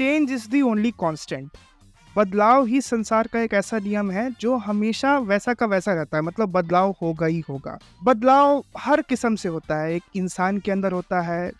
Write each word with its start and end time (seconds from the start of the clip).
Change 0.00 0.30
is 0.32 0.48
the 0.48 0.60
only 0.62 0.90
constant 0.90 1.50
बदलाव 2.16 2.66
ही 2.66 2.80
संसार 2.80 3.26
का 3.26 3.40
एक 3.40 3.54
ऐसा 3.54 3.78
नियम 3.78 4.10
है 4.10 4.30
जो 4.40 4.56
हमेशा 4.56 5.18
वैसा 5.18 5.54
का 5.54 5.66
वैसा 5.66 5.92
रहता 5.94 6.16
है। 6.16 6.22
मतलब 6.22 6.48
बदलाव 6.48 6.94
होगा 7.02 7.26
ही 7.26 7.40
होगा। 7.48 7.78
बदलाव 8.04 8.64
हर 8.78 9.02
किस्म 9.02 9.34
से 9.36 9.48
होता 9.48 9.80
है। 9.82 9.94
एक 9.94 10.02
इंसान 10.16 10.58
के 10.58 10.72
अंदर 10.72 10.92
होता 10.92 11.20
है, 11.20 11.52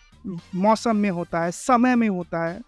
मौसम 0.54 0.96
में 0.96 1.11
होता 1.11 1.42
है, 1.45 1.50
समय 1.50 1.95
में 1.96 2.08
होता 2.08 2.45
है 2.45 2.61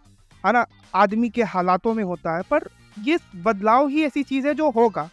है 0.45 0.53
ना? 0.53 0.67
आदमी 0.95 1.29
के 1.29 1.43
हालातों 1.43 1.95
में 1.95 2.05
होता 2.05 2.37
है। 2.37 2.43
पर 2.51 2.69
ये 2.99 3.19
बदलाव 3.37 3.89
ही 3.89 4.05
ऐसी 4.05 4.23
चीज़ 4.23 4.47
है 4.47 4.55
जो 4.55 4.71
होगा। 4.71 5.09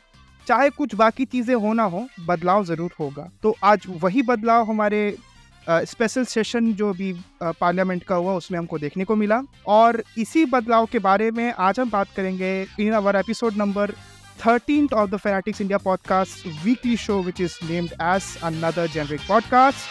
चाहे 0.47 0.69
कुछ 0.69 0.95
बाकी 0.95 1.25
चीज़ें 1.25 1.55
होना 1.55 1.83
हो, 1.83 2.07
बदलाव 2.27 2.65
ज़रूर 2.65 2.91
होगा। 2.99 3.29
तो 3.43 3.55
आज 3.63 3.87
वही 3.89 4.21
बदलाव 4.21 4.69
हमारे 4.69 5.17
स्पेशल 5.67 6.25
सेशन 6.25 6.73
जो 6.73 6.91
भी 6.93 7.13
पार्लियामेंट 7.43 8.03
का 8.03 8.15
हुआ 8.15 8.33
उसमें 8.33 8.57
हमको 8.59 8.79
देखने 8.79 9.05
को 9.05 9.15
मिला। 9.15 9.41
और 9.67 10.03
इसी 10.17 10.45
बदलाव 10.45 10.85
के 10.85 10.99
बारे 10.99 11.31
में 11.31 11.51
आज 11.53 11.79
हम 11.79 11.89
बात 11.89 12.07
करेंगे 12.15 12.51
in 12.79 12.93
our 12.93 13.15
episode 13.15 13.57
number 13.57 13.93
13th 14.39 14.93
of 14.93 15.07
the 15.11 15.17
Fanatics 15.17 15.61
India 15.61 15.77
podcast 15.85 16.43
weekly 16.65 16.95
show 16.95 17.15
which 17.23 17.39
is 17.45 17.55
named 17.69 17.93
as 18.09 18.27
another 18.49 18.85
generic 18.87 19.25
podcast. 19.29 19.87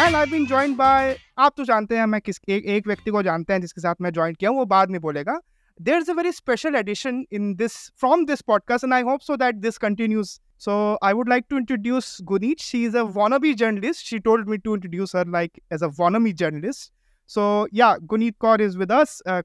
And 0.00 0.16
I 0.16 0.26
been 0.26 0.46
join 0.46 0.74
by 0.76 1.16
आप 1.38 1.52
तो 1.56 1.64
जानते 1.64 1.96
हैं 1.96 2.06
मैं 2.06 2.20
किस 2.20 2.40
एक, 2.48 2.64
एक 2.64 2.86
व्यक्ति 2.86 3.10
को 3.10 3.22
जानते 3.22 3.52
हैं 3.52 3.60
जिसके 3.60 3.80
साथ 3.80 3.94
मैं 4.00 4.12
ज्वाइन 4.12 4.34
किया 4.34 4.50
हूँ 4.50 4.58
वो 4.58 4.64
बाद 4.66 4.90
में 4.90 5.00
बोलेगा। 5.00 5.40
There's 5.78 6.08
a 6.08 6.14
very 6.14 6.32
special 6.32 6.74
edition 6.74 7.26
in 7.30 7.56
this 7.56 7.90
from 7.96 8.26
this 8.26 8.42
podcast, 8.42 8.82
and 8.82 8.94
I 8.94 9.02
hope 9.02 9.22
so 9.22 9.36
that 9.36 9.62
this 9.62 9.78
continues. 9.78 10.40
So 10.58 10.98
I 11.02 11.14
would 11.14 11.28
like 11.28 11.48
to 11.50 11.56
introduce 11.56 12.20
Gunit. 12.22 12.60
She 12.60 12.84
is 12.84 12.94
a 12.94 13.04
wannabe 13.18 13.56
journalist. 13.56 14.04
She 14.04 14.18
told 14.18 14.48
me 14.48 14.58
to 14.58 14.74
introduce 14.74 15.12
her 15.12 15.24
like 15.24 15.62
as 15.70 15.82
a 15.82 15.88
wannabe 15.88 16.34
journalist. 16.34 16.90
So 17.26 17.68
yeah, 17.70 17.96
Gunit 18.06 18.34
Kaur 18.40 18.58
is 18.58 18.76
with 18.76 18.90
us. 18.90 19.22
Uh, 19.24 19.42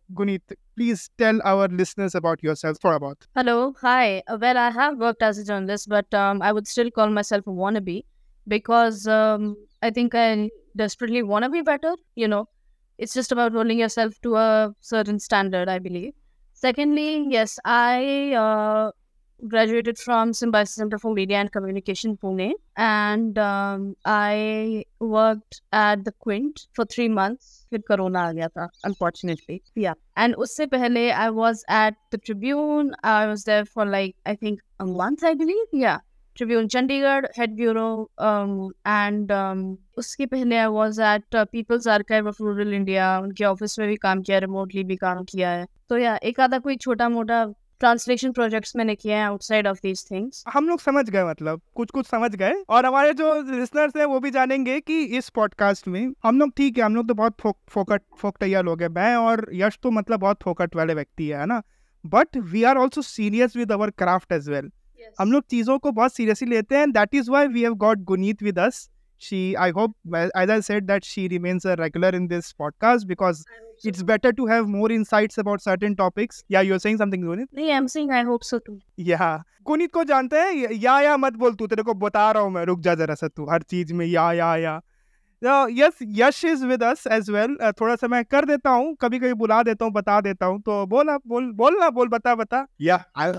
please 0.76 1.10
tell 1.18 1.40
our 1.44 1.68
listeners 1.68 2.16
about 2.16 2.42
yourself 2.42 2.78
for 2.82 2.94
about. 2.94 3.28
Hello, 3.36 3.76
hi. 3.80 4.24
Uh, 4.28 4.38
well, 4.42 4.58
I 4.58 4.72
have 4.72 4.98
worked 4.98 5.22
as 5.22 5.38
a 5.38 5.46
journalist, 5.46 5.88
but 5.88 6.12
um, 6.14 6.42
I 6.42 6.52
would 6.52 6.68
still 6.68 6.90
call 6.90 7.10
myself 7.10 7.46
a 7.46 7.52
wannabe 7.52 8.06
because 8.48 9.06
um, 9.08 9.56
I 9.82 9.92
think 9.92 10.16
I 10.16 10.50
desperately 10.76 11.22
want 11.22 11.44
to 11.44 11.50
be 11.50 11.62
better. 11.62 11.94
You 12.16 12.28
know, 12.28 12.48
it's 12.98 13.14
just 13.14 13.32
about 13.32 13.52
holding 13.52 13.80
yourself 13.80 14.20
to 14.22 14.36
a 14.36 14.76
certain 14.80 15.20
standard, 15.20 15.70
I 15.70 15.78
believe. 15.78 16.14
Secondly, 16.63 17.27
yes, 17.31 17.59
I 17.65 18.33
uh, 18.35 18.91
graduated 19.47 19.99
from 19.99 20.33
Symbiosis 20.33 20.75
Center 20.75 20.99
for 20.99 21.15
Media 21.15 21.37
and 21.39 21.53
Communication, 21.53 22.17
Pune, 22.17 22.53
and 22.77 23.39
um, 23.39 23.95
I 24.05 24.85
worked 24.99 25.63
at 25.73 26.05
the 26.05 26.13
Quint 26.13 26.67
for 26.73 26.85
three 26.85 27.09
months. 27.09 27.67
फिर 27.71 27.83
corona 27.89 28.21
आ 28.29 28.33
गया 28.33 28.49
था 28.49 28.69
unfortunately. 28.85 29.63
Yeah, 29.77 29.95
and 30.17 30.35
उससे 30.35 30.67
पहले 30.67 31.13
I 31.13 31.31
was 31.31 31.65
at 31.69 31.95
the 32.11 32.19
Tribune. 32.19 32.95
I 33.05 33.27
was 33.27 33.45
there 33.45 33.65
for 33.65 33.87
like 33.87 34.17
I 34.27 34.35
think 34.35 34.61
a 34.81 34.87
month, 34.87 35.23
I 35.23 35.35
believe. 35.35 35.67
Yeah, 35.73 35.99
Head 36.36 37.56
bureau, 37.56 38.08
um, 38.18 38.72
and 38.86 39.32
um, 39.32 39.60
उसके 39.98 40.26
पहले 40.26 40.58
I 40.58 40.66
was 40.66 41.02
at 41.02 41.36
people's 41.36 41.88
archive 41.88 42.28
of 42.28 42.42
rural 42.42 42.74
India 42.74 43.18
उनके 43.20 43.44
office 43.46 43.80
में 43.80 43.88
भी 43.88 43.96
काम 43.96 44.22
किया 44.22 44.38
remotely 44.40 44.84
भी 44.84 44.96
काम 44.96 45.24
किया 45.24 45.50
है। 45.50 45.66
तो 45.90 45.98
या 45.98 46.16
एक 46.24 46.40
आधा 46.40 46.60
कोई 46.60 46.76
छोटा 46.76 47.10
मोटा 47.10 47.46
ट्रांसलेशन 47.80 48.32
प्रोजेक्ट्स 48.32 48.76
मैंने 48.76 48.96
किए 48.96 49.14
हैं 49.14 49.24
आउटसाइड 49.24 49.68
ऑफ़ 49.68 49.80
दीज 49.84 50.06
थिंग्स 50.12 50.44
हम 50.54 50.70
लोग 50.70 50.80
समझ 50.80 51.10
गए 51.10 51.24
मतलब 51.24 51.62
कुछ 51.76 51.92
कुछ 51.92 52.08
समझ 52.08 52.36
गए। 52.36 52.54
और 52.70 52.86
हमारे 52.86 53.14
जो 53.14 53.34
लिसनर्स 53.52 53.98
हैं 53.98 54.06
वो 54.06 54.20
भी 54.20 54.32
जानेंगे 54.32 54.80
कि 54.80 55.04
इस 55.18 55.30
पॉडकास्ट 55.30 55.88
में 55.88 56.14
हम 56.24 56.40
लोग 56.40 56.52
ठीक 56.58 56.78
है 56.78 56.84
हम 56.84 56.96
लोग 56.96 57.08
तो 57.08 57.14
बहुत 57.14 57.36
फोक 57.42 57.58
फोकट 57.70 58.02
फोकटैया 58.20 58.62
लोग 58.62 58.82
हैं 58.82 58.90
मैं 58.90 59.16
और 59.16 59.48
यश 59.54 59.80
तो 59.84 59.92
मतलब 59.92 60.20
बहुत 60.20 60.44
फोकट 60.44 60.76
वाले 60.76 60.94
व्यक्ति 60.94 61.28
है 61.28 61.46
ना? 61.46 61.62
But 62.06 62.38
we 62.38 62.64
are 62.64 62.78
also 62.78 63.02
serious 63.02 63.58
with 63.58 63.72
our 63.72 63.90
craft 63.90 64.32
as 64.32 64.50
well 64.50 64.72
हम 65.20 65.32
लोग 65.32 65.44
चीज़ों 65.50 65.78
को 65.80 65.92
बहुत 65.92 66.16
सीरियसली 66.16 66.50
लेते 66.50 66.76
हैं 66.76 66.92
that 66.92 67.16
is 67.16 67.32
why 67.32 67.48
we 67.48 67.64
have 67.64 67.74
got 67.86 68.04
Guneet 68.04 68.44
with 68.44 68.60
us 68.60 68.90
she 69.22 69.56
i 69.56 69.72
hope 69.72 69.92
as 70.14 70.50
i 70.50 70.60
said 70.60 70.88
that 70.88 71.06
she 71.06 71.28
remains 71.34 71.66
a 71.66 71.76
regular 71.76 72.10
in 72.10 72.28
this 72.28 72.52
podcast 72.62 73.08
because 73.08 73.44
it's 73.84 74.04
better 74.04 74.32
to 74.34 74.48
have 74.48 74.68
more 74.68 74.90
insights 74.92 75.38
about 75.38 75.62
certain 75.62 75.96
topics 75.96 76.44
yeah 76.50 76.62
you're 76.62 76.80
saying 76.80 76.98
something 76.98 77.22
Gunit? 77.22 77.48
yeah 77.54 77.78
i'm 77.78 77.88
saying 77.88 78.12
i 78.12 78.24
hope 78.24 78.44
so 78.44 78.60
too 78.60 78.80
yeah 79.12 79.34
Guneet 79.66 79.92
को 79.94 80.04
जानते 80.04 80.38
हैं 80.38 80.72
या 80.72 81.00
या 81.02 81.16
मत 81.18 81.34
बोल 81.34 81.54
तू 81.56 81.68
तेरे 81.68 81.84
को 81.84 81.94
बता 81.94 82.32
रहा 82.32 82.44
हूँ 82.44 82.52
मैं 82.52 82.64
रुक 82.66 82.80
जा 82.80 82.96
जरा 82.96 83.16
सा 83.16 83.28
तू 83.28 83.46
हर 83.50 83.62
चीज़ 83.62 83.94
में 83.94 84.06
या 84.06 84.32
या 84.34 84.56
या 84.58 84.82
yes 85.44 85.98
Yash 86.18 86.44
is 86.46 86.66
with 86.66 86.84
us 86.84 87.04
as 87.12 87.30
well 87.30 87.56
थोड़ा 87.80 87.96
सा 87.96 88.08
मैं 88.08 88.24
कर 88.26 88.46
देता 88.46 88.70
हूँ 88.72 88.96
कभी 89.02 89.20
कभी 89.20 89.34
बुला 89.36 89.62
देता 89.64 89.86
हूँ 89.86 89.94
बता 89.94 90.20
देता 90.22 90.46
हूँ। 90.46 90.62
तो 90.62 90.86
बोल 90.88 91.10
आप 91.10 91.22
बोल 91.28 91.52
बोल 91.54 91.78
ना 91.80 91.90
बोल 91.92 92.08
बता 92.10 92.36
बता। 92.36 92.66
या 92.82 93.04
I 93.18 93.32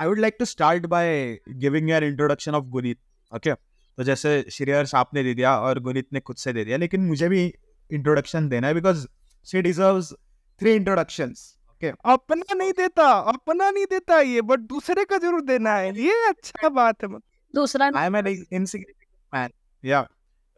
I 0.00 0.06
would 0.06 0.18
like 0.18 0.36
to 0.38 0.44
start 0.46 0.86
by 0.86 1.38
giving 1.64 1.90
your 1.90 2.04
introduction 2.04 2.54
of 2.54 2.64
Guneet 2.68 2.98
okay 3.32 3.54
तो 3.54 4.04
जैसे 4.04 4.44
श्रेयर्स 4.50 4.94
आपने 4.94 5.22
दे 5.22 5.34
दिया 5.34 5.56
और 5.60 5.78
गुनीत 5.80 6.06
ने 6.12 6.20
खुद 6.20 6.36
से 6.36 6.52
दे 6.52 6.64
दिया 6.64 6.76
लेकिन 6.76 7.06
मुझे 7.06 7.28
भी 7.28 7.42
इंट्रोडक्शन 7.90 8.48
देना 8.48 8.66
है 8.66 8.74
because 8.74 9.06
she 9.46 9.62
deserves 9.62 10.12
three 10.60 10.74
introductions 10.74 11.42
okay 11.70 11.92
अपना 12.12 12.54
नहीं 12.54 12.72
देता 12.78 13.10
अपना 13.32 13.70
नहीं 13.70 13.84
देता 13.90 14.20
ये 14.20 14.42
बट 14.42 14.60
दूसरे 14.68 15.04
का 15.04 15.18
ज़रूर 15.18 15.42
देना 15.44 15.74
है। 15.74 15.92
ये 15.98 16.28
अच्छा 16.28 16.68
बात 16.70 17.04
है। 17.04 17.08
दूसरा 17.54 17.90
I 17.96 18.06
am 18.06 18.16
an 18.16 18.26
insignificant 18.26 19.06
man 19.32 19.50
या 19.84 20.06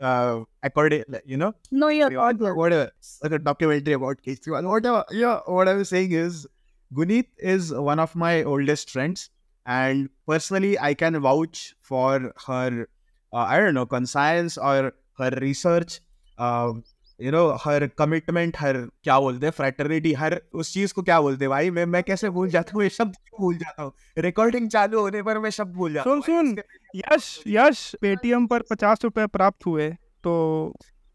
uh, 0.00 0.40
according, 0.62 1.04
you 1.24 1.36
know, 1.36 1.54
no, 1.70 1.88
you're 1.88 2.10
whatever, 2.10 2.90
like 3.22 3.32
a 3.32 3.38
documentary 3.38 3.94
about 3.94 4.22
Kejriwal, 4.22 4.68
whatever. 4.68 5.04
Yeah, 5.10 5.40
what 5.46 5.68
I 5.68 5.74
was 5.74 5.88
saying 5.88 6.12
is, 6.12 6.46
Guneet 6.94 7.26
is 7.38 7.72
one 7.72 7.98
of 7.98 8.14
my 8.14 8.42
oldest 8.42 8.90
friends, 8.90 9.30
and 9.66 10.08
personally, 10.26 10.78
I 10.78 10.94
can 10.94 11.18
vouch 11.20 11.74
for 11.80 12.32
her. 12.46 12.88
Uh, 13.32 13.36
I 13.36 13.58
don't 13.60 13.74
know, 13.74 13.86
conscience 13.86 14.58
or 14.58 14.92
her 15.18 15.30
research. 15.40 16.00
Uh, 16.36 16.74
you 17.22 17.30
know 17.32 17.40
her 17.64 17.86
commitment 17.98 18.56
her 18.58 18.76
क्या 19.04 19.18
बोलते 19.20 19.46
हैं 19.46 19.52
fraternity 19.52 20.12
हर 20.12 20.40
उस 20.52 20.72
चीज़ 20.74 20.94
को 20.94 21.02
क्या 21.02 21.20
बोलते 21.20 21.44
हैं? 21.44 21.50
भाई 21.50 21.70
मैं 21.70 21.84
मैं 21.86 22.02
कैसे 22.02 22.30
भूल 22.30 22.48
जाता 22.50 22.72
हूँ? 22.74 22.82
ये 22.82 22.88
शब्द 22.88 23.16
भूल 23.40 23.56
जाता 23.58 23.82
हूँ? 23.82 23.92
रिकॉर्डिंग 24.18 24.68
चालू 24.70 25.00
होने 25.00 25.22
पर 25.22 25.38
मैं 25.38 25.50
शब्द 25.50 25.74
भूल 25.74 25.92
जाता 25.92 26.10
हूँ। 26.10 26.22
सुन। 26.22 26.54
सुन 26.54 26.62
यश 26.96 27.42
यश 27.48 27.94
पेटीएम 28.00 28.46
पर 28.46 28.62
पचास 28.70 29.04
रुपए 29.04 29.26
प्राप्त 29.26 29.66
हुए 29.66 29.90
तो 30.24 30.34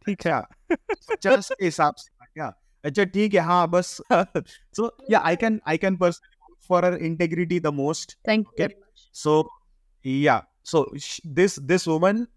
ठीक 0.05 0.25
है। 0.27 0.41
पचास 0.71 1.49
के 1.49 1.65
हिसाब 1.65 1.95
से 1.97 2.25
क्या? 2.33 2.53
अच्छा 2.83 3.03
ठीक 3.03 3.33
है 3.33 3.41
हाँ 3.41 3.67
बस। 3.69 3.97
So 4.11 4.95
yeah 5.11 5.19
I 5.19 5.35
can 5.35 5.59
I 5.67 5.77
can 5.77 5.97
personally 5.97 6.55
for 6.69 6.85
her 6.85 6.93
integrity 6.93 7.59
the 7.59 7.67
most 7.73 8.17
thank 8.27 8.47
you 8.59 8.67
so 9.15 9.35
yeah 10.05 10.43
so 10.65 10.85
this 11.27 11.59
this 11.59 11.87
woman 11.87 12.17
the, 12.17 12.27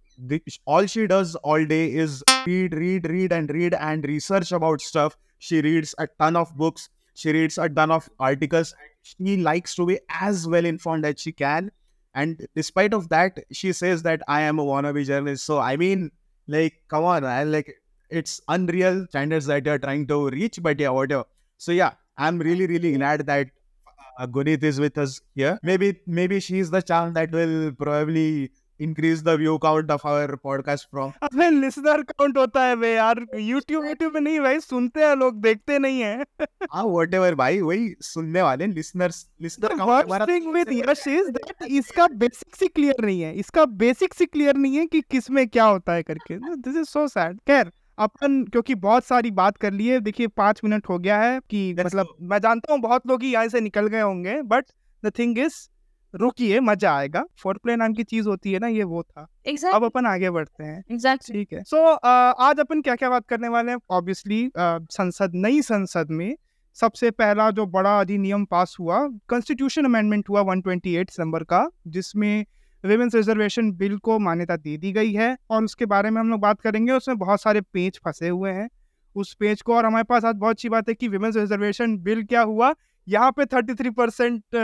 all 0.66 0.86
she 0.86 1.06
does 1.06 1.34
all 1.36 1.64
day 1.64 1.92
is 1.92 2.22
read, 2.46 2.74
read, 2.74 3.08
read, 3.08 3.32
and 3.32 3.50
read 3.50 3.74
and 3.74 4.04
research 4.04 4.52
about 4.52 4.80
stuff. 4.80 5.16
She 5.38 5.60
reads 5.60 5.94
a 5.98 6.06
ton 6.18 6.36
of 6.36 6.56
books. 6.56 6.88
She 7.14 7.32
reads 7.32 7.58
a 7.58 7.68
ton 7.68 7.90
of 7.90 8.08
articles. 8.18 8.74
She 9.02 9.36
likes 9.36 9.74
to 9.76 9.86
be 9.86 9.98
as 10.08 10.46
well 10.46 10.64
informed 10.64 11.04
as 11.04 11.20
she 11.20 11.32
can. 11.32 11.70
And 12.14 12.46
despite 12.54 12.92
of 12.92 13.08
that, 13.10 13.38
she 13.52 13.72
says 13.72 14.02
that 14.02 14.22
I 14.28 14.42
am 14.42 14.58
a 14.58 14.64
wannabe 14.64 15.04
journalist. 15.06 15.44
So 15.44 15.58
I 15.58 15.76
mean, 15.76 16.10
like, 16.48 16.82
come 16.88 17.04
on, 17.04 17.22
man. 17.22 17.52
Like, 17.52 17.74
it's 18.10 18.40
unreal 18.48 19.06
standards 19.08 19.46
that 19.46 19.64
you're 19.64 19.78
trying 19.78 20.06
to 20.08 20.28
reach. 20.30 20.58
But 20.60 20.80
yeah, 20.80 20.90
whatever. 20.90 21.24
So 21.56 21.72
yeah, 21.72 21.92
I'm 22.16 22.38
really, 22.38 22.66
really 22.66 22.96
glad 22.96 23.26
that 23.26 23.48
uh, 24.18 24.26
Gunit 24.26 24.62
is 24.62 24.80
with 24.80 24.98
us 24.98 25.20
here. 25.34 25.58
Maybe, 25.62 26.00
maybe 26.06 26.40
she's 26.40 26.70
the 26.70 26.82
chance 26.82 27.14
that 27.14 27.30
will 27.30 27.72
probably 27.72 28.50
increase 28.80 29.22
the 29.22 29.28
view 29.28 29.58
count 29.58 29.90
of 29.90 30.06
our 30.08 30.34
podcast 30.34 30.88
from 30.90 31.12
अबे 31.22 31.50
listener 31.50 32.02
count 32.02 32.38
होता 32.38 32.64
है 32.64 32.76
बे 32.76 32.94
यार। 32.94 33.20
YouTube 33.40 33.84
YouTube 33.84 34.12
पे 34.12 34.20
नहीं 34.20 34.40
भाई 34.40 34.60
सुनते 34.60 35.00
हैं 35.00 35.16
लोग 35.16 35.40
देखते 35.42 35.78
नहीं 35.78 36.00
है। 36.00 36.24
हाँ 36.72 36.84
व्हाटएवर 36.84 37.34
भाई 37.34 37.60
वही 37.60 37.94
सुनने 38.00 38.42
वाले 38.42 38.66
लिसनर्स 38.66 39.26
लिसनर 39.42 39.76
काउंट 39.76 40.04
हमारा 40.06 40.26
thing 40.26 40.52
with 40.52 40.72
Yash 40.72 41.08
is 41.08 41.30
that 41.30 41.66
इसका 41.70 42.06
बेसिक 42.06 42.56
सी 42.56 42.68
क्लियर 42.68 43.04
नहीं 43.04 43.20
है। 43.20 43.34
इसका 43.34 43.64
बेसिक 43.64 44.14
सी 44.14 44.26
क्लियर 44.26 44.56
नहीं 44.56 44.76
है 44.76 44.86
कि 44.86 45.00
किसमें 45.00 45.48
क्या 45.48 45.64
होता 45.64 45.92
है 45.92 46.02
करके। 46.02 46.38
दिस 46.56 46.76
इज़ 46.76 46.84
सो 46.84 47.08
सैड 47.08 47.38
खैर 47.46 47.72
अपन 47.98 48.44
क्योंकि 48.44 48.74
बहुत 48.74 49.04
सारी 49.04 49.30
बात 49.30 49.56
कर 49.56 49.72
ली 49.72 49.86
है 49.86 50.00
देखिए 50.00 50.26
पाँच 50.26 50.60
मिनट 50.64 50.88
हो 50.88 50.98
गया 50.98 51.20
है 51.20 51.40
कि 51.50 51.74
मतलब 51.80 52.14
मैं 52.20 52.38
जानता 52.38 52.72
हूँ 52.72 52.80
बहुत 52.80 53.06
लोग 53.06 53.22
ही 53.22 53.32
यहाँ 53.32 53.48
से 53.48 53.60
निकल 53.60 53.86
गए 53.86 54.00
होंगे 54.00 54.42
बट 54.42 54.64
द 55.04 55.12
थिंग 55.18 55.38
इज़ 55.38 55.54
रुकिए 56.14 56.60
मज़ा 56.60 56.96
आएगा। 56.96 57.24
फोर 57.42 57.58
प्ले 57.62 57.76
नाम 57.76 57.92
की 57.92 58.02
चीज़ 58.02 58.28
होती 58.28 58.52
है 58.52 58.58
ना 58.58 58.66
ये 58.66 58.82
वो 58.82 59.02
था। 59.02 59.28
exactly. 59.48 59.74
अब 59.74 59.84
अपन 59.84 60.06
आगे 60.06 60.30
बढ़ते 60.30 60.64
हैं। 60.64 60.84
Exactly. 60.92 61.32
ठीक 61.32 61.52
है। 61.52 61.62
सो 61.64 61.76
so, 61.76 61.92
uh, 61.92 62.34
आज 62.38 62.60
अपन 62.60 62.82
क्या 62.82 62.96
क्या 62.96 63.10
बात 63.10 63.26
करने 63.26 63.48
वाले 63.48 63.72
हैं? 63.72 63.78
ऑब्वियसली 63.90 64.46
uh, 64.48 64.86
संसद 64.90 65.32
नई 65.34 65.62
संसद 65.62 66.06
में 66.10 66.36
सबसे 66.74 67.10
पहला 67.10 67.50
जो 67.50 67.66
बड़ा 67.66 68.00
अधिनियम 68.00 68.44
पास 68.44 68.76
हुआ 68.80 69.08
कॉन्स्टिट्यूशन 69.28 69.84
अमेंडमेंट 69.84 70.28
हुआ 70.28 70.42
128 70.42 71.04
दिसंबर 71.04 71.44
का 71.44 71.70
जिसमें 71.86 72.46
विमेंस 72.84 73.14
रिजर्वेशन 73.14 73.72
बिल 73.72 73.96
को 73.98 74.18
मान्यता 74.18 74.56
दे 74.56 74.76
दी 74.76 74.92
गई 74.92 75.12
है 75.12 75.38
और 75.50 75.64
उसके 75.64 75.86
बारे 75.86 76.10
में 76.10 76.20
हम 76.20 76.30
लोग 76.30 76.40
बात 76.40 76.60
करेंगे। 76.60 76.92
उसमें 76.92 77.18
बहुत 77.18 77.42
सारे 77.42 77.60
पेज 77.60 78.00
फंसे 78.04 78.28
हुए 78.28 78.50
हैं। 78.50 78.70
उस 79.14 79.34
पेज 79.34 79.62
को 79.62 79.74
और 79.74 79.86
हमारे 79.86 80.04
पास 80.04 80.24
आज 80.24 80.34
बहुत 80.34 80.50
अच्छी 80.50 80.68
बात 80.68 80.88
है 80.88 80.94
कि 80.94 81.08
विमेंस 81.08 81.36
रिजर्वेशन 81.36 81.98
बिल 81.98 82.24
क्या 82.24 82.40
हुआ? 82.40 82.74
यहाँ 83.06 83.30
पे 83.32 83.44
थर्टी 83.46 83.74
थ्री 83.74 83.90
परसेंट 83.90 84.54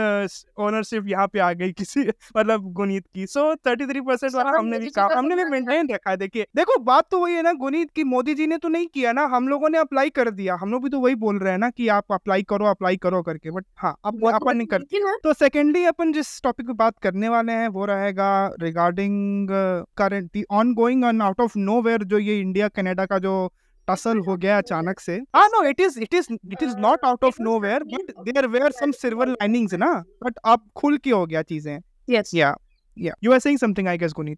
ओनरशिप 0.59 1.07
यहाँ 1.07 1.27
पे 1.27 1.39
आ 1.39 1.51
गई 1.53 1.71
किसी 1.71 2.01
मतलब 2.37 2.71
गुनीत 2.73 3.05
की। 3.07 3.25
सो 3.27 3.55
थर्टी 3.67 3.85
थ्री 3.85 4.01
परसेंट 4.01 4.35
वाला 4.35 4.57
हमने 4.57 4.79
भी 4.79 4.89
काम 4.89 5.11
हमने 5.11 5.35
भी 5.35 5.43
मेंटेन 5.43 5.89
रखा 5.93 6.09
है 6.09 6.17
देखिए। 6.17 6.45
देखो 6.55 6.77
बात 6.83 7.07
तो 7.11 7.19
वही 7.19 7.35
है 7.35 7.41
ना 7.41 7.53
गुनीत 7.53 7.91
की 7.91 8.03
मोदी 8.03 8.33
जी 8.33 8.47
ने 8.47 8.57
तो 8.57 8.69
नहीं 8.69 8.87
किया 8.87 9.11
ना 9.11 9.25
हम 9.25 9.47
लोगों 9.47 9.69
ने 9.69 9.77
अप्लाई 9.77 10.09
कर 10.09 10.29
दिया। 10.31 10.55
हम 10.55 10.71
लोग 10.71 10.83
भी 10.83 10.89
तो 10.89 10.99
वही 10.99 11.15
बोल 11.15 11.39
रहे 11.39 11.51
हैं 11.51 11.59
ना 11.59 11.69
कि 11.69 11.87
आप 11.87 12.13
अप्लाई 12.13 12.43
करो 12.43 12.65
अप्लाई 12.65 12.97
करो 12.97 13.21
करके 13.21 13.51
बट 13.51 13.65
हाँ 13.77 13.95
अब 14.05 14.29
अपन 14.33 14.57
नहीं 14.57 14.67
करते 14.67 14.99
तो 15.23 15.33
सेकेंडली 15.33 15.83
अपन 15.85 16.11
जिस 16.13 16.41
टॉपिक 16.43 16.67
पे 16.67 16.73
बात 16.73 16.99
करने 16.99 17.29
वाले 17.29 17.51
हैं 17.51 17.67
वो 17.67 17.85
रहेगा 17.85 18.31
regarding 18.61 19.47
current 19.97 20.43
on 20.51 20.73
going 20.73 21.03
on 21.03 21.21
out 21.21 21.41
of 21.41 21.57
no 21.57 21.81
जो 21.97 22.19
ये 22.19 22.39
इंडिया 22.39 22.67
कनाडा 22.67 23.05
का 23.05 23.19
जो 23.19 23.33
टसल 23.89 24.19
हो 24.19 24.35
गया 24.37 24.57
अचानक 24.57 24.99
से। 24.99 25.15
हाँ 25.35 25.47
no 25.47 25.63
it 25.69 25.79
is 25.79 25.99
it 26.01 26.13
is 26.13 26.27
it 26.33 26.63
is 26.63 26.75
not 26.77 27.05
out 27.05 27.23
of 27.23 27.41
nowhere 27.59 27.83
but 27.85 28.11
there 28.25 28.47
were 28.47 28.71
some 28.71 28.91
silver 28.93 29.27
linings 29.29 29.73
ना 29.75 29.93
बट 30.23 30.37
अब 30.45 30.69
खुल 30.75 30.97
के 30.97 31.09
हो 31.09 31.25
गया 31.25 31.41
चीज़ें। 31.43 31.79
Yes 32.09 32.33
yeah 32.35 32.55
yeah 32.97 33.13
you 33.23 33.31
are 33.33 33.39
saying 33.39 33.57
something 33.59 33.87
I 33.87 33.97
guess 33.97 34.13
Guneet 34.15 34.37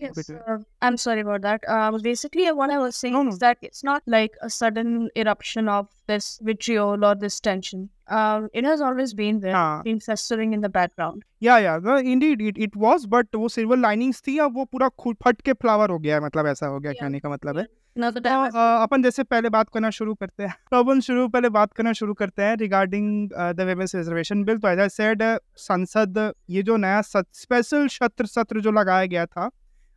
Yes, 0.00 0.30
uh, 0.30 0.56
I'm 0.82 0.96
sorry 0.96 1.22
about 1.22 1.42
that. 1.42 1.64
Um, 1.76 1.96
basically, 2.02 2.44
what 2.52 2.70
I 2.70 2.78
was 2.78 2.96
saying 2.96 3.14
No, 3.14 3.22
no. 3.22 3.30
is 3.30 3.38
that 3.38 3.58
it's 3.68 3.82
not 3.84 4.02
like 4.16 4.36
a 4.42 4.50
sudden 4.56 4.92
eruption 5.16 5.68
of 5.68 5.88
this 6.06 6.28
vitriol 6.50 7.04
or 7.04 7.14
this 7.24 7.40
tension. 7.40 7.88
Um, 8.18 8.48
it 8.54 8.64
has 8.64 8.80
always 8.80 9.14
been 9.14 9.40
there, 9.40 9.54
हाँ. 9.54 9.82
been 9.84 9.98
festering 10.00 10.52
in 10.58 10.62
the 10.66 10.70
background. 10.76 11.24
Yeah 11.42 11.58
yeah 11.58 11.74
indeed 12.12 12.40
it 12.42 12.58
it 12.66 12.76
was 12.84 13.04
but 13.08 13.34
वो 13.36 13.48
silver 13.56 13.76
linings 13.78 14.22
थी 14.26 14.38
अब 14.44 14.56
वो 14.56 14.64
पूरा 14.72 14.88
खुल 15.02 15.14
फट 15.24 15.40
के 15.48 15.52
flower 15.64 15.90
हो 15.90 15.98
गया 15.98 16.14
है 16.14 16.24
मतलब 16.24 16.46
ऐसा 16.46 16.66
हो 16.66 16.78
गया 16.80 16.92
Yeah. 16.92 17.00
कहने 17.02 17.20
का 17.20 17.28
मतलब 17.30 17.58
है 17.58 17.66
the 17.96 18.20
तो 18.24 18.30
अ, 18.30 18.82
अपन 18.82 19.02
जैसे 19.02 19.22
पहले 19.22 19.48
बात 19.50 19.68
करना 19.74 19.90
शुरू 19.90 20.14
करते 20.14 20.42
हैं 20.42 20.54
तो 20.70 20.78
अपन 20.82 21.00
शुरू 21.06 21.26
पहले 21.28 21.48
बात 21.58 21.72
करना 21.76 21.92
शुरू 22.00 22.14
करते 22.20 22.42
हैं 22.42 22.56
regarding 22.56 23.28
the 23.56 23.60
women's 23.68 23.94
reservation 23.94 24.44
bill 24.44 24.58
तो 24.58 24.68
एज 24.68 24.80
आई 24.80 24.88
सेड 24.96 25.22
संसद 25.68 26.18
ये 26.50 26.62
जो 26.70 26.76
नया 26.86 27.00
स्पेशल 27.10 27.86
सत्र 27.98 28.26
सत्र 28.26 28.60
जो 28.60 28.72
लगाया 28.80 29.06
गया 29.14 29.26
था 29.26 29.48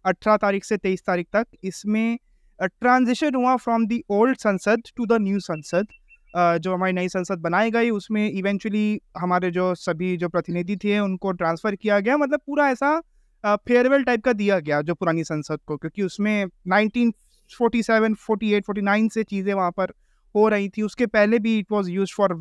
18 0.06 0.38
तारीख 0.38 0.64
से 0.66 0.78
23 0.78 1.06
तारीख 1.06 1.28
तक। 1.34 1.48
इसमें 1.64 2.18
ट्रांजिशन 2.60 3.36
हुआ 3.36 3.56
फ्रॉम 3.58 3.86
द 3.88 4.00
ओल्ड 4.12 4.38
संसद 4.38 4.82
टू 4.98 5.06
द 5.06 5.22
न्यू 5.22 5.40
संसद। 5.42 5.88
जो 6.34 6.74
हमारी 6.74 6.94
नई 6.94 7.10
संसद 7.10 7.40
बनाई 7.40 7.72
गई, 7.72 7.90
उसमें 7.92 8.30
इवेंचुअली 8.30 9.02
हमारे 9.18 9.50
जो 9.52 9.74
सभी 9.78 10.16
जो 10.18 10.30
प्रतिनिधि 10.30 10.76
थे, 10.76 11.00
उनको 11.00 11.32
ट्रांसफ़र 11.34 11.76
किया 11.76 12.00
गया। 12.00 12.18
मतलब 12.18 12.40
पूरा 12.48 12.70
ऐसा 12.70 13.00
फेयरवेल 13.44 14.04
टाइप 14.04 14.24
का 14.24 14.34
दिया 14.34 14.60
गया 14.60 14.82
जो 14.82 14.94
पुरानी 14.96 15.24
संसद 15.24 15.60
को, 15.68 15.78
क्योंकि 15.78 16.04
उसमें 16.04 16.46
1947 16.46 18.16
48 18.22 18.64
49 18.64 19.10
से 19.10 19.24
चीज़ें 19.24 19.54
वहाँ 19.54 19.72
पर 19.72 19.94
हो 20.36 20.48
रही 20.50 20.70
थी। 20.70 20.82
उसके 20.82 21.06
पहले 21.08 21.40
भी 21.40 21.58
it 21.60 21.72
was 21.72 21.90
use 21.92 22.14
for 22.18 22.34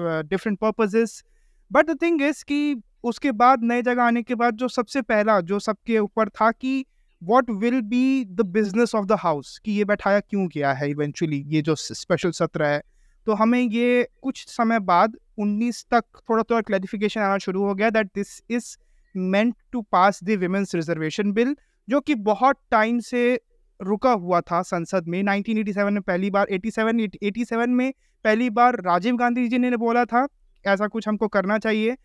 different 0.00 0.58
purposes 0.58 1.22
but 1.70 1.90
the 1.90 1.96
thing 2.02 2.22
is 2.22 2.44
कि 2.44 2.82
उसके 3.04 3.32
बाद, 3.32 3.62
नए 3.62 3.82
जगह 3.82 4.02
आने 4.02 4.22
के 4.22 4.34
बाद 4.34 4.56
जो 4.56 4.68
सबसे 4.70 5.02
पहला, 5.02 5.40
जो 5.42 5.58
सबके 5.60 5.98
ऊपर 5.98 6.28
था 6.30 6.50
कि 6.50 6.84
what 7.22 7.50
will 7.50 7.80
be 7.80 8.24
the 8.24 8.40
business 8.40 8.94
of 8.94 9.06
the 9.06 9.12
house 9.12 9.58
कि 9.64 9.72
ये 9.72 9.84
बैठाया 9.84 10.20
क्यों 10.20 10.46
गया 10.48 10.72
है 10.72 10.90
इवेंचुअली 10.90 11.42
ये 11.46 11.62
जो 11.62 11.74
स्पेशल 11.74 12.30
सत्र 12.30 12.64
है 12.64 12.82
तो 13.26 13.34
हमें 13.34 13.60
ये 13.60 14.08
कुछ 14.22 14.44
समय 14.48 14.78
बाद 14.80 15.16
19 15.40 15.84
तक 15.90 16.04
थोड़ा 16.30 16.42
थोड़ा 16.42 16.60
क्लैरिफिकेशन 16.60 17.20
आना 17.20 17.38
शुरू 17.38 17.64
हो 17.64 17.74
गया 17.74 17.90
that 17.90 18.06
this 18.06 18.40
is 18.50 18.76
meant 19.16 19.54
to 19.72 19.82
pass 19.82 20.20
the 20.24 20.30
women's 20.30 20.74
reservation 20.74 21.32
bill 21.32 21.56
जो 21.88 22.00
कि 22.00 22.14
बहुत 22.14 22.56
टाइम 22.70 22.98
से 22.98 23.40
रुका 23.80 24.12
हुआ 24.12 24.40
था 24.40 24.62
संसद 24.62 25.08
में। 25.08 25.22
1987 25.22 25.90
में 25.90 26.02
पहली 26.02 26.30
बार 26.30 26.46
87 26.52 27.00
87 27.24 27.66
में 27.66 27.92
पहली 28.24 28.50
बार 28.50 28.74
राजीव 28.74 29.16
गांधी 29.16 29.48
जी 29.48 29.58
ने 29.58 29.76
बोला 29.76 30.04
था, 30.04 30.26
ऐसा 30.64 30.86
कुछ 30.86 31.08
हमको 31.08 31.28
करना 31.28 31.58
चाहिए। 31.58 31.96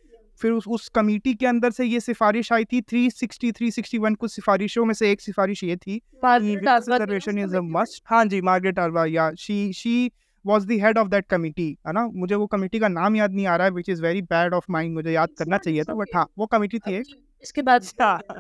फिर 0.42 0.52
उस 0.52 0.68
उस 0.68 0.88
कमेटी 0.90 1.34
के 1.34 1.46
अंदर 1.46 1.72
से 1.72 1.86
ये 1.86 2.00
सिफारिश 2.00 2.52
आई 2.54 2.66
थी 2.66 2.82
360 2.82 3.52
361 3.52 4.16
कुछ 4.16 4.32
सिफारिशों 4.32 4.86
में 4.86 4.94
से 4.94 5.12
एक 5.12 5.22
सिफारिश 5.22 5.64
ये 5.64 5.76
थी 5.78 6.02
रिजर्वेशन 6.26 7.40
इज़ 7.40 7.56
अ 7.56 7.62
मस्ट 7.62 8.04
हाँ 8.06 8.26
जी 8.26 8.42
Margaret 8.42 8.80
Alva 8.80 9.06
yeah 9.06 9.32
she 9.40 9.72
she 9.74 10.12
was 10.46 10.66
the 10.66 10.72
head 10.82 10.98
of 10.98 11.08
that 11.08 11.26
committee 11.26 11.68
है 11.88 11.94
ना? 11.94 12.08
मुझे 12.08 12.36
वो 12.36 12.46
कमिटी 12.48 12.80
का 12.80 12.88
नाम 12.88 13.16
याद 13.16 13.34
नहीं 13.34 13.48
आ 13.48 13.56
रहा 13.56 13.68
है 13.68 13.74
which 13.74 13.90
is 13.90 14.02
very 14.04 14.22
bad 14.22 14.54
of 14.54 14.66
mind 14.70 14.94
मुझे 14.94 15.12
याद 15.12 15.30
करना 15.40 15.58
चाहिए 15.58 15.84
था 15.84 15.94
बट 15.94 16.16
हाँ 16.16 16.26
वो 16.38 16.46
कमिटी 16.46 16.80
थी 16.80 16.94
एक। 16.94 17.06
इसके 17.44 17.62
बाद 17.62 17.82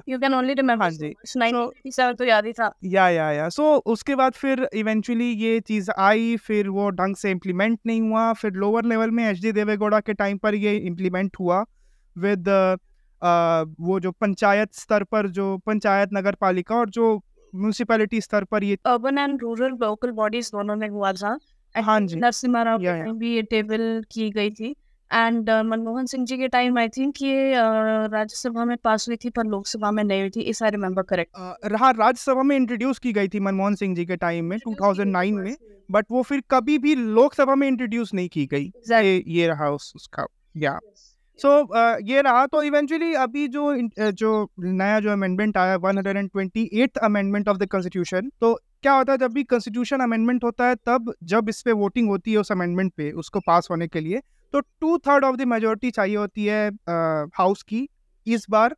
you 0.09 0.18
can 0.19 0.33
only 0.33 0.56
remember 0.56 0.81
हाँ 0.81 0.89
जी। 0.92 1.13
1987 1.27 2.18
तो 2.18 2.24
याद 2.24 2.45
ही 2.45 2.51
था। 2.53 2.71
या 2.86 3.07
या 3.09 3.31
या। 3.31 3.48
सो 3.50 3.63
उसके 3.94 4.15
बाद 4.15 4.33
फिर 4.33 4.68
इवेंचुअली 4.74 5.30
ये 5.44 5.59
चीज़ 5.59 5.89
आई 6.00 6.36
फिर 6.38 6.68
वो 6.69 6.89
ढंग 6.89 7.15
से 7.15 7.31
इम्प्लीमेंट 7.31 7.80
नहीं 7.86 8.01
हुआ 8.01 8.31
फिर 8.33 8.51
लोअर 8.53 8.86
लेवल 8.86 9.12
में 9.12 9.24
एच 9.30 9.42
डी 9.42 9.51
देवेगौड़ा 9.51 10.00
के 10.00 10.13
टाइम 10.13 10.38
पर 10.38 10.56
ये 10.56 10.75
इम्प्लीमेंट 10.77 11.38
हुआ। 11.39 11.63
विद 12.18 12.78
वो 13.80 14.00
जो 14.00 14.12
पंचायत 14.12 14.74
स्तर 14.74 15.04
पर 15.04 15.28
जो 15.28 15.58
पंचायत 15.58 16.10
नगर 16.13 16.36
पालिका 16.36 16.75
और 16.75 16.90
जो 16.90 17.22
म्यूनसिपैलिटी 17.56 18.22
स्तर 18.22 18.44
पर 18.44 18.63
ये 18.63 18.78
urban 18.86 19.18
and 19.18 19.42
rural 19.42 19.72
local 19.72 20.12
bodies 20.12 20.48
दोनों 20.48 20.75
में 20.75 20.90
हुआ 20.90 21.13
था। 21.13 21.38
हाँ 21.78 22.00
जी। 22.02 22.16
नरसिम्हा 22.16 22.63
राव 22.63 22.80
भी 23.13 23.36
ये 23.36 23.42
टेबल 23.42 24.04
की 24.12 24.30
गई 24.30 24.52
थी। 24.52 24.75
एंड 25.13 25.50
मनमोहन 25.50 26.06
सिंह 26.06 26.25
जी 26.25 26.38
के 26.38 26.48
टाइम 26.48 26.78
आई 26.78 26.90
थिंक 26.90 27.13
ये 27.22 27.52
uh, 27.52 28.13
राज्यसभा 28.13 28.66
में 28.66 28.78
पास 28.78 29.08
हुई 29.08 29.18
थी 29.18 29.30
पर 29.30 29.46
लोकसभा 29.46 29.92
में 29.92 30.04
नहीं 30.04 30.22
हुई 30.22 30.30
थी 30.30 30.42
इस 30.42 30.63
आई 30.63 30.69
रिमेम्बर 30.69 31.04
करेक्ट 31.04 31.31
रहा 31.66 31.92
राज्यसभा 31.92 32.44
में 32.44 32.56
इंट्रोड्यूस 32.56 33.00
की 33.00 33.13
गई 33.13 33.28
थी 33.28 33.40
मनमोहन 33.40 33.75
सिंह 33.75 33.96
जी 33.96 34.06
के 34.06 34.16
टाइम 34.16 34.46
में 34.46 34.58
2009 34.58 35.31
में 35.31 35.56
बट 35.92 36.06
वो 36.12 36.22
फिर 36.22 36.44
कभी 36.52 36.78
भी 36.78 36.96
लोकसभा 36.96 37.56
में 37.56 37.68
इंट्रोड्यूस 37.68 38.13
नहीं 38.13 38.30
की 38.30 38.46
गई। 38.46 38.72
ये 38.92 39.24
ये 39.28 39.48
रहा 39.48 39.69
उस, 39.69 39.94
उसका 39.96 40.28
या। 40.58 40.80
सो 41.41 41.47
so, 41.47 42.09
ये 42.09 42.21
रहा 42.21 42.45
तो 42.45 42.61
इवेंचुअली 42.63 43.13
अभी 43.13 43.47
जो 43.47 43.75
जो 43.99 44.31
नया 44.59 44.99
जो 44.99 45.11
अमेंडमेंट 45.11 45.57
आया 45.57 45.75
one 45.75 45.97
hundred 45.97 46.17
and 46.17 46.29
twenty 46.29 46.69
eight 46.73 46.97
amendment 46.97 47.49
of 47.49 47.57
the 47.57 47.67
constitution 47.67 48.29
तो 48.41 48.53
क्या 48.81 48.93
होता 48.93 49.11
है 49.11 49.17
जब 49.17 49.33
भी 49.33 49.43
कॉन्स्टिट्यूशन 49.43 49.99
अमेंडमेंट 49.99 50.43
होता 50.43 50.67
है 50.67 50.75
तब 50.75 51.13
जब 51.23 51.49
इस 51.49 51.61
पे 51.61 51.71
वोटिंग 51.71 52.09
होती 52.09 52.31
है 52.31 52.38
उस 52.38 52.51
अमेंडमेंट 52.51 52.93
पे 52.97 53.11
उसको 53.11 53.39
पास 53.39 53.67
होने 53.71 53.88
के 53.88 53.99
लिए 53.99 54.21
तो 54.53 54.59
two 54.59 54.97
third 54.97 55.25
of 55.25 55.35
the 55.35 55.41
majority 55.47 55.91
चाहिए 55.91 56.15
होती 56.15 56.45
है 56.45 56.69
हाउस 57.38 57.63
की 57.63 57.88
इस 58.27 58.45
बार। 58.49 58.75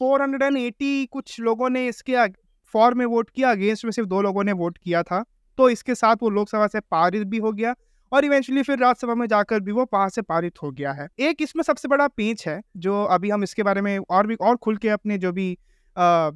480 0.00 1.06
कुछ 1.06 1.40
लोगों 1.40 1.70
ने 1.70 1.86
इसके 1.88 2.26
फॉर 2.74 2.94
में 2.94 3.04
वोट 3.06 3.30
किया 3.30 3.50
अगेंस्ट 3.50 3.84
में 3.84 3.90
सिर्फ़ 3.92 4.08
दो 4.08 4.22
लोगों 4.22 4.44
ने 4.44 4.52
वोट 4.52 4.78
किया 4.78 5.02
था 5.02 5.24
तो 5.58 5.68
इसके 5.70 5.94
साथ 5.94 6.16
वो 6.22 6.30
लोकसभा 6.30 6.66
से 6.66 6.80
पारित 6.80 7.26
भी 7.26 7.38
हो 7.38 7.52
गया। 7.52 7.74
और 8.12 8.24
इवेंचुअली 8.24 8.62
फिर 8.62 8.78
राज्यसभा 8.78 9.14
में 9.14 9.26
जाकर 9.26 9.60
भी 9.60 9.72
वो 9.72 9.86
वहाँ 9.92 10.08
से 10.08 10.22
पारित 10.22 10.62
हो 10.62 10.70
गया 10.70 10.92
है। 10.92 11.08
एक 11.20 11.42
इसमें 11.42 11.62
सबसे 11.62 11.88
बड़ा 11.88 12.06
पेंच 12.08 12.46
है, 12.48 12.60
जो 12.76 13.02
अभी 13.04 13.30
हम 13.30 13.42
इसके 13.42 13.62
बारे 13.62 13.80
में 13.80 13.98
और 14.00 14.26
भी, 14.26 14.34
और 14.34 14.56
खुल 14.56 14.76
के 14.76 14.88
अपने 14.90 15.18
जो 15.18 15.32
भी 15.32 15.50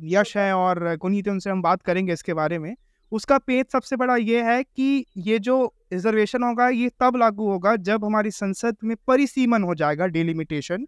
यश 0.09 0.37
है 0.37 0.53
और 0.55 0.97
गुनीत 0.97 1.27
है 1.27 1.33
उनसे 1.33 1.51
हम 1.51 1.63
बात 1.63 1.83
करेंगे 1.83 2.13
इसके 2.13 2.35
बारे 2.35 2.59
में। 2.59 2.75
उसका 3.13 3.39
पेच 3.39 3.71
सबसे 3.73 3.97
बड़ा 3.97 4.17
ये 4.17 4.43
है 4.43 4.63
कि 4.63 5.05
ये 5.19 5.39
जो 5.39 5.65
रिजर्वेशन 5.93 6.43
होगा, 6.43 6.69
ये 6.69 6.91
तब 7.01 7.17
लागू 7.17 7.49
होगा 7.51 7.75
जब 7.79 8.05
हमारी 8.05 8.31
संसद 8.31 8.77
में 8.85 8.97
परिसीमन 9.07 9.63
हो 9.63 9.75
जाएगा 9.75 10.07
डिलिमिटेशन 10.07 10.87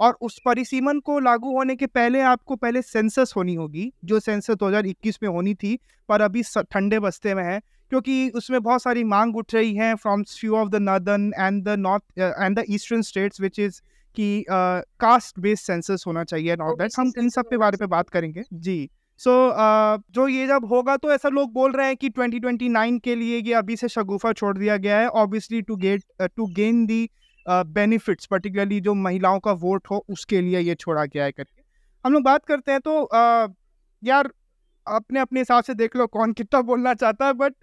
और 0.00 0.16
उस 0.20 0.38
परिसीमन 0.44 1.00
को 1.00 1.18
लागू 1.20 1.52
होने 1.52 1.76
के 1.76 1.86
पहले 1.86 2.20
आपको 2.22 2.56
पहले 2.56 2.82
सेंसस 2.82 3.32
होनी 3.36 3.54
होगी, 3.54 3.92
जो 4.04 4.20
सेंसस 4.20 4.54
2021 4.54 5.18
में 5.22 5.28
होनी 5.30 5.54
थी, 5.54 5.78
पर 6.08 6.20
अभी 6.20 6.42
ठंडे 6.64 6.98
बस्ते 6.98 7.34
में 7.34 7.42
है। 7.44 7.60
क्योंकि 7.90 8.30
उसमें 8.30 8.62
बहुत 8.62 8.82
सारी 8.82 9.04
मांग 9.04 9.36
उठ 9.36 9.54
रही 9.54 9.74
है 9.74 9.94
from 9.94 10.22
few 10.22 10.56
of 10.56 10.68
the 10.68 10.76
northern 10.76 11.32
and 11.38 11.64
the 11.64 11.68
north 11.68 12.04
and 12.18 12.60
the 12.60 12.64
eastern 12.70 13.02
states 13.02 13.40
which 13.40 13.58
is 13.58 13.80
कि 14.14 14.44
कास्ट 15.00 15.38
बेस्ड 15.38 15.64
सेंसस 15.64 16.04
होना 16.06 16.24
चाहिए 16.24 16.56
all 16.56 16.66
that 16.66 16.82
OBC 16.82 16.94
हम 16.98 17.12
इन 17.18 17.28
सब 17.28 17.42
के 17.42 17.56
बारे 17.56 17.76
पे 17.76 17.86
बात 17.86 18.10
करेंगे। 18.10 18.42
जी। 18.52 18.90
सो 19.18 19.30
so, 19.30 19.54
uh, 19.54 20.14
जो 20.14 20.28
ये 20.28 20.46
जब 20.46 20.64
होगा 20.64 20.96
तो 20.96 21.12
ऐसा 21.12 21.28
लोग 21.28 21.52
बोल 21.52 21.72
रहे 21.72 21.86
हैं 21.86 21.96
कि 21.96 22.10
2029 22.10 23.00
के 23.00 23.14
लिए 23.14 23.38
ये 23.38 23.54
अभी 23.54 23.76
से 23.76 23.88
शगुफा 23.88 24.32
छोड़ 24.32 24.58
दिया 24.58 24.76
गया 24.76 24.98
है 24.98 25.08
obviously 25.08 25.62
to 25.62 25.76
get 25.76 26.02
to 26.22 26.46
gain 26.46 26.86
the 26.86 27.10
benefits 27.48 28.26
particularly 28.26 28.80
जो 28.80 28.94
महिलाओं 28.94 29.40
का 29.40 29.52
वोट 29.52 29.86
हो 29.90 30.04
उसके 30.08 30.40
लिए 30.40 30.60
ये 30.60 30.74
छोड़ा 30.74 31.04
गया 31.04 31.24
है 31.24 31.32
करके। 31.32 31.62
हम 32.06 32.12
लोग 32.12 32.22
बात 32.22 32.44
करते 32.44 32.72
हैं 32.72 32.80
तो 32.80 33.02
uh, 33.02 33.54
यार 34.04 34.30
अपने 34.86 35.20
अपने 35.20 35.40
हिसाब 35.40 35.64
से 35.64 35.74
देख 35.74 35.96
लो 35.96 36.06
कौन 36.06 36.32
कितना 36.32 36.60
बोलना 36.60 36.94
चाहता 36.94 37.26
है 37.26 37.32
बट 37.32 37.54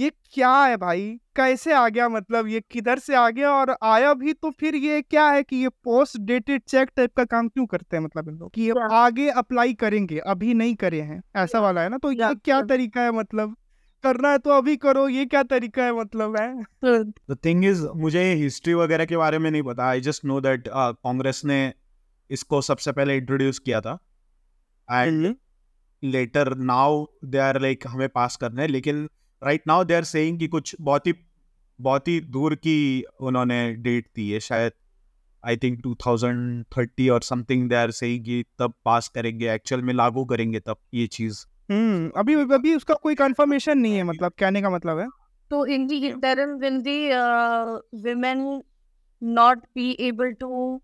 ये 0.00 0.10
क्या 0.32 0.52
है 0.56 0.76
भाई? 0.76 1.08
कैसे 1.36 1.72
आ 1.72 1.88
गया 1.88 2.08
मतलब? 2.08 2.46
ये 2.48 2.60
किधर 2.70 2.98
से 2.98 3.14
आ 3.14 3.28
गया 3.30 3.50
और 3.50 3.74
आया 3.82 4.12
भी 4.14 4.32
तो 4.32 4.50
फिर 4.50 4.74
ये 4.74 5.00
क्या 5.02 5.26
है 5.30 5.42
कि 5.42 5.56
ये 5.56 5.68
पोस्ट 5.84 6.18
डेटेड 6.20 6.62
चेक 6.62 6.90
टाइप 6.96 7.14
का 7.16 7.24
काम 7.24 7.48
क्यों 7.48 7.66
करते 7.66 7.96
हैं 7.96 8.04
मतलब 8.04 8.28
इन 8.28 8.34
लोग? 8.34 8.52
कि 8.54 8.62
ये 8.62 8.74
आगे 8.92 9.28
अप्लाई 9.30 9.74
करेंगे 9.74 10.18
अभी 10.26 10.54
नहीं 10.54 10.74
करे 10.74 11.00
हैं 11.02 11.22
ऐसा 11.36 11.60
वाला 11.60 11.82
है 11.82 11.88
ना? 11.88 11.98
तो 11.98 12.12
ये 12.12 12.34
क्या? 12.34 12.60
तरीका 12.62 13.02
है 13.02 13.12
मतलब? 13.12 13.56
करना 14.04 14.30
है 14.30 14.38
तो 14.38 14.50
अभी 14.50 14.76
करो 14.76 15.08
ये 15.08 15.24
क्या 15.26 15.42
तरीका 15.44 15.84
है 15.84 15.92
मतलब 15.94 16.36
है? 16.36 16.64
द 16.84 17.36
थिंग 17.44 17.64
इज़ 17.64 17.86
मुझे 17.96 18.22
हिस्ट्री 18.34 18.74
वगैरह 18.74 19.04
के 19.04 19.16
बारे 19.16 19.38
में 19.38 19.50
नहीं 19.50 19.62
पता। 19.62 19.88
I 19.88 20.00
just 20.00 20.24
know 20.24 20.40
that 20.40 20.68
Congress 20.68 21.42
ने 21.44 21.62
इसको 22.30 22.62
सबसे 22.62 22.92
पहले 22.92 23.16
इंट्रोड्यूस 23.16 23.58
किया 23.58 23.80
था। 23.80 23.98
And 24.88 25.34
later 26.02 26.54
now 26.56 27.04
they 27.24 27.38
are 27.38 27.60
like 27.60 27.86
हमें 27.88 28.08
पास 28.08 28.36
करना 28.36 28.62
है। 28.62 28.68
लेकिन 28.68 29.08
right 29.44 29.62
now 29.66 29.84
they 29.84 29.94
are 29.94 30.04
saying 30.04 30.38
कि 30.38 30.48
कुछ 30.48 30.76
बहुत 30.80 31.06
ही 31.06 31.14
बहुत 31.80 32.08
ही 32.08 32.20
दूर 32.20 32.54
की 32.54 33.04
उन्होंने 33.20 33.74
डेट 33.74 34.06
दी 34.16 34.30
है 34.30 34.40
शायद 34.40 34.72
आई 35.46 35.56
थिंक 35.56 35.82
2030 35.86 37.10
और 37.10 37.22
समथिंग 37.22 37.68
दे 37.68 37.74
आर 37.74 37.90
सेइंग 37.90 38.24
कि 38.24 38.44
तब 38.58 38.74
पास 38.84 39.08
करेंगे 39.08 39.54
एक्चुअल 39.54 39.82
में 39.82 39.94
लागू 39.94 40.24
करेंगे 40.24 40.60
तब 40.60 40.76
ये 40.94 41.06
चीज़। 41.06 41.46
हम्म 41.70 42.10
अभी 42.16 42.34
अभी 42.34 42.74
उसका 42.74 42.94
कोई 42.94 43.14
कंफर्मेशन 43.14 43.78
नहीं 43.78 43.96
है 43.96 44.02
मतलब 44.02 44.32
कहने 44.38 44.62
का 44.62 44.70
मतलब 44.70 44.98
है। 44.98 45.08
तो 45.50 45.66
in 45.66 45.86
the 45.88 45.98
interim 46.10 46.50
will 46.62 46.80
the 46.82 46.98
uh, 47.10 47.78
women 48.06 48.60
not 49.38 49.56
be 49.78 49.88
able 50.10 50.34
to 50.42 50.78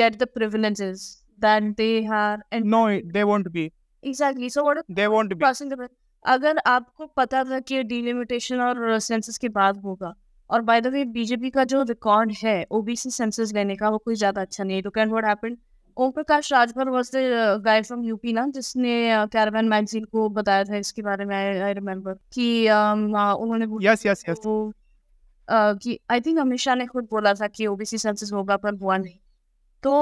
get 0.00 0.18
the 0.18 0.26
privileges 0.38 1.04
that 1.44 1.70
they 1.80 1.94
have 2.10 2.40
and 2.52 2.66
no 2.66 2.88
they 3.12 3.22
won't 3.22 3.48
be 3.48 3.70
exactly 4.06 4.50
so 4.58 4.64
what 4.68 4.82
they 4.90 5.06
won't 5.06 5.34
be 5.34 5.44
crossing 5.44 5.70
the 5.72 5.88
अगर 6.24 6.58
आपको 6.66 7.06
पता 7.06 7.44
था 7.44 7.60
कि 7.60 7.82
डिलिमिटेशन 7.82 8.60
और 8.60 8.98
census 8.98 9.38
के 9.38 9.48
बाद 9.48 9.76
होगा 9.76 10.14
और 10.50 10.60
बाय 10.60 10.80
द 10.80 10.86
वे 10.86 11.04
बीजेपी 11.04 11.50
का 11.50 11.64
जो 11.64 11.82
रिकॉर्ड 11.82 12.32
है 12.44 12.66
ओबीसी 12.70 13.10
सेंसस 13.10 13.52
लेने 13.54 13.76
का 13.76 13.88
वो 13.88 13.98
कोई 13.98 14.14
ज़्यादा 14.14 14.40
अच्छा 14.40 14.64
नहीं 14.64 14.76
है 14.76 14.82
तो 14.82 14.90
can 14.90 15.08
what 15.08 15.24
happened 15.24 15.56
Om 15.96 16.10
Prakash 16.10 16.52
Rajbhar 16.52 16.88
was 16.88 17.10
the 17.14 17.18
guy 17.64 17.82
from 17.82 18.04
UP 18.04 18.32
ना 18.32 18.46
जिसने 18.46 19.26
कैरावैन 19.32 19.68
मैगजीन 19.68 20.04
को 20.04 20.28
बताया 20.28 20.64
था 20.64 20.76
इसके 20.76 21.02
बारे 21.02 21.24
में 21.24 21.62
आई 21.62 21.72
रिमेम्बर 21.72 22.12
कि 22.12 22.66
um, 22.66 23.06
uh, 23.08 23.34
उन्होंने 23.34 23.86
यस 23.86 24.06
यस 24.06 24.24
यस 24.28 24.38
uh, 24.38 24.72
कि 25.48 25.98
आई 26.10 26.20
थिंक 26.20 26.38
अमित 26.38 26.58
शाह 26.58 26.74
ने 26.74 26.86
खुद 26.86 27.08
बोला 27.10 27.34
था 27.34 27.46
कि 27.46 27.66
ओबीसी 27.66 27.98
सेंसस 27.98 28.32
होगा 28.32 28.56
पर 28.56 28.74
हुआ 28.74 28.96
नहीं। 28.96 29.18
तो 29.82 29.92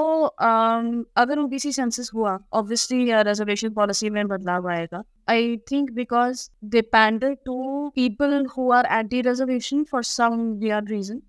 um, 0.42 1.04
अगर 1.16 1.38
ओबीसी 1.38 1.72
सेंसस 1.72 2.10
हुआ 2.14 2.38
ऑब्वियसली 2.52 3.04
रिजर्वेशन 3.12 3.70
पॉलिसी 3.74 4.10
में 4.10 4.26
बदलाव 4.28 4.68
आएगा 4.70 5.02
I 5.30 5.56
think 5.70 5.90
because 5.92 6.48
they 6.72 6.82
pander 6.94 7.34
to 7.46 7.88
people 7.94 8.46
who 8.56 8.70
are 8.72 8.86
anti 8.92 9.20
reservation 9.22 9.84
for 9.90 10.04
some 10.04 10.40
weird 10.60 10.82
reason 10.90 11.20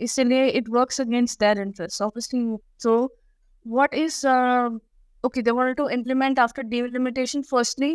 इसलिए 0.00 0.46
it 0.48 0.68
works 0.68 1.00
against 1.00 1.40
their 1.40 1.60
interest 1.60 2.02
obviously 2.02 2.56
so 2.78 2.94
is 3.94 4.24
uh, 4.24 4.70
okay 5.24 5.42
they 5.42 5.52
wanted 5.52 5.76
to 5.76 5.88
implement 5.90 6.38
after 6.38 6.62
delimitation 6.64 7.42
firstly 7.42 7.90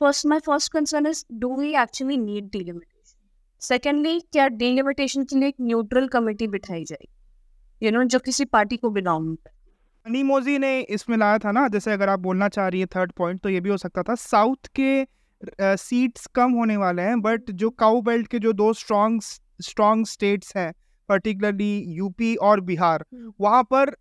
first 0.00 0.26
my 0.26 0.38
first 0.40 0.70
concern 0.70 1.06
is 1.06 1.24
do 1.38 1.48
we 1.50 1.74
actually 1.76 2.16
need 2.18 2.50
delimitation 2.50 3.14
secondly 3.62 4.16
क्या 4.32 4.48
delimitation 4.56 5.24
के 5.24 5.38
लिए 5.38 5.48
एक 5.48 5.54
neutral 5.60 6.08
committee 6.08 6.48
बिठाई 6.48 6.84
जाए 6.84 7.06
you 7.82 7.90
know 7.90 8.04
जो 8.04 8.18
किसी 8.18 8.44
party 8.44 8.76
को 8.76 8.90
belong. 8.90 9.36
अनी 10.06 10.22
मोजी 10.22 10.58
ने 10.58 10.80
इसमें 10.80 11.16
लाया 11.16 11.38
था 11.38 11.52
ना 11.52 11.68
जैसे 11.68 11.92
अगर 11.92 12.08
आप 12.08 12.20
बोलना 12.20 12.48
चाह 12.48 12.68
रही 12.68 12.80
है 12.80 12.86
थर्ड 12.86 13.12
पॉइंट 13.12 13.40
तो 13.40 13.48
ये 13.48 13.60
भी 13.60 13.70
हो 13.70 13.76
सकता 13.76 14.02
था। 14.02 14.14
साउथ 14.14 14.68
के 14.80 15.06
सीट्स 15.76 16.24
uh, 16.24 16.32
कम 16.34 16.52
होने 16.52 16.76
वाले 16.76 17.02
हैं 17.02 17.20
बट 17.20 17.50
जो 17.50 17.70
काउ 17.70 18.00
बेल्ट 18.00 18.28
के 18.28 18.38
जो 18.38 18.52
दो 18.52 18.72
स्ट्रॉन्ग 18.72 19.22
स्ट्रॉन्ग 19.60 20.06
स्टेट्स 20.06 20.56
हैं 20.56 20.72
पर्टिकुलरली 21.08 21.84
यूपी 21.88 22.34
और 22.36 22.60
बिहार 22.60 23.04
वहाँ 23.40 23.62
पर 23.62 23.96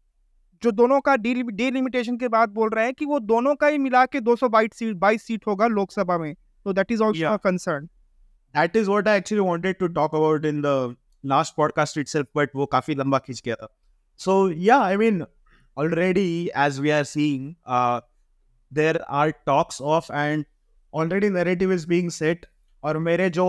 जो 0.63 0.72
दोनों 0.72 1.00
का 1.01 1.15
डिलिमिटेशन 1.15 2.17
के 2.17 2.27
बाद 2.27 2.50
बोल 2.50 2.69
रहे 2.69 2.86
हैं 2.86 2.93
कि 2.93 3.05
वो 3.05 3.19
दोनों 3.19 3.55
का 3.55 3.67
ही 3.67 3.77
मिला 3.77 4.05
के 4.05 4.19
222 4.22 4.74
सीट 4.74 4.96
22 4.96 5.22
सीट 5.22 5.48
होगा 5.48 5.67
लोकसभा 5.67 6.17
में। 6.17 6.34
तो 6.36 6.74
that 6.74 6.91
is 6.91 7.03
also 7.03 7.38
concern 7.38 7.86
that 8.55 8.75
is 8.75 8.89
what 8.89 9.07
I 9.07 9.15
actually 9.19 9.46
wanted 9.50 9.79
to 9.79 9.89
talk 9.89 10.15
about 10.19 10.48
in 10.51 10.62
the 10.62 10.96
last 11.31 11.55
podcast 11.55 12.01
itself, 12.03 12.27
but 12.39 12.55
वो 12.55 12.65
काफ़ी 12.65 12.96
लंबा 12.96 13.19
खींच 13.19 13.41
गया 13.46 13.55
था. 13.55 13.67
So 14.19 14.38
yeah, 14.67 14.81
I 14.81 14.98
mean, 14.98 15.25
already 15.77 16.51
as 16.65 16.81
we 16.81 16.91
are 16.91 17.05
seeing, 17.13 17.55
uh, 17.65 18.01
there 18.72 19.01
are 19.10 19.31
talks 19.46 19.81
of 19.96 20.12
and 20.22 20.46
already 20.93 21.29
narrative 21.29 21.75
is 21.79 21.89
being 21.96 22.13
set. 22.19 22.48
और 22.84 22.98
मेरे 22.98 23.29
जो 23.29 23.46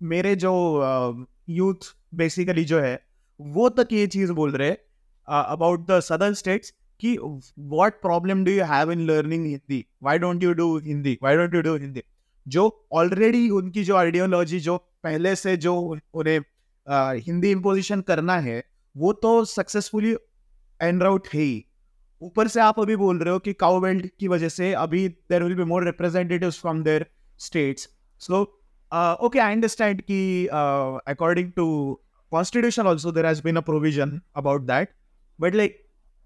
मेरे 0.00 0.34
जो 0.36 0.52
यूथ 1.50 1.94
बेसिकली 2.14 2.64
जो 2.64 2.80
है 2.80 2.98
वो 3.40 3.68
तक 3.68 3.92
ये 3.92 4.06
चीज़ 4.14 4.32
बोल 4.32 4.52
रहे 4.52 4.70
अबाउट 5.28 5.86
द 5.86 6.00
सदर्न 6.00 6.34
स्टेट्स 6.34 6.72
कि 7.00 7.16
what 7.18 8.00
problem 8.02 8.44
do 8.44 8.52
you 8.52 8.64
have 8.64 8.92
in 8.92 9.06
learning 9.06 9.46
Hindi 9.46 9.84
why 10.02 10.18
don't 10.18 10.42
you 10.42 10.52
do 10.52 10.66
Hindi 10.78 11.18
why 11.22 11.36
don't 11.36 11.54
you 11.54 11.60
do 11.62 11.76
Hindi 11.76 12.02
जो 12.46 12.66
ऑलरेडी 12.92 13.48
उनकी 13.60 13.84
जो 13.84 13.96
आइडियोलॉजी 13.96 14.60
जो 14.60 14.76
पहले 15.04 15.34
से 15.36 15.56
जो 15.66 15.74
उन्हें 16.14 16.40
अ, 16.86 17.12
हिंदी 17.26 17.50
इम्पोजिशन 17.50 18.00
करना 18.10 18.38
है 18.48 18.62
वो 18.96 19.12
तो 19.24 19.44
सक्सेसफुली 19.44 20.14
एंड 20.80 21.02
आउट 21.02 21.28
है 21.34 21.40
ही 21.40 21.64
ऊपर 22.22 22.48
से 22.48 22.60
आप 22.60 22.80
अभी 22.80 22.96
बोल 22.96 23.18
रहे 23.18 23.32
हो 23.32 23.38
कि 23.38 23.52
काउ 23.52 23.80
बेल्ट 23.80 24.06
की 24.20 24.28
वजह 24.28 24.48
से 24.48 24.72
अभी 24.84 25.08
there 25.08 25.42
will 25.42 25.54
be 25.56 25.64
more 25.64 25.84
representatives 25.84 26.60
from 26.60 26.82
their 26.84 27.06
states 27.38 27.88
so 28.20 28.42
okay 29.26 29.38
I 29.38 29.52
understand 29.52 30.00
कि 30.10 30.20
according 31.12 31.52
to 31.52 31.66
there 32.32 33.26
has 33.28 33.40
been 33.44 33.56
a 33.56 33.62
provision 33.68 34.10
about 34.40 34.66
that 34.66 34.90
but 35.38 35.54
like 35.60 35.78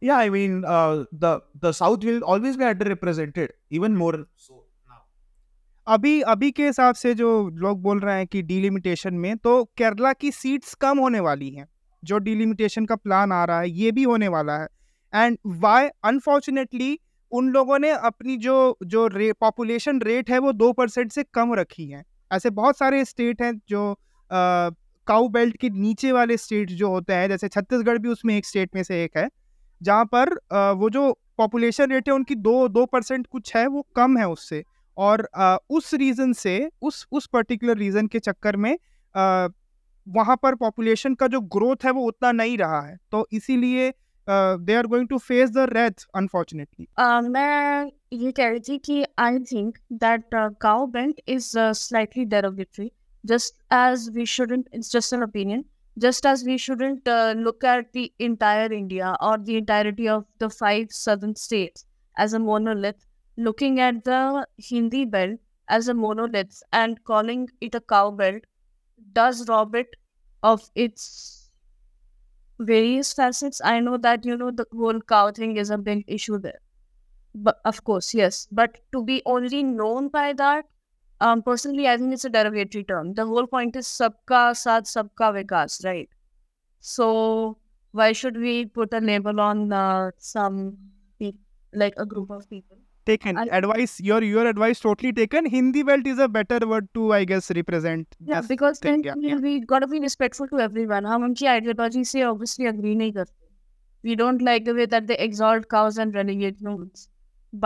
yeah 0.03 0.17
i 0.25 0.29
mean 0.35 0.57
uh, 0.73 1.05
the 1.23 1.31
the 1.65 1.73
south 1.79 2.03
will 2.09 2.19
always 2.33 2.57
be 2.63 2.67
underrepresented 2.71 3.55
even 3.79 3.95
more 4.01 4.11
so 4.47 4.54
now 4.54 4.54
अभी 5.87 6.21
अभी 6.23 6.51
के 6.51 6.67
हिसाब 6.67 6.95
से 6.95 7.13
जो 7.15 7.29
लोग 7.55 7.81
बोल 7.83 7.99
रहे 8.01 8.17
हैं 8.17 8.27
कि 8.27 8.43
डिलिमिटेशन 8.43 9.15
में 9.15 9.37
तो 9.37 9.63
केरला 9.79 10.13
की 10.13 10.31
सीट्स 10.31 10.75
कम 10.75 10.99
होने 10.99 11.21
वाली 11.21 11.51
हैं। 11.51 11.67
जो 12.03 12.19
डिलिमिटेशन 12.19 12.85
का 12.87 12.97
प्लान 12.97 13.33
आ 13.33 13.45
रहा 13.45 13.59
है 13.61 13.71
ये 13.71 13.91
भी 13.93 14.03
होने 14.05 14.29
वाला 14.29 14.57
है। 14.59 14.67
एंड 15.13 15.37
वाई 15.59 15.89
अनफॉर्चुनेटली 16.05 16.99
उन 17.33 17.49
लोगों 17.51 17.79
ने 17.79 17.91
अपनी 17.91 18.37
जो 18.39 18.77
जो 18.85 19.07
रे 19.09 19.33
पॉपुलेशन 19.35 20.01
रेट 20.03 20.31
है 20.31 20.39
वो 20.39 20.53
दो 20.55 20.73
परसेंट 20.73 21.13
से 21.13 21.23
कम 21.35 21.55
रखी 21.55 21.87
है। 21.89 22.03
ऐसे 22.31 22.51
बहुत 22.53 22.79
सारे 22.79 23.05
स्टेट 23.05 23.43
हैं 23.43 23.53
जो 23.69 23.95
काउ 24.31 25.29
बेल्ट 25.29 25.57
के 25.57 25.71
नीचे 25.71 26.13
वाले 26.13 26.37
स्टेट 26.37 26.71
जो 26.73 26.89
होते 26.91 27.15
हैं 27.15 27.29
जैसे 27.29 27.49
छत्तीसगढ़ 27.49 27.99
भी 27.99 28.09
उसमें 28.09 28.37
एक 28.37 28.47
स्टेट 28.47 28.71
में 28.75 28.83
से 28.83 29.03
एक 29.05 29.17
है 29.17 29.29
जहाँ 29.81 30.05
पर 30.07 30.33
अ, 30.53 30.71
वो 30.73 30.91
जो 30.91 31.13
पॉपुलेशन 31.39 31.91
रेट 31.93 32.09
है 32.09 32.15
उनकी 32.15 32.35
दो 32.37 32.69
दो 32.71 32.85
परसेंट 32.87 33.27
कुछ 33.29 33.55
है 33.57 33.67
वो 33.69 33.87
कम 33.97 34.17
है 34.19 34.29
उससे। 34.29 34.63
और 34.99 35.29
उस 35.71 35.93
रीजन 35.95 36.33
से, 36.33 36.71
उस 36.83 37.07
उस 37.13 37.27
पर्टिकुलर 37.27 37.77
रीजन 37.77 38.07
के 38.07 38.19
चक्कर 38.19 38.57
में 38.57 38.77
वहाँ 40.07 40.37
पर 40.43 40.55
पॉपुलेशन 40.55 41.15
का 41.15 41.27
जो 41.27 41.41
ग्रोथ 41.53 41.85
है 41.85 41.91
वो 41.91 42.07
उतना 42.07 42.33
नहीं 42.33 42.57
रहा 42.59 42.81
है। 42.81 42.97
तो 43.11 43.27
इसीलिए 43.33 43.93
they 44.29 44.75
are 44.75 44.87
going 44.87 45.09
to 45.09 45.19
face 45.19 45.51
the 45.51 45.67
wrath 45.71 46.07
unfortunately 46.17 46.87
मैं 47.29 47.91
ये 48.13 48.33
कह 48.33 48.49
रही 48.49 48.61
थी 48.61 48.79
कि 48.79 49.05
I 49.19 49.39
think 49.53 49.79
that 49.93 50.35
government 50.35 51.21
is 51.29 51.53
slightly 51.59 52.25
derogatory 52.25 52.91
just 53.25 53.55
as 53.75 54.09
we 54.15 54.27
shouldn't 54.27 54.69
it's 54.75 54.93
just 54.93 55.15
an 55.15 55.23
opinion 55.23 55.65
just 55.97 56.27
as 56.27 56.45
we 56.47 56.59
shouldn't 56.59 57.09
look 57.37 57.65
at 57.65 57.91
the 57.97 58.09
entire 58.21 58.73
India 58.73 59.13
और 59.13 59.41
the 59.41 59.49
entirety 59.49 60.09
of 60.09 60.25
the 60.43 60.49
five 60.51 60.87
southern 60.93 61.33
states 61.39 61.87
as 62.17 62.35
a 62.35 62.39
monolith 62.39 63.07
looking 63.37 63.81
at 63.81 64.05
the 64.05 64.47
hindi 64.59 65.05
belt 65.05 65.41
as 65.69 65.89
a 65.89 65.95
monolith 65.95 66.63
and 66.73 67.03
calling 67.05 67.49
it 67.61 67.75
a 67.75 67.81
cow 67.81 68.11
belt 68.11 68.43
does 69.13 69.49
rob 69.49 69.75
it 69.77 69.97
of 70.43 70.71
its 70.75 71.51
various 72.69 73.13
facets 73.19 73.61
i 73.71 73.79
know 73.81 73.97
that 74.05 74.25
you 74.29 74.37
know 74.37 74.51
the 74.61 74.67
whole 74.81 75.01
cow 75.13 75.31
thing 75.39 75.57
is 75.57 75.71
a 75.71 75.79
big 75.79 76.05
issue 76.07 76.39
there. 76.39 76.61
But 77.35 77.61
of 77.65 77.85
course 77.85 78.15
yes. 78.15 78.49
But 78.53 78.79
to 78.93 79.03
be 79.05 79.23
only 79.27 79.63
known 79.65 80.09
by 80.09 80.33
that 80.35 80.67
um 81.21 81.43
personally 81.43 81.89
i 81.89 81.97
think 81.99 82.15
it's 82.15 82.25
a 82.27 82.31
derogatory 82.31 82.85
term. 82.85 83.15
The 83.15 83.27
whole 83.27 83.47
point 83.47 83.77
is 83.77 83.87
sabka 83.89 84.43
saath 84.65 84.91
sabka 84.95 85.31
vikas 85.39 85.85
right? 85.87 86.09
So 86.81 87.59
why 87.93 88.13
should 88.13 88.37
we 88.39 88.67
put 88.67 88.95
a 88.95 89.01
label 89.01 89.41
on 89.41 89.73
uh, 89.73 90.13
some 90.19 90.79
pe- 91.21 91.35
like 91.75 91.95
a 91.99 92.07
group 92.07 92.31
of 92.31 92.49
people 92.51 92.79
taken 93.11 93.39
And- 93.43 93.53
advice 93.59 93.95
your 94.09 94.19
your 94.29 94.47
advice 94.51 94.81
totally 94.85 95.13
taken 95.19 95.47
hindi 95.55 95.83
belt 95.91 96.07
is 96.13 96.19
a 96.27 96.29
better 96.37 96.59
word 96.73 96.89
to 96.99 97.07
i 97.19 97.25
guess 97.33 97.51
represent 97.59 98.17
yeah 98.33 98.41
because 98.53 98.79
thing, 98.79 99.03
then 99.03 99.23
yeah, 99.23 99.37
we, 99.37 99.57
we 99.59 99.61
gotta 99.73 99.89
be 99.95 100.01
respectful 100.05 100.49
to 100.55 100.61
everyone 100.67 101.09
हम 101.13 101.25
उनकी 101.25 101.47
ideology 101.57 102.05
से 102.13 102.25
obviously 102.31 102.71
agree 102.73 102.95
नहीं 103.03 103.13
करते 103.13 103.43
we 104.09 104.17
don't 104.23 104.43
like 104.47 104.65
the 104.71 104.75
way 104.79 104.87
that 104.95 105.07
they 105.11 105.17
exalt 105.27 105.69
cows 105.77 105.99
and 106.05 106.19
relegate 106.21 106.61
nobles 106.71 107.09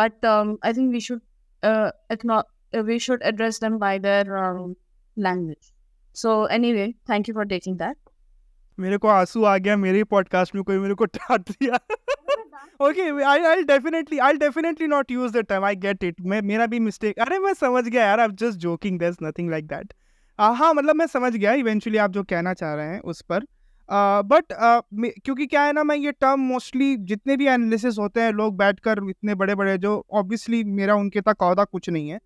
but 0.00 0.28
um, 0.33 0.50
I 0.62 0.73
think 0.73 0.92
we 0.92 1.00
should 1.00 1.23
uh, 1.62 1.90
acknow- 2.16 2.45
uh, 2.78 2.83
we 2.90 2.99
should 3.07 3.25
address 3.33 3.59
them 3.64 3.78
by 3.78 3.95
their 3.99 4.37
um, 4.42 4.76
language 5.28 5.73
so 6.12 6.37
anyway 6.59 6.87
thank 7.12 7.28
you 7.33 7.35
for 7.40 7.49
taking 7.54 7.80
that 7.87 7.97
मेरे 8.80 8.97
को 9.02 9.09
आँसू 9.09 9.42
आ 9.45 9.57
गया 9.59 9.76
मेरे 9.76 10.02
podcast 10.11 10.54
में 10.54 10.62
कोई 10.64 10.78
मेरे 10.78 10.95
को 10.95 11.04
डांट 11.04 11.50
दिया 11.50 11.78
okay 12.80 13.02
I 13.25 13.40
I 13.42 13.62
definitely 13.62 14.18
I 14.18 14.32
definitely 14.38 14.87
not 14.87 15.11
use 15.11 15.32
the 15.32 15.38
term 15.49 15.64
I 15.64 15.76
get 15.76 16.04
it 16.04 16.20
मैं 16.23 16.40
मेरा 16.42 16.66
भी 16.66 16.78
मिस्टेक 16.80 17.18
अरे 17.20 17.38
मैं 17.38 17.54
समझ 17.54 17.85
गया 17.85 18.04
यार. 18.04 18.20
I 18.20 18.28
just 18.40 18.58
joking 18.58 18.99
there 18.99 19.14
nothing 19.23 19.50
like 19.50 19.66
that 19.66 19.92
हाँ 20.38 20.73
मतलब 20.75 20.97
मैं 20.97 21.06
समझ 21.06 21.32
गया 21.37 21.52
इवेंचुअली 21.52 21.99
आप 21.99 22.11
जो 22.11 22.23
कहना 22.25 22.52
चाह 22.54 22.75
रहे 22.75 22.87
हैं 22.87 23.00
उस 23.00 23.23
पर. 23.23 23.44
बट 23.88 24.52
uh, 24.52 24.80
uh, 24.80 25.11
क्योंकि 25.25 25.47
क्या 25.47 25.62
है 25.62 25.73
ना 25.73 25.85
मैं 25.85 25.97
ये 25.97 26.12
टर्म 26.12 26.40
मोस्टली 26.40 26.97
जितने 27.11 27.37
भी 27.37 27.47
एनालिसिस 27.47 27.99
होते 27.99 28.20
हैं 28.20 28.32
लोग 28.32 28.56
बैठकर 28.56 29.00
इतने 29.11 29.35
बड़े 29.35 29.54
बड़े 29.54 29.76
जो 29.78 29.92
ऑब्वियसली 30.12 30.62
मेरा 30.64 30.94
उनके 30.94 31.20
तक 31.20 31.42
अहदा 31.42 31.64
कुछ 31.64 31.90
नहीं 31.90 32.08
है. 32.08 32.18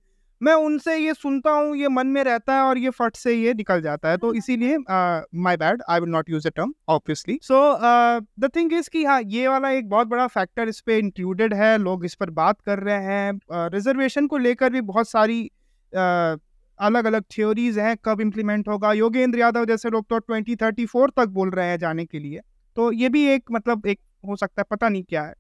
मैं 0.43 0.53
उनसे 0.55 0.97
ये 0.97 1.15
सुनता 1.15 1.51
हूँ 1.51 1.77
ये 1.77 1.89
मन 1.89 2.07
में 2.07 2.23
रहता 2.25 2.55
है 2.55 2.63
और 2.63 2.79
ये 2.79 2.91
फट 2.91 3.17
से 3.17 3.35
ये 3.35 3.53
निकल 3.55 3.83
जाता 3.83 4.11
है 4.11 4.17
तो 4.17 4.33
इसीलिए 4.35 4.79
my 5.43 5.57
bad 5.57 5.83
I 5.89 6.01
will 6.01 6.11
not 6.11 6.31
use 6.31 6.49
a 6.49 6.51
term 6.51 6.73
obviously 6.89 7.39
so 7.43 7.61
the 8.41 8.51
thing 8.57 8.73
is 8.73 8.89
कि 8.91 9.05
हाँ 9.05 9.21
ये 9.27 9.49
वाला 9.49 9.71
एक 9.71 9.89
बहुत 9.89 10.07
बड़ा 10.07 10.27
फैक्टर 10.27 10.69
इस 10.69 10.81
पे 10.81 10.99
इंक्लूडेड 10.99 11.55
है 11.55 11.77
लोग 11.79 12.05
इस 12.05 12.15
पर 12.15 12.31
बात 12.31 12.61
कर 12.61 12.79
रहे 12.79 13.03
हैं। 13.05 13.69
रिजर्वेशन 13.73 14.23
uh, 14.23 14.29
को 14.31 14.39
लेकर 14.39 14.73
भी 14.73 14.81
बहुत 14.81 15.09
सारी 15.09 15.43
uh, 15.93 16.39
अलग 16.81 17.05
अलग 17.05 17.25
थ्योरीज 17.33 17.79
हैं 17.79 17.97
कब 18.05 18.21
इम्प्लीमेंट 18.21 18.69
होगा। 18.69 18.93
योगेंद्र 18.93 19.39
यादव 19.39 19.65
जैसे 19.65 19.91
लोग 19.91 20.07
तो 20.11 20.19
ट्वेंटी 20.19 20.57
थर्टी 20.57 20.87
फोर 20.87 21.11
तक 21.17 21.29
बोल 21.31 21.51
रहे 21.51 21.67
हैं 21.67 21.79
जाने 21.79 22.05
के 22.05 22.19
लिए। 22.19 22.41
तो 22.77 22.91
ये 22.93 23.09
भी 23.09 23.25
एक 23.29 23.53
मतलब 23.53 23.87
एक 23.87 24.01
हो 24.25 24.37
सकता 24.37 24.61
है 24.61 24.67
पता 24.71 24.89
नहीं 24.89 25.03
क्या 25.05 25.23
है। 25.23 25.35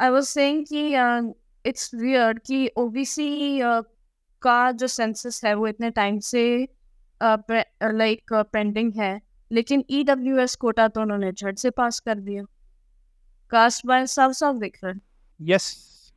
आई 0.00 0.10
वाज 0.10 0.24
सेइंग 0.24 0.64
कि 0.72 0.88
इट्स 1.64 1.90
वियर्ड 1.94 2.38
कि 2.38 2.70
ओबीसी 2.76 3.60
uh, 4.46 4.52
का 4.52 4.72
जो 4.72 4.86
सेंसस 4.86 5.44
है 5.44 5.54
वो 5.54 5.66
इतने 5.68 5.90
टाइम 5.90 6.18
से 6.18 6.68
लाइक 7.22 8.34
uh, 8.34 8.44
पेंडिंग 8.52 8.92
uh, 8.92 8.98
है 8.98 9.20
लेकिन 9.52 9.84
ई 9.90 10.04
डब्ल्यू 10.04 10.38
एस 10.38 10.54
कोटा 10.54 10.88
तो 10.88 11.00
उन्होंने 11.00 11.32
झट 11.32 11.58
से 11.58 11.70
पास 11.70 12.00
कर 12.00 12.14
दिया। 12.14 12.42
कास्ट 13.50 13.86
बाय 13.86 14.06
साफ़ 14.06 14.32
साफ़ 14.32 14.56
दिख 14.56 14.78
रहा 14.84 14.92
है 14.92 15.00
यस 15.40 16.12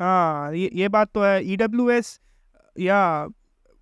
हाँ 0.00 0.54
ये 0.54 0.70
ये 0.74 0.88
बात 0.88 1.08
तो 1.14 1.22
है। 1.22 1.44
ई 1.44 1.56
डब्ल्यू 1.56 1.90
एस 1.90 2.20
या 2.76 3.28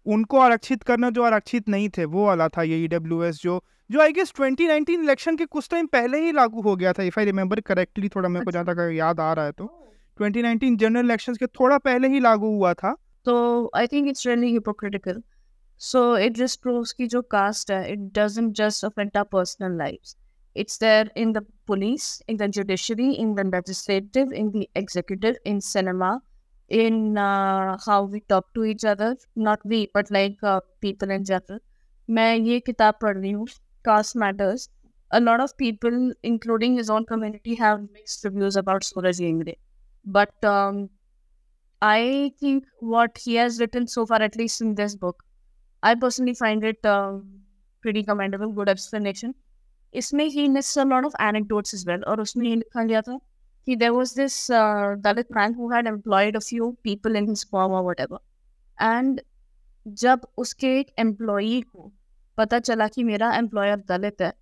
उनको 0.06 0.38
आरक्षित 0.38 0.82
करना 0.82 1.10
जो 1.10 1.22
आरक्षित 1.22 1.68
नहीं 1.68 1.88
थे 1.88 2.04
वो 2.04 2.26
वाला 2.26 2.48
था 2.48 2.62
ये 2.62 2.84
ई 2.84 2.88
डब्ल्यू 2.88 3.22
एस 3.22 3.40
जो 3.42 3.64
जो 3.90 4.00
आई 4.00 4.12
गेस 4.12 4.32
2019 4.40 4.90
इलेक्शन 4.90 5.36
के 5.36 5.46
कुछ 5.46 5.68
टाइम 5.70 5.86
पहले 5.86 6.18
ही 6.18 6.32
लागू 6.32 6.62
हो 6.62 6.76
गया 6.76 6.92
था 6.92 7.02
इफ़ 7.02 7.20
आई 7.20 7.24
रिमेम्बर 7.24 7.60
करेक्टली 7.60 8.08
थोड़ा 8.08 8.28
मेरे 8.28 8.44
को 8.44 8.50
जहाँ 8.50 8.64
तक 8.64 8.90
याद 8.94 9.20
आ 9.20 9.32
रहा 9.32 9.44
है 9.44 9.52
तो। 9.52 9.66
2019 10.20 10.76
जनरल 10.76 11.04
इलेक्शंस 11.04 11.38
के 11.38 11.46
थोड़ा 11.46 11.78
पहले 11.78 12.08
ही 12.08 12.20
लागू 12.20 12.46
हुआ 12.46 12.74
था। 12.74 12.96
तो 13.25 13.35
I 13.75 13.87
think 13.87 14.07
it's 14.09 14.27
really 14.27 14.51
hypocritical 14.51 15.21
so 15.89 16.05
it 16.17 16.37
just 16.37 16.61
proves 16.61 16.93
की 16.93 17.07
जो 17.07 17.21
कास्ट 17.35 17.71
है 17.71 17.91
it 17.91 18.11
doesn't 18.19 18.53
just 18.55 18.85
affect 18.85 19.17
our 19.17 19.27
personal 19.31 19.77
lives 19.77 20.15
it's 20.55 20.77
there 20.77 21.09
in 21.15 21.31
the 21.33 21.41
police 21.65 22.21
in 22.27 22.37
the 22.37 22.47
judiciary 22.47 23.13
in 23.13 23.35
the 23.35 23.43
legislative 23.43 24.31
in 24.31 24.51
the 24.51 24.69
executive 24.75 25.35
in 25.45 25.61
cinema 25.61 26.21
in 26.69 27.17
uh, 27.17 27.77
how 27.85 28.03
we 28.03 28.19
talk 28.21 28.53
to 28.53 28.65
each 28.65 28.83
other 28.83 29.15
not 29.35 29.59
we 29.65 29.89
but 29.93 30.11
like 30.11 30.37
uh, 30.43 30.59
people 30.81 31.11
in 31.11 31.23
general 31.23 31.59
मैं 32.09 32.35
ये 32.35 32.59
किताब 32.59 32.93
पढ़ 33.01 33.17
रही 33.17 33.31
हूँ 33.31 33.47
caste 33.87 34.15
matters 34.21 34.67
a 35.11 35.19
lot 35.19 35.43
of 35.43 35.55
people 35.57 35.99
including 36.23 36.75
his 36.77 36.89
own 36.89 37.05
community 37.05 37.55
have 37.55 37.81
mixed 37.81 38.25
reviews 38.25 38.57
about 38.61 38.83
Suraj 38.83 39.19
Yingre 39.19 39.55
but 40.05 40.49
um, 40.53 40.89
I 41.81 42.31
think 42.39 42.63
what 42.79 43.17
he 43.17 43.35
has 43.35 43.59
written 43.59 43.87
so 43.87 44.05
far 44.05 44.21
at 44.21 44.35
least 44.35 44.61
in 44.61 44.75
this 44.75 44.95
book 44.95 45.23
I 45.83 45.95
personally 45.95 46.33
find 46.33 46.63
it 46.63 46.85
um, 46.85 47.41
pretty 47.81 48.03
commendable 48.03 48.51
good 48.51 48.69
explanation 48.69 49.33
इसमें 49.95 50.29
he 50.31 50.47
lists 50.47 50.77
a 50.77 50.85
lot 50.85 51.05
of 51.05 51.13
anecdotes 51.19 51.73
as 51.73 51.85
well 51.85 52.03
और 52.07 52.21
उसमें 52.21 52.47
ये 52.47 52.55
लिखा 52.55 52.83
गया 52.83 53.01
था 53.01 53.19
there 53.67 53.93
was 53.93 54.13
this 54.13 54.49
uh, 54.49 54.95
Dalit 54.95 55.25
man 55.29 55.53
who 55.53 55.69
had 55.69 55.87
employed 55.87 56.35
a 56.35 56.41
few 56.41 56.77
people 56.83 57.15
in 57.15 57.27
his 57.27 57.43
firm 57.43 57.71
or 57.71 57.83
whatever. 57.83 58.19
And 58.79 59.21
जब 59.87 60.21
उसके 60.37 60.79
एक 60.79 60.87
एम्प्लॉई 60.99 61.61
को 61.61 61.91
पता 62.37 62.59
चला 62.59 62.87
कि 62.87 63.03
मेरा 63.03 63.35
एम्प्लॉयर 63.35 63.77
दलित 63.77 64.21
है 64.21 64.33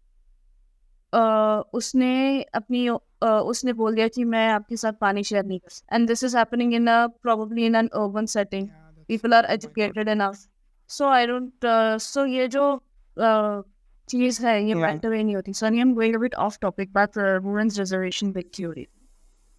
Uh, 1.15 1.63
उसने 1.73 2.43
अपनी 2.43 2.89
uh, 2.89 2.99
उसने 3.25 3.73
बोल 3.73 3.95
दिया 3.95 4.09
कि 4.09 4.25
मैं 4.25 4.49
आपके 4.49 4.77
साथ 4.77 4.93
पानी 4.93 5.23
शेयर 5.23 5.45
नहीं 5.45 5.59
कर 5.59 5.97
and 5.97 6.09
this 6.09 6.25
is 6.25 6.37
happening 6.37 6.75
in 6.75 6.87
a 6.87 7.07
probably 7.07 7.67
in 7.67 7.75
an 7.75 7.87
urban 7.87 8.27
setting 8.27 8.69
people 9.09 9.35
are 9.35 9.45
educated 9.45 10.09
enough 10.09 10.49
so 10.89 11.09
I 11.09 11.27
don't 11.27 11.53
so 12.01 12.27
ये 12.27 12.49
जो 12.49 12.83
uh, 13.19 13.63
चीज़ 14.09 14.47
है 14.47 14.69
ये 14.69 14.75
मैटर 14.75 15.13
ही 15.13 15.25
नहीं 15.25 15.35
होती। 15.35 15.53
So 15.53 15.67
I 15.67 15.79
am 15.79 15.95
going 15.95 16.15
a 16.15 16.19
bit 16.19 16.35
off 16.35 16.59
topic 16.63 16.93
but 16.93 17.19
women's 17.43 17.79
reservation 17.79 18.33
big 18.33 18.45
theory 18.59 18.87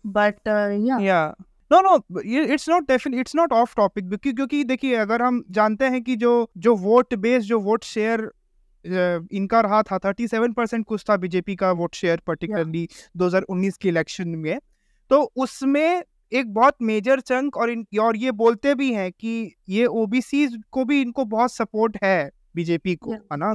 but 0.06 0.48
yeah 0.48 0.98
yeah 1.00 1.36
no 1.72 1.82
no 1.82 2.22
it's 2.22 2.70
not 2.70 2.88
definite 2.88 3.20
it's 3.20 3.36
not 3.36 3.54
off 3.54 3.76
topic 3.76 4.13
क्योंकि 4.13 4.63
देखिए 4.63 4.96
अगर 4.96 5.22
हम 5.22 5.44
जानते 5.52 5.86
हैं 5.86 6.04
कि 6.04 6.15
जो 6.15 6.52
जो 6.58 6.76
वोट 6.76 7.15
बेस 7.15 7.44
जो 7.44 7.60
वोट 7.60 7.84
शेयर 7.84 8.32
इनका 8.86 9.62
रहा 9.62 9.82
था 9.84 9.98
थर्टी 10.00 10.28
सेवन 10.28 10.54
परसेंट 10.54 10.86
कुछ 10.86 11.04
था 11.10 11.17
बीजेपी 11.17 11.56
का 11.56 11.71
वोट 11.74 11.95
शेयर 11.95 12.21
पर्टिकुलरली 12.28 12.88
दो 13.17 13.26
हज़ार 13.26 13.41
उन्नीस 13.43 13.78
के 13.78 13.89
इलेक्शन 13.89 14.28
में। 14.30 14.60
तो 15.12 15.21
उसमें 15.38 16.04
एक 16.32 16.54
बहुत 16.54 16.76
मेजर 16.82 17.19
चंक 17.21 17.58
और 17.58 17.69
इन 17.69 17.86
और 18.02 18.17
ये 18.17 18.32
बोलते 18.34 18.74
भी 18.76 18.91
हैं 18.93 19.12
कि 19.12 19.52
ये 19.69 19.86
ओबीसी 19.86 20.48
को 20.71 20.86
भी 20.86 21.02
इनको 21.02 21.26
बहुत 21.28 21.54
सपोर्ट 21.54 21.98
है 22.04 22.32
बीजेपी 22.56 22.95
को 22.95 23.12
है 23.12 23.38
ना? 23.38 23.54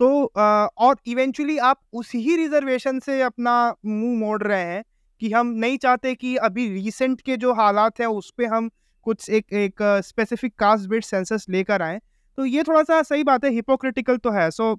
तो 0.00 0.24
आ, 0.26 0.66
और 0.66 0.96
इवेंचुअली 1.06 1.56
आप 1.58 1.80
उसी 1.92 2.18
ही 2.18 2.36
रिजर्वेशन 2.36 2.98
से 3.00 3.20
अपना 3.22 3.54
मुँह 3.86 4.18
मोड़ 4.18 4.42
रहे 4.42 4.64
हैं 4.64 4.82
कि 5.22 5.30
हम 5.32 5.46
नहीं 5.56 5.78
चाहते 5.78 6.14
कि 6.14 6.34
अभी 6.38 6.68
रिसेंट 6.74 7.20
के 7.20 7.36
जो 7.36 7.52
हालात 7.54 8.00
हैं 8.00 8.06
उस 8.08 8.30
पर 8.38 8.44
हम 8.46 8.70
कुछ 9.06 9.28
एक 9.30 9.52
एक 9.54 9.82
स्पेसिफिक 10.04 10.54
कास्ट 10.58 10.88
बेस्ड 10.88 11.08
सेंसस 11.08 11.46
लेकर 11.48 11.82
आए। 11.82 12.00
तो 12.38 12.44
ये 12.44 12.62
थोड़ा 12.62 12.82
सा 12.82 13.02
सही 13.02 13.24
बात 13.24 13.44
है 13.44 13.50
हिपोक्रिटिकल 13.52 14.16
तो 14.16 14.30
है। 14.30 14.50
So 14.50 14.70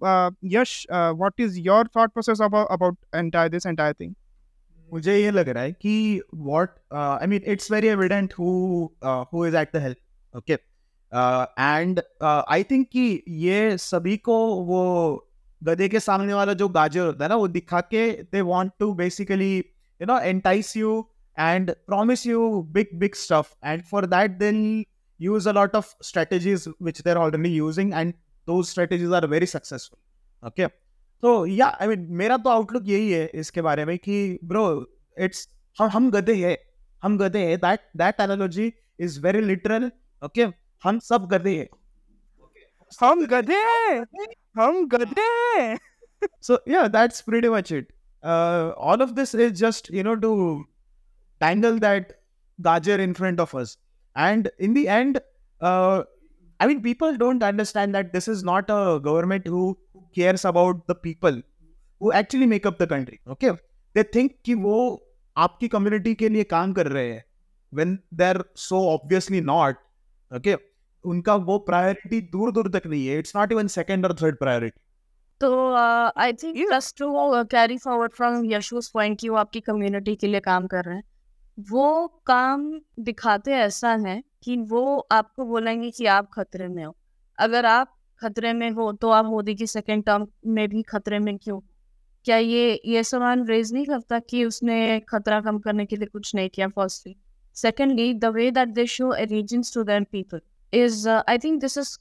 Yash 0.53 0.85
what 0.91 1.39
is 1.39 1.59
your 1.59 1.87
thought 1.95 2.11
process 2.11 2.41
about 2.41 2.97
entire 3.15 3.49
this 3.49 3.65
entire 3.65 3.93
thing 3.93 4.13
मुझे 4.89 5.17
ये 5.17 5.31
लग 5.31 5.49
रहा 5.49 5.63
है 5.63 5.71
कि 5.71 6.21
what 6.35 6.69
I 6.93 7.27
mean 7.27 7.41
it's 7.45 7.71
very 7.71 7.87
evident 7.87 8.33
who 8.39 8.51
who 9.33 9.45
is 9.45 9.57
at 9.57 9.75
the 9.75 9.81
help 9.81 10.37
okay 10.37 10.53
and 10.53 12.01
I 12.23 12.63
think 12.63 12.87
कि 12.87 13.23
ये 13.27 13.77
सभी 13.77 14.15
को 14.17 14.37
वो 14.65 14.83
गधे 15.61 15.89
के 15.89 15.99
सामने 15.99 16.33
वाला 16.33 16.53
जो 16.53 16.67
गाजर 16.69 17.05
होता 17.05 17.23
है 17.23 17.29
ना, 17.29 17.35
वो 17.35 17.47
दिखा 17.47 17.81
के 17.81 18.11
they 18.31 18.41
want 18.41 18.71
to 18.79 18.93
basically 18.93 19.57
you 19.57 20.05
know 20.05 20.19
entice 20.19 20.75
you 20.77 21.07
and 21.39 21.71
promise 21.91 22.25
you 22.27 22.61
big 22.71 22.97
big 22.99 23.15
stuff. 23.15 23.45
And 23.65 23.83
for 23.83 24.05
that 24.05 24.39
they'll 24.39 24.83
use 25.20 25.46
a 25.46 25.52
lot 25.52 25.74
of 25.74 25.94
strategies 26.02 26.66
which 26.78 27.02
they're 27.02 27.18
already 27.18 27.50
using 27.50 27.92
and 27.92 28.14
those 28.48 28.68
strategies 28.68 29.10
are 29.10 29.26
very 29.26 29.46
successful 29.46 29.98
okay 30.42 30.68
तो 31.22 31.34
या 31.46 31.66
I 31.80 31.86
mean 31.88 32.06
मेरा 32.20 32.36
तो 32.36 32.50
outlook 32.50 32.88
यही 32.88 33.10
है 33.12 33.26
इसके 33.42 33.62
बारे 33.62 33.84
में 33.84 33.96
कि 33.98 34.16
ब्रो 34.44 34.64
इट्स 35.26 35.48
हम 35.76 35.88
हम 35.90 36.10
गधे 36.10 36.34
हैं 36.34 36.56
हम 37.02 37.16
गधे 37.18 37.44
हैं 37.46 37.58
that 37.60 37.80
that 37.96 38.20
analogy 38.20 38.72
is 39.06 39.18
very 39.24 39.40
literal 39.40 39.90
okay 40.24 40.46
हम 40.84 40.98
सब 41.08 41.26
गधे 41.30 41.56
हैं 41.58 41.68
हम 43.00 43.24
गधे 43.26 43.62
हम 44.58 44.86
गधे 44.94 45.78
so 46.40 46.58
yeah 46.72 46.88
that's 46.88 47.22
pretty 47.22 47.48
much 47.54 47.70
it 47.78 47.88
uh, 48.22 48.72
all 48.76 49.02
of 49.06 49.14
this 49.16 49.34
is 49.34 49.58
just 49.60 49.90
you 49.90 50.02
know 50.02 50.14
to 50.16 50.30
tangle 51.40 51.78
that 51.78 52.14
gajar 52.58 52.98
in 53.06 53.14
front 53.14 53.42
of 53.44 53.54
us 53.54 53.76
And 54.19 54.49
in 54.59 54.73
the 54.73 54.87
end 54.87 55.19
uh, 55.61 56.03
i 56.59 56.67
mean 56.67 56.81
people 56.81 57.17
don't 57.17 57.43
understand 57.43 57.95
that 57.95 58.11
this 58.13 58.27
is 58.27 58.43
not 58.43 58.69
a 58.69 58.99
government 58.99 59.47
who 59.47 59.65
cares 60.15 60.45
about 60.45 60.85
the 60.87 60.95
people 60.95 61.41
who 62.01 62.11
actually 62.21 62.49
make 62.55 62.65
up 62.65 62.81
the 62.83 62.89
country 62.95 63.19
okay 63.35 63.53
they 63.95 64.05
think 64.15 64.35
कि 64.45 64.53
वो 64.63 64.79
आपकी 65.35 65.67
community 65.67 66.13
के 66.15 66.29
लिए 66.29 66.43
काम 66.55 66.73
कर 66.73 66.87
रहे 66.87 67.11
हैं 67.11 67.23
when 67.73 67.95
they're 68.21 68.43
so 68.65 68.81
obviously 68.95 69.41
not 69.51 69.85
okay 70.31 70.57
उनका 71.05 71.35
वो 71.47 71.57
प्रायोरिटी 71.67 72.19
दूर 72.31 72.51
दूर 72.51 72.67
तक 72.71 72.87
नहीं 72.87 73.05
है 73.07 73.17
इट्स 73.19 73.35
नॉट 73.35 73.51
इवन 73.51 73.67
सेकंड 73.73 74.05
और 74.05 74.13
थर्ड 74.21 74.37
प्रायोरिटी 74.37 74.79
तो 75.41 75.51
I 75.75 76.33
think 76.33 76.57
plus 76.57 76.93
to 76.97 77.11
carry 77.51 77.77
forward 77.77 78.11
from 78.13 78.51
Yashu's 78.51 78.89
point 78.93 79.19
की 79.19 79.29
वो 79.29 79.35
आपकी 79.37 79.59
कम्युनिटी 79.69 80.15
के 80.15 80.27
लिए 80.27 80.39
काम 80.47 80.67
कर 80.67 80.83
रहे 80.85 80.95
हैं 80.95 81.03
वो 81.59 82.07
काम 82.25 82.81
दिखाते 82.99 83.51
ऐसा 83.53 83.93
है 84.05 84.21
कि 84.43 84.57
वो 84.57 84.97
आपको 85.11 85.45
बोलेंगे 85.45 85.89
कि 85.91 86.05
आप 86.05 86.29
खतरे 86.33 86.67
में 86.67 86.83
हो। 86.85 86.95
अगर 87.37 87.65
आप 87.65 87.95
खतरे 88.21 88.53
में 88.53 88.69
हो 88.71 88.91
तो 88.93 89.09
आप 89.09 89.25
मोदी 89.25 89.55
की 89.55 89.67
सेकेंड 89.67 90.03
टर्म 90.03 90.27
में 90.47 90.67
भी 90.69 90.81
खतरे 90.81 91.19
में 91.19 91.37
क्यों? 91.37 91.59
क्या 92.25 92.37
ये 92.37 92.81
ये 92.85 93.03
सवाल 93.03 93.45
रेज 93.45 93.73
नहीं 93.73 93.85
करता 93.85 94.19
कि 94.19 94.45
उसने 94.45 94.99
खतरा 94.99 95.41
कम 95.41 95.59
करने 95.59 95.85
के 95.85 95.95
लिए 95.95 96.07
कुछ 96.07 96.35
नहीं 96.35 96.49
किया 96.49 96.67
firstly 96.67 97.15
secondly 97.55 98.13
the 98.13 98.25
way 98.25 98.49
that 98.51 98.69
they 98.69 98.85
show 98.85 99.13
allegiance 99.13 99.73
to 99.73 99.83
their 99.83 100.03
people 100.03 100.41
is 100.73 101.09
I 101.09 101.37
think 101.37 101.61
this 101.61 101.77
is 101.77 101.97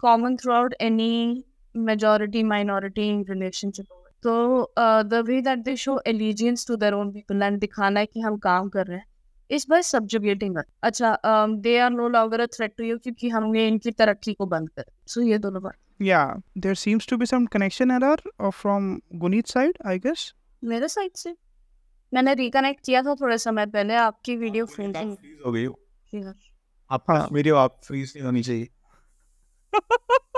common 0.00 0.36
throughout 0.52 0.74
any 0.80 1.44
majority 1.74 2.40
minority 2.42 3.02
in 3.08 3.18
relationship. 3.24 3.86
तो 4.22 4.72
the 4.78 5.22
way 5.26 5.40
that 5.40 5.58
they 5.58 5.76
show 5.76 6.00
allegiance 6.06 6.66
to 6.66 6.76
their 6.76 6.94
own 6.94 7.12
people 7.12 7.42
and 7.42 7.58
दिखाना 7.60 8.00
है 8.00 8.06
कि 8.06 8.20
हम 8.20 8.36
काम 8.38 8.68
कर 8.68 8.86
रहे 8.86 8.98
हैं 8.98 9.06
इस 9.50 9.66
बार 9.68 9.82
सब्जुगेटिंग 9.82 10.56
है 10.58 10.64
अच्छा 10.82 11.16
they 11.48 11.78
are 11.78 11.90
no 11.90 12.08
longer 12.08 12.40
a 12.40 12.46
threat 12.46 12.74
to 12.78 12.84
you 12.84 12.98
क्योंकि 12.98 13.28
हमने 13.28 13.68
इनकी 13.68 13.90
तरक्की 13.90 14.34
को 14.34 14.46
बंद 14.46 14.70
कर 14.70 14.84
सो 15.06 15.20
ये 15.20 15.38
दोनों 15.38 15.62
बात। 15.62 15.74
Yeah, 16.02 16.28
there 16.64 16.74
seems 16.74 17.06
to 17.06 17.16
be 17.20 17.26
some 17.26 17.46
connection 17.54 17.90
error 17.90 18.18
uh, 18.38 18.50
from 18.50 18.84
Gunit's 19.22 19.52
side, 19.56 19.74
I 19.86 19.96
guess. 20.06 20.22
मेरे 20.64 20.88
साइड 20.88 21.10
से। 21.16 21.34
मैंने 22.14 22.34
रिकनेक्ट 22.34 22.84
किया 22.86 23.02
था 23.02 23.14
थोड़े 23.14 23.38
समय 23.38 23.66
पहले 23.66 23.94
आपकी 23.94 24.36
वीडियो 24.36 24.66
फ्रीज 24.66 24.96
हो 25.46 25.52
गई 25.52 25.64
हो। 25.64 25.78
से 26.14 26.32
आप 26.90 27.04
हाँ। 27.10 27.28
मेरी 27.32 27.50
आप 27.50 27.80
फ्रीज 27.84 28.12
नहीं 28.16 28.26
होनी 28.26 28.42
चाहिए। 28.42 28.68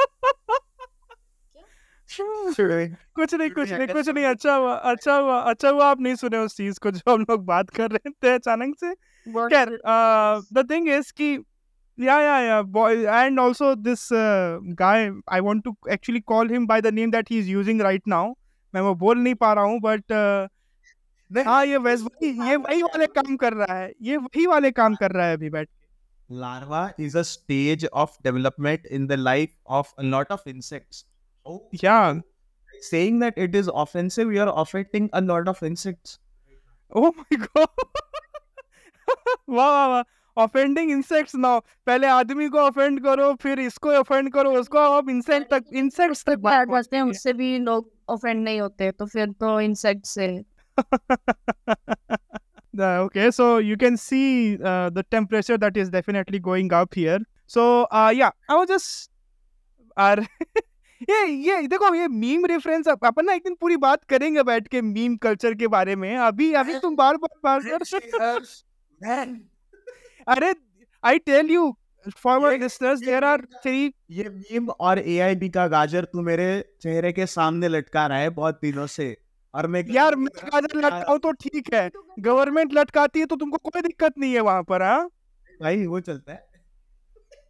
कुछ 3.16 3.34
नहीं 3.34 3.50
कुछ 3.50 3.72
नहीं 3.72 3.86
कुछ 3.88 4.08
नहीं 4.08 4.24
अच्छा 4.24 4.54
हुआ 4.54 4.74
अच्छा 4.92 5.16
हुआ 5.16 5.38
अच्छा 5.50 5.68
हुआ 5.68 5.86
आप 5.90 6.00
नहीं 6.00 6.14
सुने 6.14 6.38
उस 6.38 6.56
चीज़ 6.56 6.80
को 6.82 6.90
जो 6.90 7.12
हम 7.12 7.24
लोग 7.30 7.44
बात 7.46 7.70
कर 7.70 7.90
रहे 7.90 8.10
थे 8.10 8.34
अचानक 8.34 8.74
से 8.80 8.94
खैर 9.54 9.78
द 10.52 10.66
थिंग 10.70 10.88
इज़ 10.88 11.12
कि 11.16 11.38
yeah 11.98 12.20
yeah 12.20 12.40
yeah 12.40 12.62
boy 12.62 13.06
and 13.06 13.38
also 13.38 13.74
this 13.74 14.10
uh, 14.10 14.58
guy 14.74 15.10
i 15.28 15.40
want 15.40 15.62
to 15.64 15.72
actually 15.90 16.22
call 16.22 16.48
him 16.48 16.66
by 16.66 16.80
the 16.80 16.90
name 16.90 17.10
that 17.10 17.28
he's 17.28 17.48
using 17.48 17.78
right 17.78 18.06
now 18.06 18.22
मैं 18.74 18.80
वो 18.80 18.94
बोल 18.94 19.18
नहीं 19.18 19.34
पा 19.34 19.52
रहा 19.52 19.64
हूँ 19.64 19.80
बट 19.80 20.12
हाँ 21.30 21.64
ये 21.66 21.76
वैस 21.76 22.02
वही 22.02 22.30
ये 22.48 22.56
वही 22.56 22.82
वाले 22.82 23.06
काम 23.06 23.36
कर 23.36 23.52
रहा 23.52 23.78
है 23.78 23.92
ये 24.02 24.16
वही 24.16 24.46
वाले 24.46 24.70
काम 24.70 24.94
कर 24.94 25.12
रहा 25.12 25.26
है 25.26 25.36
अभी 25.36 25.50
बैठ 25.50 25.68
larva 26.30 26.78
is 26.98 27.14
a 27.14 27.22
stage 27.28 27.82
of 28.02 28.12
development 28.26 28.86
in 28.98 29.06
the 29.06 29.16
life 29.16 29.50
of 29.78 29.88
a 29.98 30.04
lot 30.12 30.30
of 30.30 30.46
insects 30.52 31.04
oh 31.45 31.59
yeah 31.71 32.19
saying 32.81 33.19
that 33.19 33.37
it 33.37 33.55
is 33.55 33.69
offensive 33.83 34.31
you 34.33 34.41
are 34.41 34.53
offending 34.63 35.09
a 35.13 35.21
lot 35.21 35.47
of 35.47 35.63
insects 35.63 36.19
oh 36.91 37.13
my 37.17 37.37
god 37.47 37.87
वाह 39.49 39.69
वाह 39.71 39.87
वाह 39.87 40.03
offending 40.37 40.91
insects 40.91 41.35
now 41.35 41.59
पहले 41.87 42.07
आदमी 42.07 42.47
को 42.55 42.59
offend 42.59 42.99
करो 43.03 43.33
फिर 43.41 43.59
इसको 43.59 43.91
offend 43.99 44.31
करो 44.33 44.51
उसको 44.59 44.79
अब 44.97 45.09
इंसेक्ट 45.09 45.49
तक 45.53 45.63
इंसेक्ट्स 45.81 46.23
तक 46.25 46.37
बात 46.47 46.67
बचते 46.67 46.97
हैं 46.97 47.03
उससे 47.03 47.33
भी 47.39 47.57
लोग 47.59 47.89
ऑफेंड 48.15 48.43
नहीं 48.43 48.59
होते 48.61 48.91
तो 48.99 49.05
फिर 49.05 49.31
तो 49.39 49.59
इंसेक्ट 49.61 50.05
से 50.05 50.27
The- 52.77 52.89
okay 53.05 53.31
so 53.35 53.45
you 53.67 53.75
can 53.83 53.95
see 54.01 54.25
uh, 54.71 54.89
the 54.97 55.03
temperature 55.13 55.55
that 55.61 55.77
is 55.83 55.89
definitely 55.93 56.39
going 56.47 56.67
up 56.79 56.93
here 56.93 57.17
so 57.47 57.63
uh, 57.85 58.11
yeah 58.15 58.29
i 58.47 58.57
was 58.59 58.67
just 58.67 59.09
are 59.97 60.19
ये 61.10 61.26
ये 61.26 61.66
देखो 61.66 61.94
ये 61.94 62.08
मीम 62.08 62.44
रेफरेंस 62.46 62.88
अपन 62.88 63.24
ना 63.24 63.32
एक 63.32 63.42
दिन 63.44 63.54
पूरी 63.60 63.76
बात 63.76 64.04
करेंगे 64.04 64.42
बैठ 64.42 64.68
के 64.68 64.80
मीम 64.82 65.16
कल्चर 65.16 65.54
के 65.54 65.66
बारे 65.66 65.96
में। 65.96 66.16
अभी 66.16 66.52
अभी 66.52 66.78
तुम 66.78 66.96
बार 66.96 67.16
बार 67.16 67.60
बार 67.60 67.60
man. 69.00 69.36
अरे 70.28 70.54
I 71.04 71.18
tell 71.18 71.50
you 71.50 71.76
for 72.18 72.38
my 72.40 72.52
ये- 72.52 72.62
लिसनर्स 72.62 73.00
देयर 73.00 73.24
आर 73.24 73.40
थ्री 73.40 73.94
ये 74.10 74.28
मीम 74.28 74.68
और 74.68 74.98
एआईबी 74.98 75.48
का 75.48 75.66
गाजर 75.68 76.04
तू 76.04 76.22
मेरे 76.22 76.64
चेहरे 76.82 77.12
के 77.12 77.26
सामने 77.26 77.68
लटका 77.68 78.06
रहा 78.06 78.18
है 78.18 78.30
बहुत 78.30 78.58
दिनों 78.62 78.86
से। 78.86 79.16
और 79.54 79.66
मैं 79.66 79.84
यार 79.90 80.16
मैं 80.16 80.28
गाजर 80.44 80.78
लटकाऊं 80.78 81.18
तो 81.18 81.32
ठीक 81.32 81.74
है। 81.74 81.90
गवर्नमेंट 82.20 82.74
लटकाती 82.74 83.20
है 83.20 83.26
तो 83.26 83.36
तुमको 83.36 83.56
कोई 83.70 83.82
दिक्कत 83.82 84.18
नहीं 84.18 84.34
है 84.34 84.40
वहाँ 84.40 84.62
पर 84.62 84.82
हाँ? 84.82 85.08
भाई 85.62 85.86
वो 85.86 86.00
चलता 86.00 86.32
है। 86.32 86.51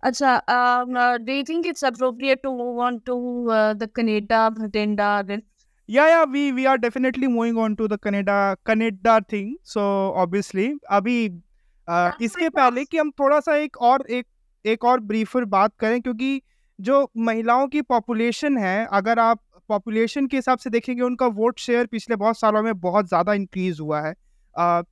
अच्छा 0.03 0.31
um, 0.53 0.97
uh, 0.97 1.19
do 1.19 1.33
you 1.33 1.45
think 1.45 1.67
it's 1.67 1.83
appropriate 1.83 2.43
to 2.43 2.51
move 2.51 2.79
on 2.79 3.01
to 3.09 3.17
uh, 3.51 3.75
the 3.75 3.87
Canada 3.89 4.51
Bhatinda 4.55 5.11
rift? 5.29 5.45
yeah 5.89 6.09
yeah 6.13 6.25
we 6.33 6.43
we 6.53 6.67
are 6.67 6.79
definitely 6.79 7.29
moving 7.29 7.57
on 7.57 7.77
to 7.77 7.87
the 7.93 7.99
canada 7.99 8.57
canada 8.67 9.15
thing 9.29 9.55
so 9.65 9.85
obviously. 10.25 10.67
अभी 10.91 11.29
uh, 11.29 12.11
इसके 12.23 12.49
पहले 12.49 12.85
कि 12.85 12.99
हम 12.99 13.11
थोड़ा 13.21 13.39
सा 13.41 13.57
एक 13.57 13.77
और 13.91 14.07
एक 14.11 14.27
एक 14.65 14.85
और 14.85 15.01
ब्रीफर 15.13 15.45
बात 15.55 15.73
करें 15.81 16.01
क्योंकि 16.03 16.41
जो 16.79 16.99
महिलाओं 17.29 17.67
की 17.69 17.83
पॉपुलेशन 17.83 18.59
है 18.59 18.87
अगर 18.93 19.19
आप 19.19 19.41
पॉपुलेशन 19.69 20.27
के 20.27 20.37
हिसाब 20.37 20.59
से 20.59 20.71
देखेंगे 20.71 21.03
उनका 21.03 21.27
वोट 21.39 21.59
शेयर 21.59 21.87
पिछले 21.87 22.17
बहुत 22.17 22.39
सालों 22.39 22.63
में 22.63 22.75
बहुत 22.81 23.09
ज़्यादा 23.09 23.35
इंक्रीज 23.35 23.81
हुआ 23.81 24.01
है। 24.01 24.15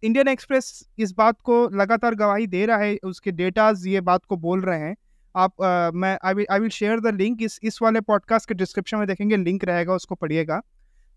इंडियन 0.04 0.28
एक्सप्रेस 0.28 0.68
इस 0.98 1.12
बात 1.18 1.40
को 1.44 1.56
लगातार 1.78 2.14
गवाही 2.14 2.46
दे 2.46 2.64
रहा 2.66 2.76
है 2.78 2.96
उसके 3.04 3.30
डेटाज 3.32 3.86
ये 3.86 4.00
बात 4.00 4.24
को 4.24 4.36
बोल 4.36 4.60
रहे 4.60 4.78
हैं। 4.80 4.94
आप 5.36 5.62
अ, 5.62 5.90
मैं 5.94 6.18
I 6.24 6.34
will 6.34 6.46
I 6.50 6.60
will 6.60 6.68
share 6.68 7.00
the 7.00 7.14
link 7.14 7.42
इस 7.42 7.58
इस 7.62 7.78
वाले 7.82 8.00
पॉडकास्ट 8.00 8.48
के 8.48 8.54
डिस्क्रिप्शन 8.54 8.98
में 8.98 9.06
देखेंगे 9.06 9.36
लिंक 9.36 9.64
रहेगा 9.64 9.94
उसको 9.94 10.14
पढ़िएगा। 10.14 10.60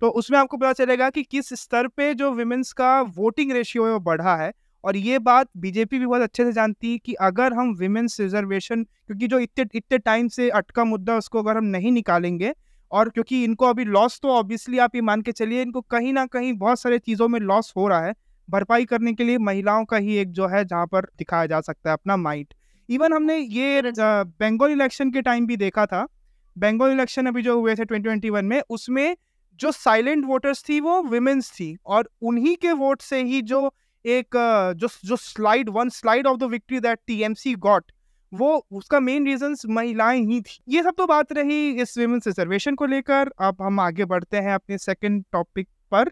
तो 0.02 0.10
उसमें 0.10 0.39
आपको 0.39 0.58
पता 0.58 0.73
चलेगा 0.73 1.10
कि 1.10 1.23
किस 1.23 1.54
स्तर 1.54 1.88
पे 1.88 2.13
जो 2.13 2.32
विमेंस 2.32 2.73
का 2.73 3.02
वोटिंग 3.02 3.52
रेशियो 3.52 3.86
है 3.86 3.91
वो 3.93 3.99
बढ़ा 3.99 4.36
है। 4.36 4.52
और 4.84 4.95
ये 4.97 5.19
बात 5.19 5.47
बीजेपी 5.58 5.99
भी 5.99 6.06
बहुत 6.06 6.21
अच्छे 6.21 6.43
से 6.43 6.52
जानती 6.54 6.91
है 6.91 6.97
कि 6.97 7.13
अगर 7.13 7.54
हम 7.54 7.73
विमेंस 7.73 8.17
रिजर्वेशन 8.19 8.84
क्योंकि 8.84 9.28
जो 9.28 9.39
इतने 9.39 9.65
इतने 9.76 9.97
टाइम 9.97 10.28
से 10.28 10.49
अटका 10.49 10.84
मुद्दा 10.84 11.17
उसको 11.17 11.39
अगर 11.39 11.58
हम 11.58 11.65
नहीं 11.65 11.91
निकालेंगे 11.91 12.54
और 12.91 13.10
क्योंकि 13.10 13.43
इनको 13.43 13.65
अभी 13.65 13.86
लॉस 13.86 14.19
तो 14.23 14.30
ऑब्वियसली 14.30 14.78
आप 14.78 14.95
ये 14.95 15.02
मान 15.02 15.21
के 15.21 15.32
चलिए 15.32 15.62
इनको 15.62 15.82
कहीं 15.82 16.13
ना 16.13 16.26
कहीं 16.26 16.54
बहुत 16.54 16.80
सारे 16.80 16.99
चीज़ों 16.99 17.28
में 17.28 17.39
लॉस 17.39 17.73
हो 17.78 17.88
रहा 17.88 18.06
है। 18.06 18.13
भरपाई 18.49 18.86
करने 18.86 19.13
के 19.13 19.23
लिए 19.23 19.38
महिलाओं 19.38 19.86
का 19.86 19.97
ही 19.97 20.17
एक 20.17 20.32
जो 20.32 20.47
है 20.47 20.65
जहाँ 20.65 20.88
पर 20.88 21.06
दिखाया 21.17 21.45
जा 21.45 21.62
सकता 21.62 21.89
है 21.89 21.93
अपना 21.93 22.17
माइट 22.17 22.54
इवन 22.89 23.13
हमने 23.13 23.38
ये 23.38 23.82
बंगाल 23.98 24.72
इलेक्शन 24.72 25.12
के 25.12 25.22
टाइम 25.22 25.48
भी 25.48 25.58
देखा 25.58 25.86
था। 25.86 26.08
बंगाल 26.56 26.91
इलेक्शन 26.91 27.26
अभी 27.26 27.41
जो 27.41 27.60
हुए 27.60 27.76
थे 27.76 27.86
2021 27.86 28.43
में 28.43 28.62
उसमें 28.69 29.15
जो 29.60 29.72
साइलेंट 29.72 30.26
वोटर्स 30.26 30.63
थी 30.69 30.80
वो 30.80 31.02
विमेंस 31.04 31.52
थी। 31.52 31.76
और 31.86 32.10
उन्हीं 32.22 32.56
के 32.56 32.72
वोट 32.72 33.02
से 33.02 33.22
ही 33.24 33.41
जो 33.41 33.74
एक 34.06 34.36
जो 34.78 34.88
जो 35.06 35.15
slide 35.15 35.69
one 35.69 35.89
slide 35.89 36.28
of 36.28 36.38
the 36.38 36.43
victory 36.43 36.80
that 36.80 37.00
TMC 37.08 37.54
got 37.56 37.91
वो 38.32 38.56
उसका 38.72 39.00
मेन 39.00 39.26
रीजंस 39.26 39.62
महिलाएँ 39.69 40.22
ही 40.26 40.41
थी। 40.41 40.58
ये 40.69 40.84
सब 40.84 40.93
तो 40.98 41.06
बात 41.08 41.34
रही 41.34 41.69
इस 41.82 41.98
विमेंस 41.98 42.28
रिजर्वेशन 42.28 42.76
को 42.76 42.86
लेकर। 42.86 43.32
अब 43.41 43.62
हम 43.62 43.80
आगे 43.80 44.06
बढ़ते 44.06 44.38
हैं 44.38 44.54
अपने 44.54 44.78
सेकंड 44.78 45.24
टॉपिक 45.32 45.67
पर। 45.93 46.10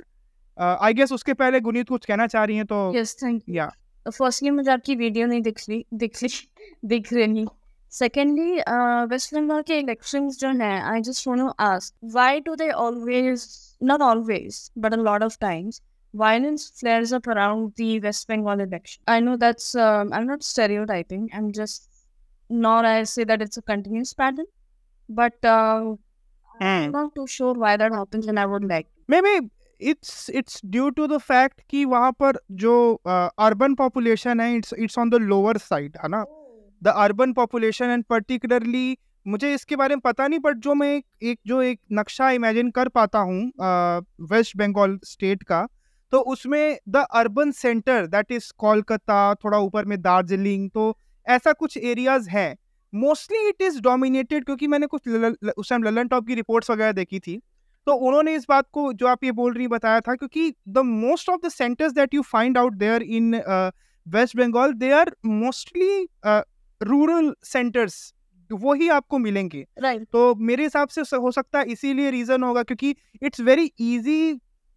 आई 0.81 0.93
गेस 0.93 1.12
उसके 1.12 1.34
पहले 1.34 1.60
गुनीत 1.60 1.89
कुछ 1.89 2.05
कहना 2.05 2.27
चाह 2.27 2.43
रही 2.43 2.57
हैं 2.57 2.65
तो 2.65 2.91
Yes, 2.95 3.13
thank 3.23 3.39
you. 3.39 3.55
Yeah 3.55 3.71
firstly 4.09 4.49
मुझे 4.49 4.71
आपकी 4.71 4.95
वीडियो 4.95 5.27
नहीं 5.27 5.41
दिख 5.41 5.63
रही 5.69 5.85
दिख 5.93 6.23
रही 6.23 6.47
दिख 6.93 7.13
रही 7.13 7.45
सेकेंडली 7.91 8.51
वेस्ट 9.13 9.33
बंगाल 9.35 9.61
के 9.67 9.77
इलेक्शंस 9.79 10.39
जो 10.39 10.49
हैं 10.63 10.81
I 10.81 11.01
just 11.09 11.27
want 11.27 11.39
to 11.39 11.47
ask 11.65 11.93
why 12.13 12.39
do 12.45 12.55
they 12.55 12.69
always 12.87 13.47
not 13.83 14.01
always 14.01 14.69
but 14.77 14.93
a 14.93 14.97
lot 14.97 15.23
of 15.23 15.37
times 15.41 15.81
violence 16.13 16.69
flares 16.69 17.13
up 17.13 17.27
around 17.27 17.73
the 17.75 17.99
West 17.99 18.27
Bengal 18.27 18.59
election. 18.59 19.01
I 19.07 19.19
know 19.19 19.37
that's 19.37 19.75
um, 19.75 20.11
I'm 20.13 20.27
not 20.27 20.43
stereotyping. 20.43 21.29
I'm 21.33 21.51
just 21.51 21.87
nor 22.49 22.85
I 22.85 23.03
say 23.03 23.23
that 23.23 23.41
it's 23.41 23.57
a 23.57 23.61
continuous 23.61 24.13
pattern, 24.13 24.45
but 25.09 25.33
uh, 25.43 25.81
mm. 25.81 25.97
I'm 26.59 26.91
not 26.91 27.15
too 27.15 27.27
sure 27.27 27.53
why 27.53 27.77
that 27.77 27.93
happens, 27.93 28.27
and 28.27 28.39
I 28.39 28.45
would 28.45 28.65
like. 28.65 28.87
Be 29.09 29.49
it's 29.82 30.30
it's 30.30 30.62
due 30.65 30.89
to 30.89 31.08
the 31.08 31.17
fact 31.20 31.62
कि 31.70 31.84
वहाँ 31.86 32.12
पर 32.20 32.39
जो 32.52 32.74
urban 33.06 33.76
population 33.76 34.39
है 34.39 34.56
it's 34.56 34.74
it's 34.74 34.98
on 35.00 35.10
the 35.10 35.15
lower 35.24 35.58
side 35.60 35.98
है 36.04 36.10
ना? 36.10 36.24
The 36.82 36.88
urban 36.88 37.34
population 37.34 37.86
and 37.86 38.04
particularly 38.10 38.98
मुझे 39.26 39.54
इसके 39.54 39.76
बारे 39.76 39.96
में 39.96 40.02
पता 40.02 40.28
नहीं 40.28 40.39
बट 40.39 40.58
जो 40.58 40.74
मैं 40.74 40.96
एक, 40.96 41.06
एक 41.24 41.39
जो 41.48 41.62
एक 41.62 41.80
नक्शा 41.94 42.30
इमेजिन 42.32 42.70
कर 42.72 42.88
पाता 42.89 43.20
हूँ 43.20 43.52
वेस्ट 44.32 44.58
बंगाल 44.58 44.98
स्टेट 45.06 45.44
का 45.44 45.67
तो 46.13 46.20
उसमें 46.32 46.78
the 46.89 47.06
urban 47.13 47.52
centre 47.52 48.08
that 48.08 48.32
is 48.32 48.52
Kolkata 48.58 49.34
थोड़ा 49.36 49.58
ऊपर 49.60 49.86
में 49.86 50.02
दार्जिलिंग 50.02 50.70
तो 50.70 50.96
ऐसा 51.28 51.54
कुछ 51.54 51.78
एरियाज़ 51.78 52.30
हैं। 52.30 52.56
मोस्टली 52.94 53.48
इट 53.50 53.62
इज़ 53.62 53.80
डोमिनेटेड 53.82 54.46
क्योंकि 54.46 54.67
मैंने 54.67 54.88
कुछ 54.88 55.08
उस 55.58 55.70
टाइम 55.70 55.84
ललन 55.84 56.08
टॉप 56.08 56.28
की 56.28 56.36
रिपोर्ट्स 56.36 56.72
वगैरह 56.72 56.91
देखी 56.91 57.20
थी। 57.20 57.39
तो 57.88 57.94
उन्होंने 57.94 58.36
इस 58.36 58.46
बात 58.50 58.65
को 58.74 58.91
जो 58.94 59.08
आप 59.08 59.24
ये 59.24 59.32
बोल 59.32 59.54
रही 59.54 59.67
बताया 59.67 60.00
था 60.00 60.15
क्योंकि 60.15 60.54
the 60.70 60.78
most 60.86 61.30
of 61.30 61.39
the 61.46 61.50
centres 61.50 61.94
that 61.94 62.13
you 62.13 62.22
find 62.22 62.58
out 62.58 62.74
there 62.76 63.04
in 63.04 63.36
West 64.08 64.38
Bengal 64.38 64.74
they 64.74 64.91
are 64.91 65.15
mostly 65.26 66.08
rural 66.82 67.34
centres 67.44 68.13
वो 68.50 68.74
ही 68.74 68.88
आपको 68.89 69.17
मिलेंगे 69.17 69.65
Right. 69.84 70.06
तो 70.12 70.36
मेरे 70.36 70.63
हिसाब 70.63 70.88
से 70.88 71.17
हो 71.17 71.32
सकता 71.32 71.60
है 71.60 71.65
इसीलिए 71.65 72.10
रीजन 72.12 72.44
होगा 72.44 72.63
क्योंकि 72.63 72.96
it's 73.24 73.41
very 73.41 73.72
easy 73.80 74.34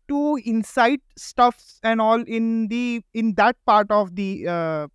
to 0.09 0.37
incite 0.39 1.03
stuff 1.19 1.87
and 1.87 2.01
all 2.01 2.25
in 2.29 2.67
the 2.67 3.03
in 3.15 3.33
that 3.33 3.57
part 3.67 3.93
of 3.93 4.11
the 4.11 4.89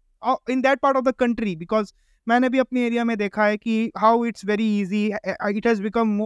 in 0.49 0.61
that 0.61 0.79
part 0.79 0.97
of 0.97 1.05
the 1.05 1.13
country 1.19 1.55
because 1.55 1.93
मैंने 2.27 2.49
भी 2.49 2.59
अपने 2.59 2.85
एरिया 2.85 3.03
में 3.03 3.17
देखा 3.17 3.45
है 3.45 3.57
कि 3.57 3.91
how 3.97 4.25
it's 4.25 4.45
very 4.45 4.79
easy 4.81 5.05
it 5.07 5.67
has 5.67 5.81
become 5.81 6.21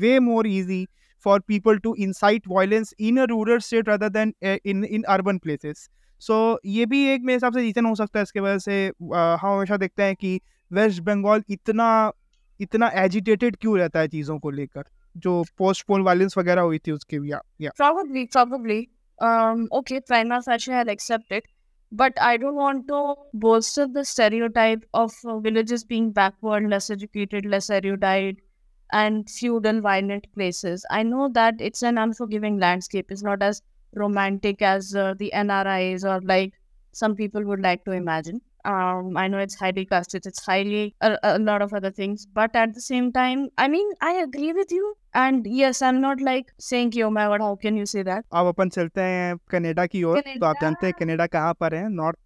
way 0.00 0.18
more 0.20 0.46
easy 0.46 0.86
for 1.24 1.40
people 1.40 1.78
to 1.78 1.94
incite 1.98 2.42
violence 2.48 2.94
in 3.00 3.16
a 3.16 3.24
rural 3.24 3.58
state 3.58 3.88
rather 3.88 4.10
than 4.16 4.32
uh, 4.44 4.58
in 4.72 4.84
in 4.96 5.08
urban 5.16 5.40
places 5.46 5.88
so 6.20 6.60
ये 6.66 6.86
भी 6.86 7.04
एक 7.08 7.22
मेरे 7.22 7.34
हिसाब 7.34 7.54
से 7.54 7.60
रीजन 7.60 7.86
हो 7.86 7.94
सकता 7.94 8.18
है 8.18 8.22
इसके 8.22 8.40
वजह 8.40 8.58
से 8.58 8.90
uh, 8.90 9.14
हम 9.14 9.48
हमेशा 9.48 9.76
देखते 9.76 10.02
हैं 10.02 10.14
कि 10.16 10.40
वेस्ट 10.72 11.02
बंगाल 11.02 11.42
इतना 11.50 12.12
इतना 12.60 12.90
एजिटेटेड 12.94 13.56
क्यों 13.56 13.78
रहता 13.78 14.00
है 14.00 14.08
चीज़ों 14.08 14.38
को 14.38 14.50
लेकर 14.50 14.84
जो 15.16 15.42
पोस्टपोन 15.58 16.02
वायलेंस 16.02 16.38
वगैरह 16.38 16.62
हुई 16.62 16.78
थी 16.78 16.92
उसके 16.92 17.28
या 17.28 17.40
या 17.60 17.70
Probably, 17.80 18.24
probably. 18.36 18.80
Um, 19.18 19.62
okay, 19.72 20.00
prima 20.00 20.42
facie, 20.42 20.72
I'll 20.72 20.90
accept 20.90 21.32
it. 21.32 21.46
But 21.92 22.20
I 22.20 22.36
don't 22.36 22.56
want 22.56 22.86
to 22.88 23.14
bolster 23.34 23.86
the 23.86 24.04
stereotype 24.04 24.84
of 24.94 25.12
uh, 25.24 25.38
villages 25.38 25.84
being 25.84 26.10
backward, 26.12 26.68
less 26.68 26.90
educated, 26.90 27.46
less 27.46 27.70
erudite, 27.70 28.42
and 28.91 29.29
feudal 29.29 29.81
violent 29.81 30.31
places. 30.33 30.85
I 30.89 31.03
know 31.03 31.29
that 31.33 31.55
it's 31.59 31.81
an 31.81 31.97
unforgiving 31.97 32.59
landscape. 32.59 33.11
It's 33.11 33.23
not 33.23 33.41
as 33.41 33.61
romantic 33.95 34.61
as 34.61 34.95
uh, 34.95 35.13
the 35.17 35.31
NRIs 35.33 36.03
or 36.03 36.21
like 36.21 36.53
some 36.91 37.15
people 37.15 37.43
would 37.43 37.61
like 37.61 37.83
to 37.85 37.91
imagine. 37.91 38.41
Um, 38.65 39.17
I 39.17 39.27
know 39.27 39.39
it's 39.39 39.55
highly 39.55 39.85
casted, 39.85 40.25
it's 40.25 40.45
highly 40.45 40.95
a, 41.01 41.17
a 41.23 41.39
lot 41.39 41.61
of 41.61 41.73
other 41.73 41.91
things, 41.91 42.25
but 42.25 42.55
at 42.55 42.73
the 42.73 42.79
same 42.79 43.11
time, 43.11 43.49
I 43.57 43.67
mean, 43.67 43.89
I 44.01 44.13
agree 44.13 44.53
with 44.53 44.71
you. 44.71 44.95
And 45.13 45.45
yes, 45.45 45.81
I'm 45.81 45.99
not 45.99 46.21
like 46.21 46.53
saying, 46.59 46.93
"Oh 47.03 47.09
my 47.09 47.25
God, 47.25 47.41
how 47.41 47.55
can 47.55 47.75
you 47.75 47.85
say 47.85 48.03
that?" 48.03 48.23
अब 48.33 48.47
अपन 48.47 48.69
चलते 48.69 49.01
हैं 49.01 49.35
Canada 49.51 49.85
की 49.85 50.03
ओर 50.03 50.21
तो 50.21 50.45
आप 50.45 50.61
जानते 50.61 50.85
हैं 50.87 50.93
Canada 50.99 51.25
Canada 51.25 51.27
कहाँ 51.27 51.53
पर 51.59 51.75
है 51.75 51.89
नॉर्थ 51.89 52.17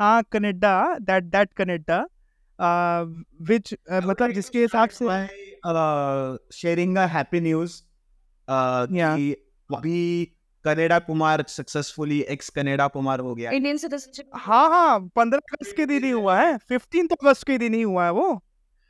हाँ 0.00 0.22
Canada 0.32 0.98
that 1.10 1.24
that 1.24 1.52
Canada 1.56 1.98
which 3.50 3.74
मतलब 3.92 4.30
जिसके 4.30 4.60
हिसाब 4.60 4.88
से 4.88 5.06
sharing 5.65 6.97
happy 7.09 7.39
news. 7.39 7.83
Uh, 8.47 8.87
Yeah. 8.91 9.17
अभी 9.69 10.33
Canada 10.65 10.97
Kumar 10.99 11.43
successfully 11.47 12.19
ex 12.29 12.49
Canada 12.49 12.87
Kumar 12.87 13.19
हो 13.19 13.33
गया 13.35 13.51
इंडियन 13.51 13.77
सिटीजनशिप 13.77 14.29
हाँ 14.35 14.69
हाँ 14.69 14.99
पंद्रह 15.15 15.53
अगस्त 15.53 15.75
के 15.77 15.85
दिन 15.85 16.03
ही 16.03 16.09
हुआ 16.11 16.37
है 16.39 16.57
फिफ्टीन 16.69 17.07
अगस्त 17.11 17.43
के 17.47 17.57
दिन 17.57 17.73
ही 17.73 17.81
हुआ 17.81 18.05
है 18.05 18.11
वो 18.11 18.27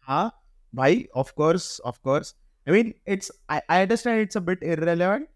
हाँ 0.08 0.26
भाई 0.74 1.06
of 1.16 1.32
course 1.38 1.80
of 1.86 2.00
course 2.04 2.36
I 2.68 2.74
mean 2.74 2.94
it's 3.08 3.32
I 3.50 3.60
understand 3.70 4.22
it's 4.22 4.38
a 4.38 4.40
bit 4.40 4.64
irrelevant 4.64 5.28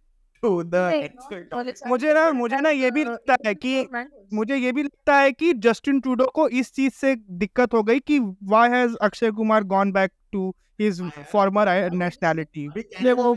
to 0.42 0.64
the 0.64 1.10
politics. 1.54 1.88
मुझे 1.88 2.14
ना 2.14 2.32
मुझे 2.32 2.60
ना 2.62 2.70
ये 2.70 2.92
भी 2.92 3.04
लगता 3.04 3.38
है 3.46 3.56
कि 3.56 3.88
मुझे 4.34 4.56
ये 4.56 4.72
भी 4.72 4.84
लगता 4.84 5.16
है 5.16 5.32
कि 5.32 5.54
जस्टिन 5.54 6.00
ट्रूडो 6.00 6.26
को 6.26 6.50
इस 6.50 6.74
चीज़ 6.74 6.94
से 6.94 7.16
दिक्कत 7.16 7.74
हो 7.74 7.84
गई 7.84 8.00
कि 8.00 8.20
why 8.20 8.70
has 8.70 8.96
Akshay 8.96 9.32
Kumar 9.32 9.64
gone 9.64 9.92
back 9.92 10.12
to 10.32 10.56
his 10.82 11.02
former 11.32 11.92
nationality 11.94 12.68
वो 12.68 13.36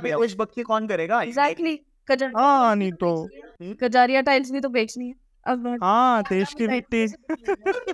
देशभक्ति 0.00 0.62
कौन 0.62 0.86
करेगा? 0.86 1.20
Exactly. 1.20 1.76
कजर 2.10 2.32
हाँ 2.36 2.76
नहीं 2.76 2.92
तो। 2.92 3.28
कजारिया 3.82 4.20
टाइल्स 4.20 4.50
भी 4.50 4.60
तो 4.60 4.68
बेचनी 4.68 5.08
है। 5.08 5.14
अब 5.46 5.78
हाँ 5.82 6.22
देश 6.32 6.54
की 6.54 6.66
मिट्टी। 6.66 7.06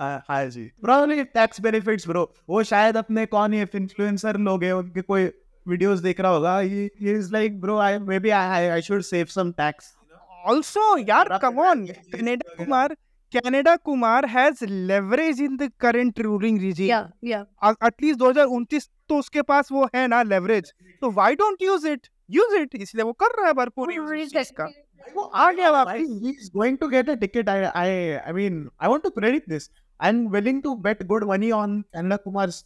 हाँ 0.00 0.46
जी। 0.46 0.64
प्रॉब्ली 0.64 1.24
टैक्स 1.24 1.60
बेनिफिट्स 1.60 2.08
ब्रो 2.08 2.34
वो 2.48 2.62
शायद 2.62 2.96
अपने 2.96 3.26
कौन 3.26 3.54
ये 3.54 3.66
इन्फ्लुएंसर 3.74 4.36
लोग 4.36 4.64
हैं 4.64 4.72
उनके 4.72 5.00
कोई 5.00 5.30
वीडियोस 5.68 5.98
देख 6.00 6.20
रहा 6.20 6.32
होगा 6.32 6.58
ही 6.58 6.84
is 7.12 7.32
like 7.32 7.60
bro 7.60 7.78
I 7.78 7.98
may 7.98 8.18
be 8.20 8.30
I 8.30 8.66
I 8.66 8.82
should 8.82 9.02
save 9.02 9.26
some 9.34 9.52
tax 9.60 9.94
also 10.50 10.96
यार 10.98 11.38
come 11.42 11.58
on 11.60 11.86
Canada 12.14 12.54
Kumar 12.58 12.94
Canada 13.32 13.74
Kumar 13.88 14.26
has 14.28 14.64
leverage 14.64 15.40
in 15.42 15.56
the 15.56 15.70
current 15.80 16.20
ruling 16.20 16.58
regime. 16.60 16.88
Yeah, 16.88 17.06
yeah. 17.32 17.44
At least 17.86 18.20
2029 18.20 18.88
तो 19.08 19.18
उसके 19.18 19.42
पास 19.42 19.72
वो 19.72 19.84
है 19.94 20.06
ना 20.08 20.22
लेवरेज 20.22 20.72
तो 21.00 21.10
why 21.10 21.34
don't 21.42 21.62
use 21.62 21.86
it 21.88 22.08
use 22.30 22.56
it 22.56 22.74
इसलिए 22.74 23.04
वो 23.04 23.12
कर 23.22 23.36
रहा 23.38 23.46
है 23.46 23.52
भरपूर 23.60 23.92
use 23.92 24.50
का। 24.60 24.68
वो 25.14 25.22
आ 25.22 25.50
गया 25.52 25.70
वापस. 25.70 26.00
He 26.24 26.34
is 26.40 26.50
going 26.56 26.76
to 26.82 26.88
get 26.90 27.08
a 27.08 27.16
ticket. 27.22 27.48
I 27.54 27.56
I 27.84 27.88
I 28.30 28.32
mean 28.32 28.58
I 28.80 28.90
want 28.92 29.04
to 29.04 29.10
predict 29.20 29.48
this. 29.54 29.70
I'm 30.00 30.20
willing 30.34 30.60
to 30.62 30.74
bet 30.84 31.02
good 31.08 31.26
money 31.30 31.50
on 31.52 31.74
Kanna 31.94 32.18
Kumar's 32.18 32.60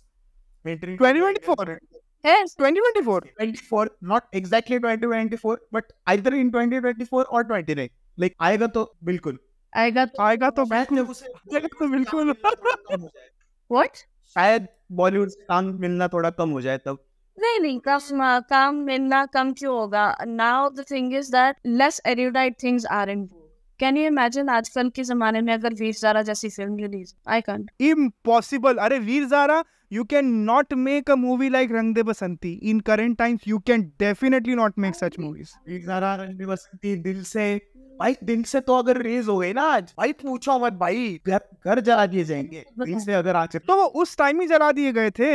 entry 0.64 0.96
2024 0.98 1.78
Yes. 2.24 2.55
2024 2.57 3.20
24 3.38 3.90
not 4.02 4.24
exactly 4.33 4.79
2024 4.81 5.59
but 5.72 5.92
either 6.07 6.35
in 6.35 6.50
2024 6.50 7.24
or 7.26 7.42
29 7.44 7.88
like 8.18 8.35
आएगा 8.40 8.66
तो 8.76 8.85
बिल्कुल। 9.05 9.38
आएगा 9.72 10.05
तो 10.07 10.22
आएगा 10.22 10.50
तो 10.50 10.64
बिल्कुल। 10.66 10.98
आएगा 10.98 11.68
तो 11.79 11.88
बिल्कुल। 11.88 12.35
what? 13.70 14.02
शायद 14.37 14.68
बॉलीवुड 14.92 15.31
काम 15.48 15.64
मिलना 15.81 16.09
थोड़ा 16.09 16.31
कम 16.40 16.50
हो 16.50 16.61
जाए 16.61 16.79
तब। 16.87 16.98
नहीं 17.38 17.61
नहीं 17.61 17.79
काम 17.88 18.40
काम 18.50 18.74
मिलना 18.85 19.24
कम 19.35 19.52
क्यों 19.52 19.74
होगा? 19.79 20.05
Now 20.26 20.68
the 20.70 20.85
thing 20.90 21.14
is 21.14 21.31
that 21.33 21.57
less 21.66 22.00
erudite 22.07 22.62
things 22.62 22.87
are 22.98 23.11
in 23.11 23.24
can 23.81 23.96
you 23.96 24.07
imagine 24.07 24.48
आजकल 24.48 24.90
के 24.96 25.05
जमाने 25.05 25.40
में 25.40 25.52
अगर 25.55 25.74
वीर 25.81 25.94
ज़ारा 25.94 26.22
जैसी 26.22 26.48
film 26.50 26.76
release 26.76 27.14
I 27.29 27.40
can't 27.48 27.70
impossible 27.92 28.79
अरे 28.85 28.98
Veer 29.09 29.24
Zaara 29.29 29.62
you 29.90 30.05
can 30.07 30.29
not 30.44 30.77
make 30.79 31.11
a 31.11 31.16
movie 31.18 31.49
like 31.51 31.72
रंग 31.72 31.94
दे 31.94 32.03
बसंती 32.03 32.59
in 32.70 32.81
current 32.83 33.18
times 33.18 33.46
you 33.46 33.59
can 33.70 33.85
definitely 34.01 34.57
not 34.57 34.79
make 34.85 34.96
such 34.96 35.18
movies. 35.18 35.51
जरा 35.68 36.14
रणबीर 36.16 36.46
बसंती 36.46 36.94
दिल 37.03 37.22
से। 37.25 37.55
भाई 38.01 38.14
दिल 38.25 38.42
से 38.44 38.61
तो 38.61 38.77
अगर 38.79 39.01
रिलीज़ 39.03 39.29
हो 39.31 39.37
गई 39.38 39.53
ना 39.53 39.62
आज 39.72 39.92
भाई 39.99 40.12
पूछो 40.14 40.59
मत 40.59 40.72
भाई। 40.81 41.20
घर 41.27 41.40
घर 41.66 41.81
जला 41.81 42.07
दिए 42.07 42.25
जाएँगे 42.25 42.64
दिल 42.81 42.99
से 43.01 43.12
अगर 43.14 43.37
आज। 43.37 43.57
तो 43.59 43.77
वो 43.77 43.85
उस 44.03 44.16
टाइम 44.18 44.40
ही 44.40 44.46
जला 44.46 44.70
दिए 44.72 44.92
गए 44.92 45.11
थे 45.11 45.31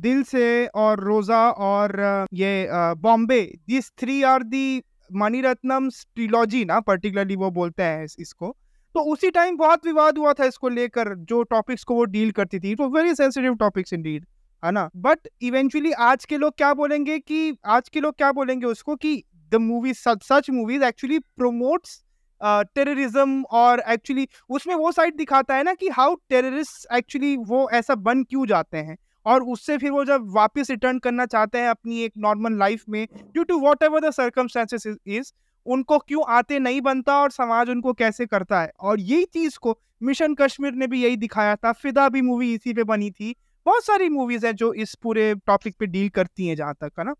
दिल 0.00 0.22
से 0.22 0.66
और 0.66 1.00
रोजा 1.04 1.38
और 1.68 2.26
ये 2.34 2.68
Bombay. 2.98 3.40
This 3.68 3.90
three 3.98 4.22
are 4.32 4.42
the 4.44 4.82
Mani Ratnam 5.12 5.88
trilogy 5.88 6.64
ना 6.64 6.80
पर्टिकुलरली 6.82 7.36
वो 7.36 7.50
बोलते 7.52 7.82
हैं 7.82 8.04
इसको। 8.20 8.56
तो 8.94 9.00
उसी 9.12 9.30
टाइम 9.30 9.56
बहुत 9.56 9.86
विवाद 9.86 10.18
हुआ 10.18 10.32
था 10.32 10.44
इसको 10.44 10.68
लेकर, 10.68 11.14
जो 11.14 11.42
टॉपिक्स 11.42 11.84
को 11.84 11.94
वो 11.94 12.04
डील 12.04 12.30
करती 12.30 12.58
थी 12.60 12.74
तो 12.74 12.88
वेरी 12.88 13.14
सेंसिटिव 13.14 13.54
टॉपिक्स 13.54 13.92
इंडीड 13.92 14.26
है 14.62 14.70
ना? 14.72 14.88
बट 14.96 15.28
इवेंचुअली 15.42 15.92
आज 15.92 16.24
के 16.24 16.36
लोग 16.36 16.56
क्या 16.56 16.72
बोलेंगे 16.74 17.18
कि, 17.18 17.56
आज 17.66 17.88
के 17.88 18.00
लोग 18.00 18.16
क्या 18.16 18.32
बोलेंगे 18.32 18.66
उसको 18.66 18.96
कि 18.96 19.22
the 19.50 19.54
movie 19.54 19.94
such 19.94 20.50
movies 20.50 20.84
actually 20.84 21.18
promotes 21.18 22.02
terrorism 22.42 23.42
और 23.52 23.82
एक्चुअली 23.88 24.28
उसमें 24.50 24.74
वो 24.74 24.92
साइड 24.92 25.16
दिखाता 25.16 25.54
है 25.54 25.62
ना 25.62 25.74
कि 25.74 25.88
हाउ 25.88 26.14
टेररिस्ट 26.30 26.86
एक्चुअली 26.94 27.36
वो 27.36 27.68
ऐसा 27.70 27.94
बन 27.94 28.22
क्यों 28.24 28.46
जाते 28.46 28.78
हैं? 28.78 28.96
और 29.26 29.42
उससे 29.42 29.76
फिर 29.78 29.90
वो 29.90 30.04
जब 30.04 30.26
वापस 30.30 30.70
रिटर्न 30.70 30.98
करना 30.98 31.26
चाहते 31.26 31.58
हैं 31.58 31.68
अपनी 31.68 32.00
एक 32.00 32.12
नॉर्मल 32.18 32.58
लाइफ 32.58 32.84
में 32.88 33.06
due 33.14 33.44
to 33.44 33.58
whatever 33.82 34.00
the 34.00 34.10
circumstances 34.10 34.86
is 35.06 35.32
उनको 35.66 35.98
क्यों 35.98 36.22
आते 36.28 36.58
नहीं 36.58 36.80
बनता 36.80 37.16
और 37.18 37.30
समाज 37.30 37.70
उनको 37.70 37.92
कैसे 37.92 38.26
करता 38.26 38.60
है? 38.60 38.72
और 38.80 39.00
यही 39.00 39.24
चीज़ 39.24 39.58
को 39.58 39.78
मिशन 40.02 40.34
कश्मीर 40.34 40.72
ने 40.72 40.86
भी 40.86 41.02
यही 41.02 41.16
दिखाया 41.16 41.56
था। 41.56 41.72
फिदा 41.72 42.08
भी 42.08 42.20
मूवी 42.22 42.52
इसी 42.54 42.72
पे 42.72 42.84
बनी 42.84 43.10
थी। 43.10 43.34
बहुत 43.66 43.84
सारी 43.84 44.08
मूवीज़ 44.08 44.46
हैं 44.46 44.54
जो 44.54 44.72
इस 44.74 44.94
पूरे 44.94 45.34
टॉपिक 45.46 45.76
पे 45.80 45.86
डील 45.86 46.08
करती 46.08 46.46
हैं 46.46 46.56
जहाँ 46.56 46.74
तक 46.74 46.92
है 46.98 47.04
ना? 47.04 47.14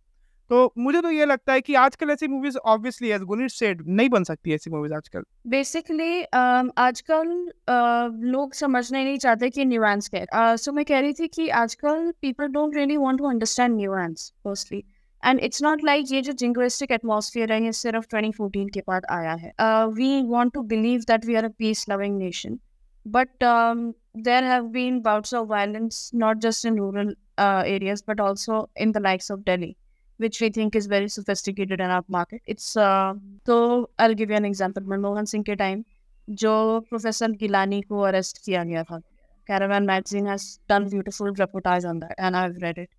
तो 0.50 0.72
मुझे 0.78 1.00
तो 1.00 1.10
ये 1.10 1.24
लगता 1.24 1.52
है 1.52 1.60
कि 1.60 1.74
आजकल 1.74 2.10
ऐसी 2.10 2.26
movies 2.28 2.56
obviously 2.58 3.10
as 3.10 3.22
Gunish 3.22 3.52
said 3.58 3.82
नहीं 3.88 4.08
बन 4.08 4.24
सकती 4.24 4.52
ऐसी 4.54 4.70
मूवीज़ 4.70 4.92
आजकल। 4.94 5.22
बेसिकली 5.46 6.22
आजकल 6.22 7.28
uh, 7.70 8.24
लोग 8.24 8.54
समझना 8.54 9.02
नहीं 9.02 9.18
चाहते 9.18 9.50
कि 9.50 9.64
न्यूएंस 9.64 10.08
क्या 10.08 10.42
है। 10.42 10.56
सो 10.56 10.72
मैं 10.72 10.84
कह 10.84 11.00
रही 11.00 11.12
थी 11.12 11.28
कि 11.28 11.48
आजकल 11.48 12.12
people 12.20 12.46
don't 12.48 12.76
really 12.76 12.96
want 12.96 13.18
to 13.18 13.24
understand 13.24 13.76
nuance 13.76 14.32
firstly 14.44 14.84
and 15.25 15.39
it's 15.39 15.63
not 15.63 15.83
like 15.85 16.11
ये 16.11 16.21
जो 16.21 16.33
जिंग्विस्टिक 16.43 16.91
एटमॉस्फेयर 16.91 17.51
है 17.53 17.63
ये 17.63 17.71
सिर्फ 17.73 18.07
2014 18.15 18.69
के 18.73 18.83
बाद 18.87 19.05
आया 19.11 19.33
है 19.43 19.53
we 19.99 20.11
want 20.29 20.53
to 20.53 20.61
believe 20.73 21.01
that 21.07 21.25
we 21.25 21.35
are 21.35 21.45
a 21.45 21.53
peace 21.59 21.85
loving 21.89 22.17
nation 22.17 22.59
but 23.05 23.29
um, 23.41 23.93
there 24.13 24.43
have 24.43 24.71
been 24.71 25.01
bouts 25.01 25.33
of 25.33 25.47
violence 25.47 26.11
not 26.13 26.39
just 26.39 26.65
in 26.65 26.75
rural 26.75 27.13
uh, 27.37 27.63
areas 27.65 28.01
but 28.01 28.19
also 28.19 28.69
in 28.75 28.91
the 28.91 28.99
likes 28.99 29.29
of 29.29 29.45
Delhi, 29.45 29.77
which 30.17 30.41
we 30.41 30.49
think 30.49 30.75
is 30.75 30.87
very 30.87 31.07
sophisticated 31.07 31.79
in 31.79 31.89
our 31.89 32.03
market. 32.07 32.41
It's 32.45 32.75
uh, 32.77 33.13
so 33.45 33.89
I'll 33.97 34.13
give 34.13 34.29
you 34.29 34.35
an 34.35 34.45
example. 34.45 34.83
Manmohan 34.83 35.27
Singh 35.27 35.43
के 35.43 35.57
time 35.57 35.83
जो 36.29 36.79
professor 36.89 37.31
Gilani 37.37 37.81
को 37.81 37.99
arrest 38.07 38.37
किया 38.45 38.63
गया 38.63 38.83
था 38.83 39.01
Caravan 39.49 39.85
magazine 39.85 40.27
has 40.27 40.59
done 40.69 40.87
beautiful 40.89 41.33
reportage 41.33 41.85
on 41.89 41.99
that 41.99 42.13
and 42.19 42.37
I've 42.37 42.61
read 42.61 42.77
it. 42.77 42.89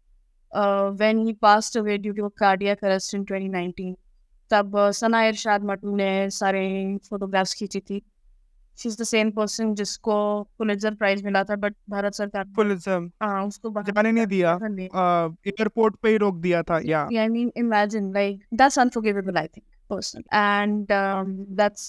Uh, 0.52 0.92
when 0.92 1.18
he 1.18 1.34
passed 1.34 1.76
away 1.76 1.98
due 1.98 2.14
to 2.14 2.26
a 2.26 2.30
cardiac 2.32 2.84
arrest 2.84 3.14
in 3.14 3.26
2019, 3.26 3.96
तब 4.52 4.76
uh, 4.78 4.90
सना 4.92 5.24
इरशाद 5.28 5.64
मटू 5.66 5.96
ने 5.96 6.30
सारे 6.32 6.66
photographs 7.10 7.54
खींची 7.60 7.80
थी 7.80 8.02
she 8.78 8.90
is 8.90 8.98
the 9.02 9.04
same 9.04 9.30
person 9.32 9.74
जिसको 9.76 10.16
Pulitzer 10.58 10.94
prize 10.96 11.24
मिला 11.26 11.44
था 11.50 11.56
but 11.56 11.76
Bharat 11.90 12.14
सरकार 12.14 12.46
police 12.56 12.88
हाँ 12.88 13.46
उसको 13.48 13.74
जाने 13.82 14.12
नहीं 14.12 14.26
दिया 14.28 14.54
एयरपोर्ट 15.48 15.96
पे 16.04 16.10
ही 16.10 16.18
रोक 16.24 16.36
दिया 16.48 16.64
था 16.64 16.80
या 16.86 17.08
Yeah, 17.12 17.24
I 17.24 17.30
mean, 17.36 17.52
imagine 17.56 18.12
like 18.18 18.42
that's 18.62 18.78
unforgivable. 18.84 19.38
I 19.38 19.48
think 19.48 19.66
personally, 19.90 20.28
and 20.32 20.92
um, 20.92 21.32
that's 21.62 21.86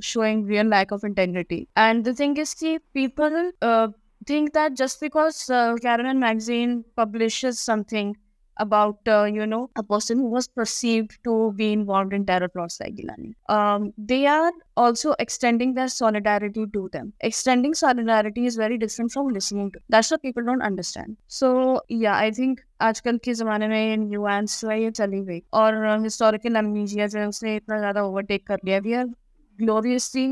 showing 0.00 0.44
real 0.46 0.66
lack 0.66 0.90
of 0.90 1.04
integrity. 1.04 1.68
And 1.76 2.04
the 2.04 2.14
thing 2.14 2.36
is, 2.36 2.50
see, 2.50 2.78
people 2.94 3.38
uh, 3.62 3.88
think 4.27 4.53
that 4.53 4.75
just 4.75 4.99
because 5.01 5.49
uh, 5.49 5.75
Caravan 5.81 6.19
magazine 6.19 6.83
publishes 6.95 7.59
something 7.59 8.15
about 8.57 8.99
uh, 9.07 9.23
you 9.23 9.45
know 9.45 9.69
a 9.75 9.83
person 9.83 10.17
who 10.17 10.29
was 10.29 10.47
perceived 10.47 11.17
to 11.23 11.51
be 11.53 11.71
involved 11.73 12.13
in 12.13 12.25
terror 12.25 12.47
plots 12.47 12.79
like 12.79 12.95
Gilani, 12.95 13.33
um, 13.49 13.93
they 13.97 14.25
are 14.27 14.51
also 14.77 15.15
extending 15.19 15.73
their 15.73 15.87
solidarity 15.87 16.65
to 16.73 16.89
them. 16.93 17.13
Extending 17.21 17.73
solidarity 17.73 18.45
is 18.45 18.55
very 18.55 18.77
different 18.77 19.11
from 19.11 19.29
listening 19.29 19.71
to. 19.71 19.79
That's 19.89 20.11
what 20.11 20.21
people 20.21 20.43
don't 20.43 20.61
understand. 20.61 21.17
So 21.27 21.81
yeah, 21.89 22.15
I 22.15 22.31
think 22.31 22.61
आजकल 22.81 23.17
के 23.23 23.33
ज़माने 23.33 23.67
में 23.67 23.97
nuance 23.97 24.59
जो 24.61 24.69
है 24.69 24.81
ये 24.81 24.89
चली 24.91 25.21
गई 25.25 25.41
और 25.53 25.75
हिस्टोरिकल 26.03 26.55
अमनीजिया 26.59 27.07
जो 27.07 27.19
है 27.19 27.27
उसने 27.27 27.55
इतना 27.55 27.77
ज़्यादा 27.77 28.03
ओवरटेक 28.03 28.45
कर 28.47 28.59
लिया 28.65 28.79
we 28.79 28.93
are 28.93 29.05
gloriously 29.59 30.27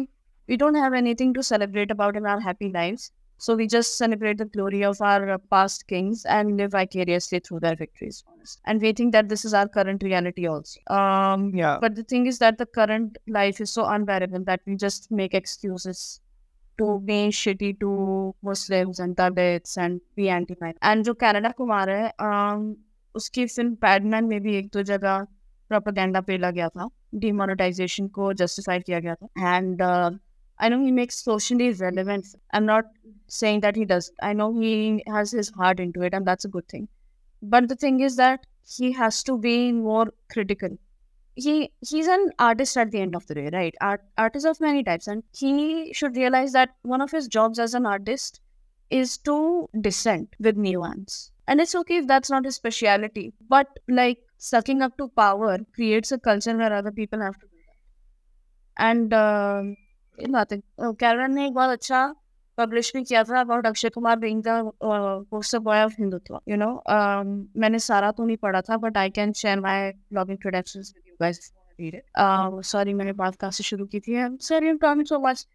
we 0.49 0.57
don't 0.63 0.75
have 0.77 0.95
anything 0.95 1.33
to 1.35 1.41
celebrate 1.49 1.91
about 1.91 2.17
in 2.17 2.25
our 2.25 2.41
happy 2.47 2.69
lives 2.71 3.11
So 3.37 3.55
we 3.55 3.65
just 3.65 3.97
celebrate 3.97 4.37
the 4.37 4.45
glory 4.45 4.83
of 4.83 5.01
our 5.01 5.29
uh, 5.31 5.37
past 5.53 5.87
kings 5.87 6.25
and 6.25 6.57
live 6.57 6.71
vicariously 6.73 7.39
through 7.39 7.61
their 7.61 7.75
victories. 7.75 8.23
honest. 8.31 8.59
And 8.65 8.79
we 8.81 8.93
think 8.93 9.13
that 9.13 9.29
this 9.29 9.45
is 9.45 9.53
our 9.55 9.67
current 9.67 10.03
reality 10.03 10.45
also. 10.47 10.79
Um, 10.97 11.47
Yeah. 11.55 11.77
but 11.81 11.95
the 11.95 12.03
thing 12.03 12.27
is 12.27 12.37
that 12.39 12.59
the 12.59 12.67
current 12.67 13.17
life 13.27 13.59
is 13.59 13.71
so 13.71 13.85
unbearable 13.85 14.43
that 14.51 14.61
we 14.67 14.75
just 14.75 15.09
make 15.11 15.33
excuses 15.33 16.03
to 16.77 16.99
be 16.99 17.17
shitty 17.29 17.79
to 17.79 18.35
Muslims 18.43 18.99
and 18.99 19.15
Dalits 19.15 19.75
and 19.77 19.99
be 20.15 20.29
anti-man. 20.29 20.73
And 20.81 21.03
जो 21.05 21.13
Canada 21.25 21.49
Kumar 21.57 21.89
है 21.89 22.13
um, 22.29 22.75
उसकी 23.15 23.45
film 23.45 23.75
Padman 23.75 24.25
में 24.25 24.41
भी 24.41 24.55
एक 24.57 24.69
दो 24.73 24.81
जगह 24.89 25.23
propaganda 25.69 26.21
पेला 26.27 26.51
गया 26.51 26.67
था 26.69 26.89
डिमोनेटाइजेशन 27.23 28.07
को 28.17 28.31
जस्टिफाई 28.41 28.79
किया 28.79 28.99
गया 28.99 29.15
था 29.15 29.55
and 29.57 29.81
I 30.58 30.68
know 30.68 30.80
he 30.82 30.92
makes 30.92 31.22
socially 31.22 31.72
relevant. 31.72 32.26
I'm 32.52 32.66
not 32.66 32.84
saying 33.28 33.60
that 33.60 33.76
he 33.76 33.84
does. 33.84 34.10
I 34.22 34.32
know 34.34 34.52
he 34.58 35.02
has 35.06 35.30
his 35.32 35.50
heart 35.50 35.80
into 35.80 36.02
it, 36.02 36.14
and 36.14 36.26
that's 36.26 36.44
a 36.44 36.48
good 36.48 36.68
thing. 36.68 36.88
But 37.42 37.68
the 37.68 37.76
thing 37.76 38.00
is 38.00 38.16
that 38.16 38.46
he 38.66 38.92
has 38.92 39.22
to 39.24 39.38
be 39.38 39.72
more 39.72 40.12
critical. 40.30 40.78
He 41.34 41.72
he's 41.80 42.08
an 42.08 42.32
artist 42.38 42.76
at 42.76 42.90
the 42.90 43.00
end 43.00 43.16
of 43.16 43.26
the 43.26 43.34
day, 43.36 43.50
right? 43.52 43.74
Art 43.80 44.04
artists 44.18 44.46
of 44.46 44.60
many 44.60 44.84
types, 44.84 45.06
and 45.06 45.22
he 45.32 45.92
should 45.94 46.16
realize 46.16 46.52
that 46.52 46.74
one 46.82 47.00
of 47.00 47.10
his 47.10 47.28
jobs 47.28 47.58
as 47.58 47.74
an 47.74 47.86
artist 47.86 48.40
is 48.90 49.18
to 49.18 49.68
dissent 49.80 50.34
with 50.40 50.56
nuance. 50.56 51.32
And 51.46 51.60
it's 51.60 51.74
okay 51.76 51.98
if 51.98 52.06
that's 52.08 52.30
not 52.30 52.44
his 52.44 52.56
speciality. 52.56 53.34
But 53.48 53.68
like 53.88 54.18
sucking 54.38 54.82
up 54.82 54.96
to 54.98 55.08
power 55.08 55.58
creates 55.74 56.12
a 56.12 56.18
culture 56.18 56.56
where 56.56 56.72
other 56.72 56.92
people 56.92 57.20
have 57.20 57.38
to 57.38 57.46
do 57.46 57.56
that. 58.76 58.84
And 58.84 59.12
um 59.14 59.76
बात 60.22 60.52
है 60.52 60.60
Karen 60.80 61.34
ने 61.34 61.46
एक 61.46 61.52
बहुत 61.54 61.70
अच्छा 61.70 62.14
publish 62.58 62.92
भी 62.96 63.02
किया 63.04 63.22
था 63.24 63.40
about 63.40 63.66
Akshay 63.66 63.88
Kumar 63.88 64.16
being 64.16 64.42
the 64.42 64.72
poster 64.82 65.58
boy 65.58 65.82
of 65.82 65.94
Hindutva 65.98 66.40
you 66.48 66.56
know 66.56 66.70
मैंने 67.60 67.78
सारा 67.78 68.10
तो 68.10 68.24
नहीं 68.24 68.36
पढ़ा 68.36 68.60
था 68.60 68.76
but 68.76 68.96
I 68.96 69.10
can 69.10 69.32
share 69.32 69.60
my 69.60 69.92
blogging 70.12 70.38
credentials 70.38 70.92
with 70.96 71.08
you 71.08 71.16
guys 71.20 71.52
sorry 72.66 72.94
मैंने 72.94 73.12
बात 73.12 73.34
कहाँ 73.36 73.50
से 73.50 73.64
शुरू 73.64 73.84
की 73.86 74.00
थी. 74.00 74.14
Sorry 74.38 74.66
I 74.66 74.70
am 74.70 74.78
talking 74.78 75.06
so 75.06 75.18
much 75.18 75.46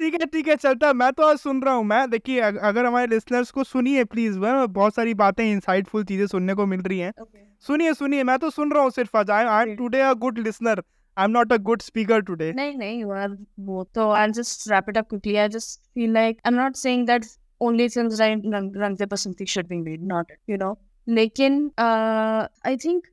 ठीक 0.00 0.14
है 0.14 0.26
ठीक 0.26 0.48
है 0.48 0.54
चलता 0.56 0.92
मैं 0.92 1.12
तो 1.12 1.22
आज 1.22 1.38
सुन 1.38 1.60
रहा 1.62 1.74
हूँ 1.74 1.84
मैं 1.84 2.08
देखिए 2.10 2.40
अगर 2.40 2.86
हमारे 2.86 3.06
लिसनर्स 3.06 3.50
को 3.50 3.64
सुनिए 3.64 4.04
प्लीज़ 4.04 4.38
बहुत 4.38 4.94
सारी 4.94 5.14
बातें 5.14 5.44
इंसाइटफुल 5.44 6.04
चीज़ें 6.04 6.26
सुनने 6.26 6.54
को 6.54 6.66
मिल 6.66 6.80
रही 6.80 6.98
हैं। 6.98 7.12
ओके 7.22 7.38
सुनिए 7.64 7.92
सुनिए 7.94 8.22
मैं 8.24 8.38
तो 8.38 8.50
सुन 8.50 8.72
रहा 8.72 8.82
हूँ 8.82 8.90
सिर्फ़ 8.90 9.16
आज 9.16 9.30
I 9.30 9.62
am. 9.62 9.76
Today 9.76 10.00
a 10.00 10.12
good 10.14 10.38
listener 10.38 10.82
I 11.17 11.25
am 11.25 11.31
not 11.31 11.53
a 11.53 11.57
good 11.69 11.81
speaker 11.81 12.21
today 12.29 12.51
नहीं 12.53 12.77
नहीं 12.77 12.99
यार 12.99 13.37
वो 13.59 13.83
तो 13.95 14.09
I 14.11 14.31
just 14.39 14.69
wrap 14.71 14.89
it 14.89 14.97
up 14.97 15.09
quickly 15.09 15.35
I 15.35 15.49
just 15.57 15.79
feel 15.93 16.13
like 16.13 16.41
I 16.45 16.53
am 16.53 16.59
not 16.61 16.75
saying 16.85 17.05
that 17.07 17.25
only 17.61 17.85
films 17.93 18.19
like 18.19 18.45
Rang 18.51 18.67
Rang 18.83 18.95
De 18.99 19.05
Basanti 19.05 19.47
should 19.47 19.67
be 19.71 19.77
made 19.87 20.05
not 20.11 20.31
it, 20.35 20.39
you 20.47 20.57
know 20.57 20.75
लेकिन 21.07 21.57
uh, 21.77 22.47
I 22.65 22.75
think 22.83 23.09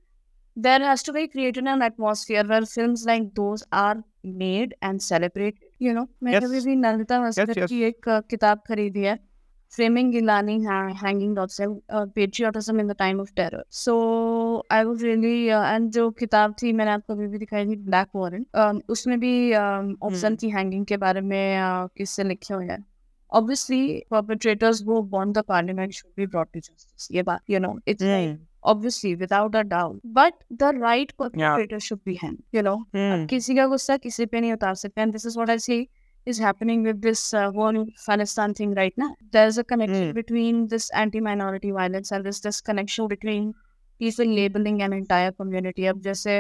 there 0.56 0.80
has 0.80 1.02
to 1.02 1.12
be 1.12 1.24
created 1.28 1.68
an 1.72 1.82
atmosphere 1.82 2.44
where 2.52 2.68
films 2.70 3.04
like 3.10 3.26
those 3.40 3.64
are 3.80 3.96
made 4.42 4.74
and 4.88 5.04
celebrated 5.08 5.66
you 5.86 5.94
know 5.98 6.06
मैंने 6.22 6.40
Yes. 6.40 6.44
अभी 6.44 6.60
भी 6.60 6.76
नंदिता 6.76 7.20
मस्कर 7.22 7.52
yes. 7.54 7.68
की 7.68 7.82
एक 7.82 8.08
uh, 8.08 8.22
किताब 8.30 8.62
खरीदी 8.68 9.02
है 9.02 9.18
Framing 9.75 10.11
Gilani 10.13 10.55
ha- 10.65 10.93
hanging 10.93 11.33
dots 11.33 11.59
uh, 11.59 12.05
patriotism 12.15 12.79
in 12.79 12.87
the 12.87 12.93
time 12.93 13.19
of 13.19 13.33
terror 13.35 13.63
so 13.69 14.63
I 14.69 14.85
was 14.85 15.01
really 15.01 15.51
uh, 15.51 15.63
and 15.73 15.91
जो 15.93 16.09
किताब 16.19 16.55
थी 16.61 16.73
मैंने 16.73 16.91
आपको 16.91 17.13
अभी 17.13 17.27
भी 17.27 17.37
दिखाई 17.37 17.65
थी 17.65 17.75
ब्लैक 17.89 18.07
वॉरेंट 18.15 18.45
um, 18.55 18.81
उसमें 18.89 19.19
भी 19.19 19.33
ऑप्शन 19.53 20.35
की 20.41 20.49
हैंगिंग 20.49 20.85
के 20.85 20.97
बारे 21.05 21.21
में 21.21 21.57
uh, 21.59 21.89
किससे 21.97 22.23
लिखे 22.23 22.53
हुए 22.53 22.65
हैं 22.65 22.83
obviously 23.39 24.05
perpetrators 24.09 24.81
who 24.81 25.01
bond 25.15 25.35
the 25.35 25.43
parliament 25.43 25.93
should 25.93 26.15
be 26.15 26.25
brought 26.25 26.53
to 26.53 26.61
justice 26.61 27.07
ये 27.11 27.23
बात 27.23 27.41
you 27.49 27.59
know 27.59 27.73
it's 27.85 28.07
like, 28.11 28.37
obviously 28.63 29.15
without 29.15 29.55
a 29.55 29.63
doubt 29.63 29.99
but 30.03 30.33
the 30.63 30.71
right 30.85 31.17
perpetrator 31.17 31.79
yeah. 31.79 31.85
should 31.87 32.03
be 32.05 32.15
hanged 32.23 32.43
you 32.51 32.63
know 32.69 32.77
किसी 33.33 33.55
का 33.55 33.67
गुस्सा 33.75 33.97
किसी 34.05 34.25
पे 34.25 34.41
नहीं 34.41 34.53
उतार 34.53 34.75
सकते 34.85 35.05
and 35.05 35.19
this 35.19 35.25
is 35.31 35.37
what 35.41 35.49
I 35.49 35.57
see 35.67 35.81
is 36.26 36.38
happening 36.38 36.82
with 36.82 37.00
this 37.02 37.22
uh, 37.34 37.50
whole 37.52 37.86
Palestine 38.06 38.54
thing 38.54 38.74
right 38.74 38.94
now. 38.96 39.14
There's 39.32 39.58
a 39.58 39.64
connection 39.64 40.08
Hmm. 40.08 40.12
between 40.20 40.68
this 40.68 40.90
anti-minority 41.04 41.70
violence 41.70 42.12
and 42.12 42.24
this 42.30 42.40
this 42.40 42.60
connection 42.60 43.08
between 43.14 43.54
people 44.00 44.26
labeling 44.40 44.82
an 44.86 44.92
entire 44.96 45.32
community. 45.32 45.86
अब 45.92 46.00
जैसे 46.02 46.34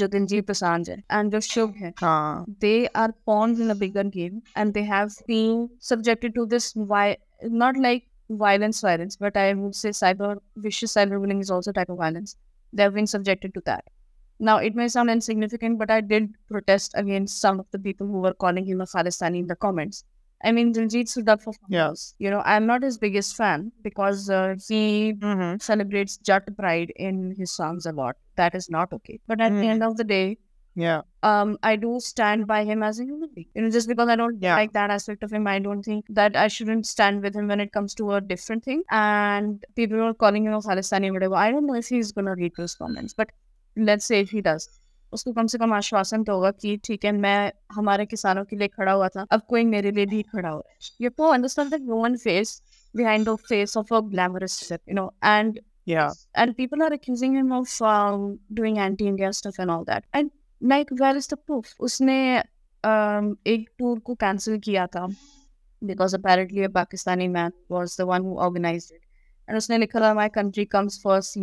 जो 0.00 0.06
दिलजीत 0.14 0.46
दोसांझ 0.46 0.88
है 0.90 0.96
and 1.18 1.32
जो 1.32 1.40
शुभ 1.50 1.74
है 1.84 1.92
हाँ 2.00 2.44
they 2.64 2.74
are 3.02 3.08
pawns 3.30 3.60
in 3.66 3.70
a 3.70 3.78
bigger 3.84 4.04
game 4.18 4.42
and 4.56 4.74
they 4.78 4.84
have 4.90 5.14
been 5.32 5.62
subjected 5.92 6.34
to 6.40 6.46
this 6.54 6.66
vi- 6.92 7.16
not 7.62 7.80
like 7.86 8.04
violence 8.42 8.80
violence 8.88 9.16
but 9.24 9.36
i 9.42 9.46
would 9.58 9.74
say 9.82 9.90
cyber 10.00 10.30
vicious 10.66 10.94
cyberbullying 10.98 11.40
is 11.46 11.50
also 11.56 11.70
a 11.70 11.76
type 11.78 11.92
of 11.94 11.98
violence 12.02 12.34
they 12.72 12.82
have 12.88 12.96
been 13.00 13.06
subjected 13.12 13.54
to 13.54 13.62
that 13.68 13.84
now 14.39 14.57
it 14.57 14.75
may 14.75 14.87
sound 14.87 15.09
insignificant 15.09 15.77
but 15.79 15.91
i 15.91 16.01
did 16.01 16.33
protest 16.49 16.91
against 16.95 17.39
some 17.41 17.59
of 17.59 17.65
the 17.71 17.79
people 17.79 18.07
who 18.07 18.19
were 18.21 18.33
calling 18.33 18.65
him 18.65 18.81
a 18.81 18.85
Palestini 18.85 19.39
in 19.39 19.47
the 19.47 19.55
comments 19.55 20.03
i 20.43 20.51
mean 20.51 20.73
Diljit 20.73 21.27
up 21.27 21.41
for 21.41 21.53
farmers. 21.53 22.15
you 22.19 22.29
know 22.29 22.41
i'm 22.45 22.65
not 22.65 22.83
his 22.83 22.97
biggest 22.97 23.35
fan 23.35 23.71
because 23.81 24.29
uh, 24.29 24.55
he 24.67 25.13
celebrates 25.59 26.17
Jat 26.17 26.55
pride 26.57 26.91
in 26.95 27.33
his 27.37 27.51
songs 27.51 27.85
a 27.85 27.91
lot. 27.91 28.15
That 28.35 28.55
is 28.55 28.69
not 28.69 28.91
okay. 28.93 29.19
But 29.27 29.41
at 29.41 29.51
the 29.51 29.61
Mm. 29.61 29.71
end 29.75 29.83
of 29.83 29.95
the 29.97 30.03
day, 30.03 30.37
yeah 30.75 31.01
um, 31.29 31.57
I 31.63 31.75
do 31.75 31.99
stand 31.99 32.47
by 32.47 32.63
him 32.65 32.81
as 32.83 32.99
a 32.99 33.03
human 33.05 33.29
being. 33.35 33.47
You 33.55 33.61
know, 33.61 33.69
just 33.69 33.87
because 33.87 34.09
I 34.09 34.15
don't 34.15 34.41
Yeah. 34.41 34.55
like 34.55 34.73
that 34.73 34.89
aspect 34.95 35.23
of 35.23 35.31
him, 35.31 35.45
I 35.47 35.59
don't 35.59 35.83
think 35.83 36.05
that 36.09 36.35
I 36.35 36.47
shouldn't 36.47 36.87
stand 36.87 37.21
with 37.21 37.35
him 37.35 37.47
when 37.47 37.59
it 37.65 37.71
comes 37.71 37.93
to 38.01 38.11
a 38.13 38.21
different 38.21 38.63
thing. 38.63 38.81
And 38.89 39.63
people 39.75 40.01
are 40.07 40.13
calling 40.25 40.45
him 40.45 40.53
a 40.53 40.61
Palestinian, 40.61 41.13
whatever. 41.13 41.35
I 41.35 41.51
don't 41.51 41.67
know 41.67 41.75
if 41.75 41.87
he's 41.87 42.11
gonna 42.11 42.35
read 42.35 42.53
those 42.57 42.75
comments, 42.75 43.13
but 43.13 43.29
let's 43.77 44.05
say 44.05 44.21
he 44.31 44.41
does 44.41 44.67
उसको 45.13 45.31
कम 45.31 45.47
से 45.47 45.57
कम 45.57 45.73
आश्वासन 45.73 46.23
तो 46.23 46.33
होगा 46.33 46.51
कि 46.51 46.75
ठीक 46.83 47.05
है 47.05 47.11
मैं 47.11 47.51
हमारे 47.71 48.05
किसानों 48.05 48.43
के 48.43 48.55
लिए 48.55 48.67
खड़ा 48.67 48.91
हुआ 48.91 49.07
था। 49.07 49.25
अब 49.31 49.41
कोई 49.49 49.63
मेरे 49.63 49.91
लिए 49.91 50.05
भी 50.05 50.21
खड़ा 50.21 50.49
हुआ 50.49 50.61
है। 50.69 50.77
You 51.01 51.09
understand 51.25 51.69
that 51.71 51.81
woman 51.81 52.15
face 52.17 52.61
behind 52.95 53.29
the 53.29 53.35
face 53.49 53.77
of 53.77 53.93
a 53.93 53.99
glamorous 53.99 54.51
set 54.51 54.81
you 54.89 54.95
know 54.95 55.13
and 55.23 55.59
या 55.87 56.09
and 56.37 56.53
people 56.55 56.81
are 56.81 56.93
accusing 56.93 57.35
him 57.35 57.51
of 57.53 57.77
doing 58.53 58.77
anti 58.77 59.05
India 59.05 59.31
stuff 59.31 59.61
and 59.61 59.69
all 59.69 59.83
that 59.83 60.03
and 60.15 60.31
like 60.61 60.93
where 60.93 61.17
is 61.17 61.29
the 61.33 61.37
proof 61.37 61.75
उसने 61.79 62.17
um, 62.83 63.35
एक 63.47 63.69
tour 63.79 63.99
को 63.99 64.15
cancel 64.15 64.59
किया 64.59 64.87
था 64.87 65.07
because 65.81 66.15
apparently 66.15 66.63
a 66.63 66.69
Pakistani 66.71 67.27
man 67.27 67.51
was 67.71 68.01
the 68.01 68.05
one 68.05 68.21
who 68.21 68.35
organize 68.39 68.89
it 68.93 69.01
and 69.47 69.57
उसने 69.57 69.77
लिखा 69.77 69.99
था 69.99 70.13
my 70.13 70.29
country 70.29 70.65
comes 70.65 71.01
first 71.03 71.37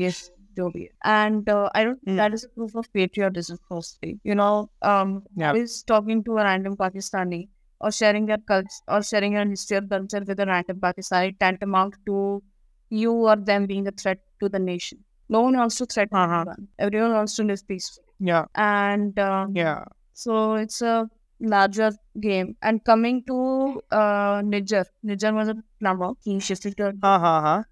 Jovi. 0.57 0.89
And 1.05 1.49
uh, 1.49 1.71
I 1.75 1.85
don't, 1.85 2.05
mm. 2.07 2.17
that 2.17 2.35
is 2.35 2.45
a 2.45 2.49
proof 2.49 2.75
of 2.75 2.93
patriotism, 2.93 3.59
mostly. 3.71 4.19
You 4.25 4.35
know, 4.35 4.71
um, 4.83 5.23
yeah. 5.37 5.55
is 5.55 5.83
talking 5.83 6.25
to 6.25 6.39
a 6.39 6.45
random 6.45 6.77
Pakistani 6.77 7.49
or 7.81 7.91
sharing 7.91 8.27
their 8.27 8.39
culture 8.39 8.69
or 8.89 9.03
sharing 9.03 9.33
your 9.33 9.47
history 9.47 9.79
of 9.79 9.89
culture 9.89 10.23
with 10.27 10.41
a 10.41 10.47
random 10.47 10.81
Pakistani 10.81 11.39
tantamount 11.39 11.95
to 12.07 12.43
you 12.91 13.13
or 13.13 13.37
them 13.37 13.67
being 13.67 13.87
a 13.87 13.93
threat 13.93 14.19
to 14.41 14.49
the 14.49 14.59
nation. 14.59 14.99
No 15.29 15.43
one 15.43 15.57
wants 15.57 15.77
to 15.77 15.87
threaten 15.87 16.17
uh-huh. 16.17 16.41
anyone. 16.41 16.69
Everyone 16.79 17.13
wants 17.13 17.37
to 17.37 17.45
live 17.45 17.67
peacefully. 17.67 18.07
Yeah. 18.19 18.47
And 18.55 19.19
uh, 19.19 19.47
yeah. 19.53 19.85
So 20.13 20.55
it's 20.55 20.83
a 20.83 21.09
larger 21.41 21.93
game. 22.21 22.57
And 22.63 22.85
coming 22.85 23.23
to 23.29 23.81
uh, 23.91 24.43
Niger, 24.45 24.85
Niger 25.03 25.33
was 25.33 25.49
a 25.49 25.57
plumber. 25.79 26.13
He 26.25 26.39
shifted 26.41 26.77
to. 26.79 26.89
Uh-huh. 26.89 27.27
uh-huh 27.27 27.63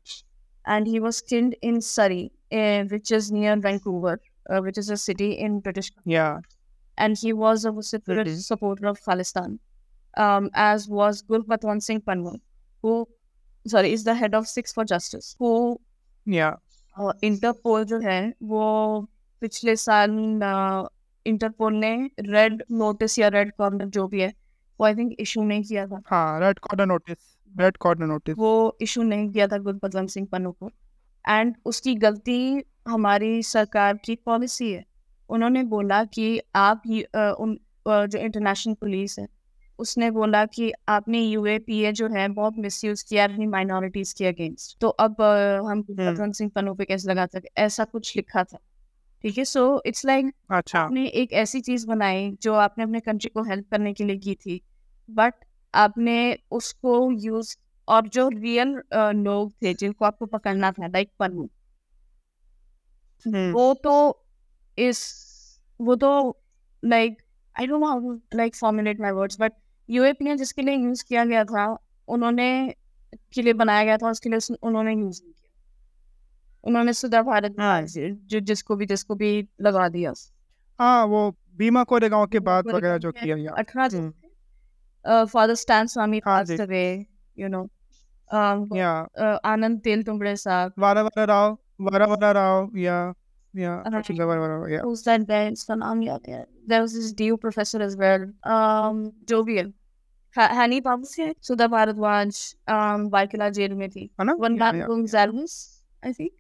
and 0.68 0.88
he 0.88 1.00
was 1.00 1.22
killed 1.22 1.56
in 1.62 1.80
Surrey, 1.82 2.32
uh, 2.52 2.84
which 2.86 3.12
is 3.12 3.32
near 3.32 3.56
Vancouver, 3.58 4.16
uh, 4.50 4.60
which 4.62 4.78
is 4.78 4.90
a 4.90 4.98
city 4.98 5.30
in 5.48 5.60
British. 5.60 5.92
yeah 6.06 6.42
And 6.98 7.18
he 7.20 7.32
was 7.34 7.64
a 7.66 7.72
vociferous 7.76 8.28
Mhm. 8.32 8.42
supporter 8.48 8.88
of 8.90 9.00
Palestine, 9.06 9.54
um, 10.18 10.50
as 10.64 10.84
was 10.98 11.22
Gurpatwan 11.32 11.82
Singh 11.86 12.02
Panwar, 12.10 12.36
who, 12.84 12.94
sorry, 13.66 13.94
is 13.94 14.04
the 14.10 14.14
head 14.20 14.36
of 14.42 14.48
Six 14.52 14.76
for 14.80 14.86
Justice, 14.94 15.30
who 15.40 15.54
yeah 16.26 16.54
Interpol 17.28 17.84
जो 17.92 18.00
है 18.00 18.18
वो 18.50 18.66
पिछले 19.42 19.76
साल 19.84 20.12
interpole 21.26 21.74
ने 21.76 21.94
red 22.20 22.64
notice 22.82 23.18
या 23.20 23.28
red 23.36 23.52
corner 23.58 23.86
जो 23.98 24.08
भी 24.08 24.22
है 24.22 24.28
वो 24.80 24.86
आई 24.86 24.96
थिंक 24.96 25.16
इशू 25.20 25.44
नहीं 25.44 25.64
किया 25.64 25.86
था 25.88 26.02
हाँ 26.10 26.40
red 26.42 26.60
corner 26.68 26.86
notice 26.86 27.18
red 27.59 27.77
corner 27.77 28.07
notice 28.07 28.35
वो 28.39 28.79
इशू 28.81 29.03
नहीं 29.03 29.31
किया 29.31 29.47
था 29.47 29.59
गुरपतवंत 29.59 30.09
सिंह 30.09 30.29
पन्नू 30.33 30.51
को. 30.51 30.71
एंड 31.29 31.55
उसकी 31.65 31.95
गलती 31.95 32.63
हमारी 32.89 33.43
सरकार 33.43 33.97
की 33.97 34.15
पॉलिसी 34.15 34.73
है. 34.73 34.85
उन्होंने 35.29 35.63
बोला 35.63 36.05
कि 36.05 36.41
आप 36.55 36.83
ये, 36.87 37.03
अ, 37.03 37.37
उन 37.41 37.61
जो 37.89 38.19
इंटरनेशनल 38.19 38.75
पुलिस 38.75 39.19
है 39.19 39.29
उसने 39.79 40.11
बोला 40.11 40.47
कि 40.47 40.73
आपने 40.89 41.21
यूएपीए 41.21 41.93
जो 41.93 42.09
है 42.09 42.29
बहुत 42.29 42.55
मिसयूज 42.59 43.03
किया 43.03 43.25
अपनी 43.25 43.47
माइनॉरिटीज 43.47 44.13
के 44.13 44.27
अगेंस्ट 44.27 44.81
तो 44.81 44.89
अब 44.89 45.23
हम 45.67 45.83
गुरपतवंत 45.83 46.35
सिंह 46.35 46.51
पन्नू 46.55 46.75
पे 46.75 46.85
कैसे 46.85 47.11
लगा 47.11 47.27
सकते 47.27 47.49
ऐसा 47.57 47.85
कुछ 47.85 48.17
लिखा 48.17 48.45
था. 48.45 48.59
ठीक 49.23 49.39
है 49.39 49.45
सो 49.45 49.83
इट्स 49.87 50.05
लाइक 50.05 50.27
आपने 50.75 51.07
एक 51.07 51.33
ऐसी 51.33 51.61
चीज़ 51.61 51.87
बनाई 51.87 52.37
जो 52.43 52.55
आपने 52.55 52.85
अपने 52.85 53.01
कंट्री 53.01 53.29
को 53.29 53.43
हेल्प 53.43 53.71
करने 53.71 53.93
के 53.93 54.05
लिए 54.05 54.17
की 54.17 54.35
थी. 54.35 54.61
बट 55.11 55.35
आपने 55.75 56.17
उसको 56.51 57.11
यूज़ 57.13 57.57
और 57.89 58.09
जो 58.09 58.29
रियल 58.29 58.69
लोग 59.17 59.53
थे 59.53 59.75
जिनको 59.75 60.05
आपको 60.05 60.27
पकड़ना 60.27 60.71
था 60.73 60.87
लाइक 60.87 61.11
पन्नू। 61.19 61.49
हम्म, 63.27 63.53
वो 63.53 63.75
तो 63.75 63.95
इस 64.79 65.01
वो 65.81 65.95
तो 65.97 66.11
like 66.83 67.23
I 67.57 67.67
don't 67.67 67.81
know 67.81 68.13
like 68.35 68.55
formulate 68.57 69.01
my 69.01 69.13
words 69.13 69.41
but 69.41 69.53
UAP 69.89 70.25
ने 70.25 70.37
जिसके 70.37 70.63
लिए 70.63 70.75
यूज़ 70.77 71.05
किया 71.05 71.25
गया 71.25 71.45
था 71.45 71.67
उन्होंने 72.09 72.49
के 73.35 73.43
लिए 73.43 73.53
बनाया 73.55 73.85
गया 73.85 73.97
था 73.97 74.11
उसके 74.11 74.29
लिए 74.29 74.55
उन्होंने 74.63 74.93
यूज़ 74.93 75.21
नहीं 75.23 75.33
किया। 75.33 75.51
उन्होंने 76.65 76.93
सुधा 76.93 77.23
भारत 77.23 77.55
हाँ। 77.61 77.83
जो 77.89 78.41
जिसको 78.43 78.77
भी 78.77 78.87
जिसको 78.87 79.15
भी 79.15 79.31
लगा 79.63 79.89
दिया। 79.89 80.13
हाँ 80.79 81.05
वो 81.07 81.31
बीमा 81.57 81.83
कोरेगांव 81.85 82.27
के 82.27 82.39
बाद 82.41 82.67
वगैरह 82.69 82.99
जो 82.99 83.13
किया 83.13 83.37
गया। 83.37 83.53
अठारह 83.59 84.11
हम्म। 85.09 85.25
थे 85.25 85.31
फादर 85.31 85.55
स्टैन 85.55 85.87
हाँ 85.99 86.21
passed 86.21 86.61
away 86.61 87.07
you 87.39 87.49
know. 87.49 87.69
Um 88.35 88.77
या 88.77 89.09
uh, 89.21 89.39
आनंद 89.45 89.81
तेल 89.81 90.03
तुंबड़े 90.03 90.37
साहब 90.37 90.73
वारा 90.79 91.03
वारा 91.03 91.25
राव 91.25 91.59
वारा 91.81 92.07
वारा 92.07 92.31
राव 92.33 92.71
या 92.77 93.15
या 93.57 93.71
हाँ। 93.71 94.03
I 94.03 94.07
think 94.07 94.21
वारा 94.21 94.41
वारा 94.41 94.55
राव 94.55 94.69
या 94.69 94.83
who's 94.83 95.09
that 95.09 95.53
इसका 95.53 95.75
नाम 95.75 96.03
याद 96.03 96.21
there 96.69 96.83
was 96.83 96.93
this 96.95 97.13
DU 97.21 97.37
professor 97.37 97.81
as 97.81 97.97
well. 97.97 98.23
Um 98.47 99.11
जो 99.29 99.43
भी 99.43 99.59
है 99.59 99.65
Ha- 100.39 100.53
Hani 100.53 100.83
बाबू 100.83 101.05
से 101.05 101.35
सुधा 101.43 101.67
भारद्वाज 101.67 102.57
um 102.71 103.51
जेल 103.51 103.75
में 103.75 103.91
थी 103.91 104.11
है 104.21 104.25
ना 104.25 104.33
वन 104.33 104.59
या, 104.59 104.71
या, 104.75 104.87
Gonzalez 104.87 105.83
I 106.05 106.13
think. 106.13 106.31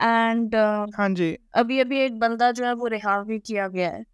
Uh, 0.00 0.96
हाँ 0.96 1.08
जी। 1.08 1.38
अभी 1.54 1.80
अभी 1.80 1.98
एक 1.98 2.18
बंदा 2.18 2.50
जो 2.50 2.64
है 2.64 2.72
वो 2.72 2.86
रिहा 2.86 3.22
भी 3.22 3.38
किया 3.38 3.68
गया 3.68 3.90
है। 3.90 4.04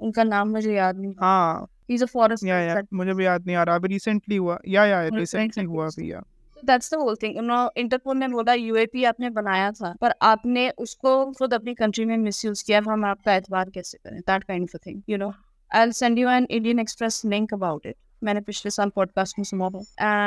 उनका 0.00 0.24
नाम 0.24 0.48
मुझे 0.48 0.74
याद 0.74 0.98
नहीं। 0.98 1.14
हाँ 1.20 1.66
he's 1.90 2.02
a 2.02 2.08
forest 2.08 2.44
yeah 2.44 2.60
yeah. 2.60 2.74
that... 2.74 2.92
मुझे 2.92 3.14
भी 3.14 3.24
याद 3.26 3.46
नहीं 3.46 3.56
आ 3.56 3.62
रहा। 3.62 3.74
अभी 3.74 3.88
रिसेंटली 3.88 4.36
हुआ। 4.36 4.58
या 4.68 4.84
या 4.84 5.02
रिसेंटली 5.02 5.46
recently 5.46 5.66
हुआ 5.66 5.84
हुआ। 5.84 5.90
भी 5.98 6.10
या। 6.12 6.22
That's 6.64 6.92
the 6.94 6.96
whole 6.96 7.16
thing 7.22 7.36
Interpol 7.76 8.16
ने 8.16 8.28
बोला 8.28 8.52
यूएपी 8.54 9.04
आपने 9.04 9.30
बनाया 9.30 9.70
था 9.72 9.94
पर 10.00 10.14
आपने 10.22 10.68
उसको 10.78 11.14
खुद 11.32 11.54
अपनी 11.54 11.74
कंट्री 11.74 12.04
में 12.04 12.16
मिसयूज 12.16 12.62
किया। 12.62 12.80
हम 12.88 13.04
आपका 13.04 13.34
एतबार 13.34 13.70
कैसे 13.70 13.98
करें? 13.98 14.20
That 14.20 14.44
kind 14.44 14.68
of 14.74 14.86
thing 14.86 15.02
you 15.08 15.16
know 15.16 15.32
I 15.74 15.80
will 15.80 15.92
send 15.92 16.18
you 16.18 16.28
an 16.28 16.46
Indian 16.50 16.78
Express 16.78 17.22
link 17.24 17.54
about 17.54 17.86
it 17.86 17.96
मैंने 18.26 18.40
पिछले 18.40 18.70
साल 18.70 18.90
पॉडकास्ट 18.90 19.38
में 19.38 19.44
सुना 19.44 19.68
था। 19.70 19.78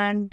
And 0.08 0.30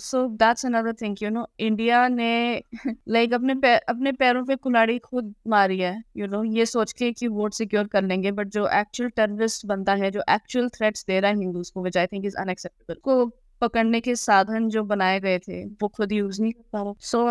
so 0.00 0.26
that's 0.28 0.66
another 0.66 0.92
thing 0.92 1.16
you 1.22 1.30
know 1.30 1.46
India 1.60 2.08
ने 2.08 2.62
लाइक 2.86 3.30
like, 3.30 3.34
अपने 3.34 3.54
पै, 3.54 3.76
अपने 3.76 4.12
पैरों 4.12 4.44
पे 4.44 4.56
कुल्हाड़ी 4.56 4.98
खुद 4.98 5.34
मारी 5.46 5.78
है 5.78 6.02
यू 6.16 6.26
you 6.26 6.34
नो 6.34 6.42
know, 6.42 6.56
ये 6.56 6.66
सोच 6.66 6.92
के 6.92 7.12
कि 7.12 7.28
वोट 7.28 7.54
सिक्योर 7.54 7.86
कर 7.86 8.02
लेंगे 8.02 8.32
बट 8.32 8.48
जो 8.48 8.68
एक्चुअल 8.68 9.10
टेररिस्ट 9.10 9.66
बनता 9.66 9.94
है 9.94 10.10
जो 10.10 10.22
एक्चुअल 10.30 10.68
थ्रेट्स 10.68 11.04
दे 11.06 11.20
रहा 11.20 11.30
है 11.30 11.38
हिंदूज 11.38 11.70
को 11.70 11.82
which 11.82 11.96
I 11.96 12.06
think 12.06 12.24
is 12.24 12.36
unacceptable 12.36 13.00
को 13.04 13.26
पकड़ने 13.60 14.00
के 14.00 14.14
साधन 14.14 14.68
जो 14.68 14.82
बनाए 14.82 15.20
गए 15.20 15.38
थे 15.38 15.64
वो 15.64 15.88
खुद 15.88 16.12
यूज़ 16.12 16.42
नहीं 16.42 16.52
कर 16.52 16.64
पा 16.72 16.82
रहा। 16.82 16.92
सो 16.98 17.26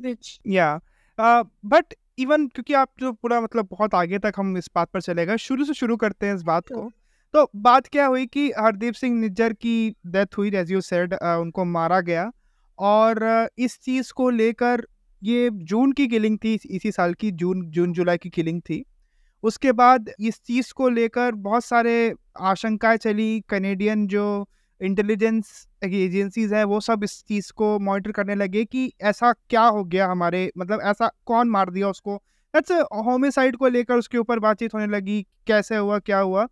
बिच 0.00 0.40
या 0.46 0.80
बट 1.64 1.94
इवन 2.18 2.46
क्योंकि 2.46 2.74
आप 2.74 2.88
जो 3.00 3.12
पूरा 3.12 3.40
मतलब 3.40 3.68
बहुत 3.70 3.94
आगे 3.94 4.18
तक 4.18 4.32
हम 4.36 4.56
इस 4.56 4.70
बात 4.74 4.90
पर 4.90 5.00
चलेगा 5.00 5.36
शुरू 5.36 5.64
से 5.64 5.74
शुरू 5.74 5.96
करते 5.96 6.26
हैं 6.26 6.34
इस 6.34 6.42
बात 6.42 6.66
को। 6.72 6.90
तो 7.34 7.50
बात 7.56 7.86
क्या 7.86 8.06
हुई 8.06 8.26
कि 8.26 8.50
हरदीप 8.58 8.94
सिंह 8.94 9.14
निज्जर 9.20 9.52
की 9.52 9.90
डेथ 10.06 10.36
हुई 10.38 10.50
एज 10.54 10.72
यू 10.72 10.80
सेड 10.80 11.14
उनको 11.14 11.64
मारा 11.64 12.00
गया 12.00 12.30
और 12.78 13.48
इस 13.58 13.78
चीज़ 13.80 14.12
को 14.12 14.28
लेकर 14.30 14.86
ये 15.22 15.48
जून 15.52 15.92
की 15.92 16.06
किलिंग 16.08 16.38
थी, 16.38 16.54
इसी 16.66 16.92
साल 16.92 17.14
की 17.14 17.30
जून 17.32 17.62
जून, 17.70 17.92
जुलाई 17.92 18.18
की 18.18 18.30
किलिंग 18.30 18.60
थी। 18.60 18.84
उसके 19.44 19.72
बाद 19.72 20.10
इस 20.20 20.40
चीज़ 20.46 20.72
को 20.76 20.88
लेकर 20.88 21.32
बहुत 21.40 21.64
सारे 21.64 22.14
आशंकाएँ 22.42 22.96
चली 22.98 23.40
कनेडियन 23.48 24.06
जो 24.06 24.24
इंटेलिजेंस 24.80 25.66
एजेंसीज 25.84 26.52
हैं, 26.52 26.64
वो 26.64 26.80
सब 26.80 27.04
इस 27.04 27.22
चीज़ 27.28 27.52
को 27.56 27.78
मॉनिटर 27.78 28.12
करने 28.12 28.34
लगे 28.34 28.64
कि 28.64 28.90
ऐसा 29.02 29.32
क्या 29.32 29.62
हो 29.62 29.84
गया 29.84 30.06
हमारे 30.08 30.50
मतलब 30.58 30.80
ऐसा 30.84 31.10
कौन 31.26 31.48
मार 31.48 31.70
दिया 31.70 31.88
उसको। 31.88 32.16
दैट्स 32.54 32.72
होमिसाइड 33.06 33.56
को 33.56 33.68
लेकर 33.68 33.96
उसके 33.96 34.18
ऊपर 34.18 34.38
बातचीत 34.38 34.74
होने 34.74 34.86
लगी, 34.86 35.22
कैसे 35.46 35.76
हुआ, 35.76 35.98
क्या 35.98 36.18
हुआ। 36.18 36.46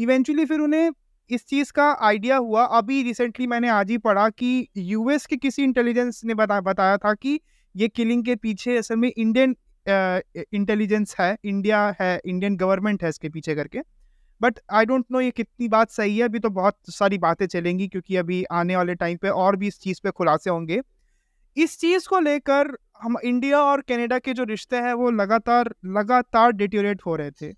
इवेंचुअली 0.00 0.44
फिर 0.44 0.60
उन्हें 0.60 0.90
इस 1.30 1.46
चीज़ 1.46 1.72
का 1.72 1.90
आइडिया 2.02 2.36
हुआ। 2.36 2.64
अभी 2.78 3.02
रिसेंटली 3.02 3.46
मैंने 3.46 3.68
आज 3.68 3.90
ही 3.90 3.98
पढ़ा 3.98 4.28
कि 4.30 4.68
यूएस 4.76 5.26
के 5.26 5.36
किसी 5.36 5.62
इंटेलिजेंस 5.62 6.20
ने 6.24 6.34
बता, 6.34 6.60
बताया 6.60 6.96
था 6.98 7.14
कि 7.14 7.40
ये 7.74 7.88
किलिंग 7.88 8.24
के 8.24 8.36
पीछे 8.36 8.76
असल 8.76 8.96
में 8.96 9.10
इंडियन 9.10 9.56
इंटेलिजेंस 10.54 11.14
है 11.20 11.36
इंडिया 11.44 11.84
है 12.00 12.20
इंडियन 12.24 12.56
गवर्नमेंट 12.56 13.02
है 13.02 13.08
इसके 13.08 13.28
पीछे 13.28 13.54
करके। 13.54 13.80
बट 14.40 14.58
आई 14.70 14.84
डोंट 14.84 15.04
नो 15.12 15.20
ये 15.20 15.30
कितनी 15.30 15.68
बात 15.68 15.90
सही 15.90 16.16
है। 16.18 16.24
अभी 16.24 16.38
तो 16.38 16.50
बहुत 16.50 16.76
सारी 16.90 17.18
बातें 17.18 17.46
चलेंगी 17.46 17.88
क्योंकि 17.88 18.16
अभी 18.16 18.42
आने 18.52 18.76
वाले 18.76 18.94
टाइम 18.94 19.16
पे 19.16 19.28
और 19.28 19.56
भी 19.56 19.66
इस 19.68 19.80
चीज़ 19.80 20.00
पे 20.04 20.10
खुलासे 20.10 20.50
होंगे। 20.50 20.80
इस 21.56 21.78
चीज़ 21.80 22.08
को 22.08 22.20
लेकर 22.20 22.76
हम 23.02 23.16
इंडिया 23.24 23.58
और 23.60 23.80
कनाडा 23.80 24.18
के 24.18 24.32
जो 24.32 24.44
रिश्ते 24.44 24.76
हैं 24.78 24.92
वो 24.94 25.10
लगातार 25.12 25.74
लगातार 25.86 26.52
डिटोरेट 26.52 27.02
हो 27.06 27.16
रहे 27.16 27.30
थे। 27.32 27.52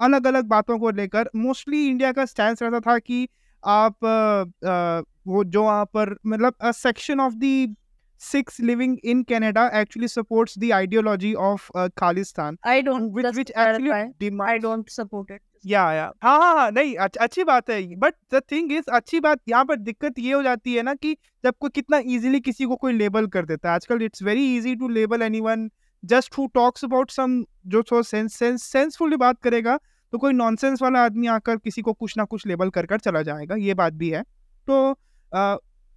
अलग 0.00 0.26
अलग 0.26 0.44
बातों 0.44 0.78
को 0.78 0.90
लेकर 0.90 1.30
मोस्टली 1.36 1.86
इंडिया 1.88 2.12
का 2.12 2.24
स्टैंड 2.24 2.56
रहता 2.62 2.80
था 2.80 2.98
कि 2.98 3.28
आप 3.62 4.04
अ, 4.04 4.68
अ, 4.68 5.02
वो 5.26 5.44
जो 5.44 5.62
वहाँ 5.64 5.84
पर 5.84 6.16
मतलब 6.26 6.54
a 6.60 6.70
section 6.72 7.20
of 7.20 7.34
the 7.34 7.74
Sikhs 8.20 8.60
living 8.60 8.96
in 9.04 9.22
Canada 9.22 9.66
actually 9.80 10.08
supports 10.08 10.58
the 10.58 10.70
ideology 10.72 11.32
of 11.34 11.70
Khalistan 11.98 12.58
I 12.66 12.82
don't 12.82 13.10
which 13.12 13.36
which 13.38 13.50
actually 13.56 13.90
clarify, 13.90 14.52
I 14.52 14.58
don't 14.58 14.90
support 14.90 15.30
it. 15.30 15.40
या 15.64 15.92
या 15.92 16.10
हाँ 16.22 16.38
हाँ 16.38 16.54
हाँ 16.56 16.70
नहीं 16.70 16.94
अच्छ, 16.96 17.16
अच्छी 17.16 17.44
बात 17.44 17.70
है 17.70 17.96
बट 17.96 18.14
द 18.34 18.40
थिंग 18.52 18.72
इज़ 18.72 18.90
अच्छी 18.92 19.20
बात 19.20 19.40
यहाँ 19.48 19.64
पर 19.64 19.76
दिक्कत 19.76 20.18
ये 20.18 20.32
हो 20.32 20.42
जाती 20.42 20.74
है 20.74 20.82
ना 20.82 20.94
कि 20.94 21.16
जब 21.44 21.54
कोई 21.60 21.70
कितना 21.74 21.98
इजीली 22.06 22.40
किसी 22.40 22.64
को 22.64 22.76
कोई 22.76 22.92
लेबल 22.92 23.26
कर 23.26 23.44
देता 23.46 23.68
है। 23.68 23.74
आजकल 23.74 24.02
it's 24.02 24.22
very 24.22 24.56
easy 24.56 24.74
to 24.76 24.88
label 24.88 25.22
anyone 25.22 25.68
just 26.04 26.38
who 26.38 26.46
talks 26.54 26.84
about 26.84 27.10
some 27.10 27.44
जो 27.66 27.82
थोड़ा 27.82 28.02
सेंस 28.02 28.34
सेंस 28.34 28.62
सेंसफुली 28.64 29.16
बात 29.16 29.40
करेगा 29.42 29.78
तो 30.12 30.18
कोई 30.18 30.32
नॉनसेंस 30.32 30.82
वाला 30.82 31.04
आदमी 31.04 31.26
आकर 31.28 31.56
किसी 31.58 31.82
को 31.82 31.92
कुछ 31.94 32.16
ना 32.18 32.24
कुछ 32.26 32.46
लेबल 32.46 32.70
कर 32.70 32.86
कर 32.86 32.98
चला 33.00 33.22
जाएगा, 33.22 33.54
ये 33.56 33.74
बात 33.74 33.92
भी 33.92 34.10
है। 34.10 34.22
तो 34.68 34.96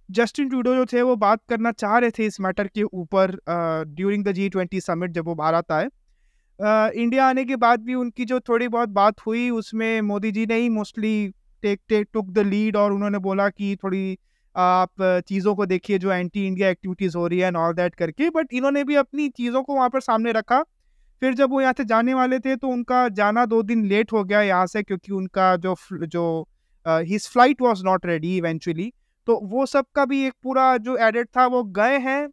जस्टिन 0.08 0.48
ट्रूडो 0.48 0.74
जो 0.74 0.84
थे 0.86 1.02
वो 1.02 1.14
बात 1.18 1.40
करना 1.48 1.72
चाह 1.72 1.96
रहे 1.98 2.10
थे 2.10 2.26
इस 2.26 2.40
मैटर 2.40 2.68
के 2.68 2.82
ऊपर 2.82 3.38
during 3.88 4.24
the 4.24 4.32
G 4.32 4.48
twenty 4.48 4.80
summit 4.80 5.10
जब 5.10 5.26
वो 5.26 5.34
भारत 5.36 5.72
आए। 5.72 5.88
इंडिया 6.94 7.26
आने 7.28 7.44
के 7.44 7.56
बाद 7.56 7.82
भी 7.82 7.94
उनकी 7.94 8.24
जो 8.24 8.38
थोड़ी 8.40 8.68
बहुत 8.68 8.88
बात 8.90 9.20
हुई, 9.26 9.48
उसमें 9.52 10.00
मोदी 10.02 10.30
जी 10.32 10.46
ने 10.46 10.54
ही 10.54 10.68
mostly 10.70 11.28
take 11.62 11.80
take 11.88 12.08
took 12.12 12.30
the 12.30 12.46
lead 12.46 12.76
और 12.76 12.92
उन्होंने 12.92 13.18
बोला 13.20 13.48
कि 13.50 13.76
थोड़ी 13.76 14.18
आप 14.56 15.22
चीज़ों 15.28 15.54
को 15.54 15.66
देखिए, 15.66 15.98
जो 15.98 16.12
एंटी 16.12 16.46
इंडिया 16.46 16.68
एक्टिविटीज़ 16.68 17.16
हो 17.16 17.26
रही 17.26 17.38
है 17.38 17.46
एंड 17.46 17.56
ऑल 17.56 17.72
दैट 17.74 17.94
करके 17.94 18.30
बट 18.30 18.52
इन्होंने 18.52 18.84
भी 18.84 18.94
अपनी 18.96 19.28
चीज़ों 19.30 19.62
को 19.62 19.74
वहाँ 19.74 19.88
पर 19.90 20.00
सामने 20.02 20.32
रखा। 20.32 20.62
फिर 21.22 21.34
जब 21.34 21.50
वो 21.50 21.60
यहाँ 21.60 21.74
से 21.76 21.84
जाने 21.86 22.14
वाले 22.14 22.38
थे 22.38 22.56
तो 22.56 22.68
उनका 22.68 23.08
जाना 23.10 23.44
दो 23.46 23.62
दिन 23.64 23.84
लेट 23.86 24.12
हो 24.12 24.22
गया 24.24 24.42
यहाँ 24.42 24.66
से, 24.66 24.82
क्योंकि 24.82 25.12
उनका 25.14 25.54
जो 25.58 25.74
जो 25.86 26.48
his 26.86 27.28
flight 27.28 27.62
was 27.62 27.84
not 27.84 28.06
ready 28.06 28.36
eventually 28.36 28.92
तो 29.28 29.38
वो 29.44 29.64
सब 29.66 29.86
का 29.94 30.04
भी 30.04 30.22
एक 30.26 30.34
पूरा 30.42 30.76
जो 30.78 30.96
एडिट 30.98 31.28
था, 31.36 31.46
वो 31.46 31.62
गए 31.64 31.98
हैं 31.98 32.28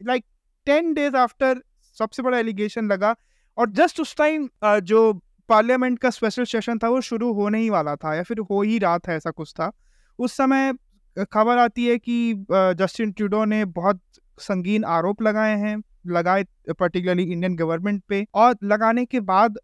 लाइक 0.00 0.24
टेन 0.66 0.92
डेज़ 0.94 1.16
आफ्टर 1.16 1.62
सबसे 1.96 2.22
बड़ा 2.22 2.38
एलिगेशन 2.38 2.86
लगा। 2.86 3.14
और 3.58 3.70
जस्ट 3.72 4.00
उस 4.00 4.16
टाइम 4.16 4.48
जो 4.64 5.12
पार्लियामेंट 5.48 5.98
का 5.98 6.10
स्पेशल 6.10 6.44
सेशन 6.46 6.78
था, 6.78 6.88
वो 6.88 7.00
शुरू 7.02 7.32
होने 7.32 7.58
ही 7.58 7.70
वाला 7.70 7.94
था, 7.96 8.14
या 8.14 8.22
फिर 8.22 8.38
हो 8.40 8.60
ही 8.62 8.78
रहा 8.78 8.98
था, 8.98 9.14
ऐसा 9.14 9.30
कुछ 9.32 9.52
था। 9.52 9.70
उस 10.18 10.36
समय 10.36 10.72
खबर 11.16 11.58
आती 11.58 11.86
है 11.86 11.96
कि 11.98 12.34
जस्टिन 12.78 13.12
ट्रूडो 13.12 13.44
ने 13.44 13.64
बहुत 13.64 14.00
संगीन 14.38 14.84
आरोप 14.84 15.22
लगाए 15.22 15.56
हैं, 15.58 15.76
लगाए 16.06 16.44
पर्टिकुलरली 16.72 17.22
इंडियन 17.24 17.54
गवर्नमेंट 17.56 18.02
पे 18.08 18.24
और 18.34 18.54
लगाने 18.64 19.04
के 19.04 19.20
बाद 19.22 19.58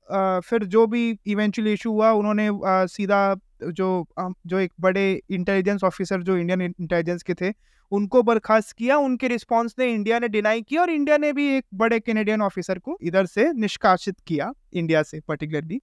फिर 0.47 0.65
जो 0.67 0.87
भी 0.87 1.09
इवेंचुअली 1.27 1.73
इशू 1.73 1.93
हुआ, 1.93 2.11
उन्होंने 2.13 2.49
सीधा 2.89 3.35
जो 3.65 4.07
जो 4.47 4.59
एक 4.59 4.73
बड़े 4.81 5.23
इंटेलिजेंस 5.31 5.85
ऑफिसर 5.85 6.23
जो 6.23 6.37
इंडियन 6.37 6.63
इंटेलिजेंस 6.63 7.23
के 7.23 7.35
थे 7.35 7.53
उनको 7.93 8.23
बर्खास्त 8.23 8.77
किया 8.77 8.97
उनके 8.97 9.29
रिस्पांस 9.29 9.75
ने 9.79 9.93
इंडिया 9.93 10.19
ने 10.19 10.29
डिनाई 10.29 10.63
किया 10.63 10.81
और 10.81 10.91
इंडिया 10.91 11.17
ने 11.17 11.33
भी 11.33 11.57
एक 11.57 11.65
बड़े 11.75 12.01
कैनेडियन 12.01 12.43
ऑफिसर 12.43 12.79
को 12.79 12.99
इधर 13.03 13.27
से 13.27 13.53
निष्कासित 13.53 14.17
किया 14.27 14.53
इंडिया 14.73 15.03
से 15.03 15.21
पर्टिकुलरली 15.21 15.81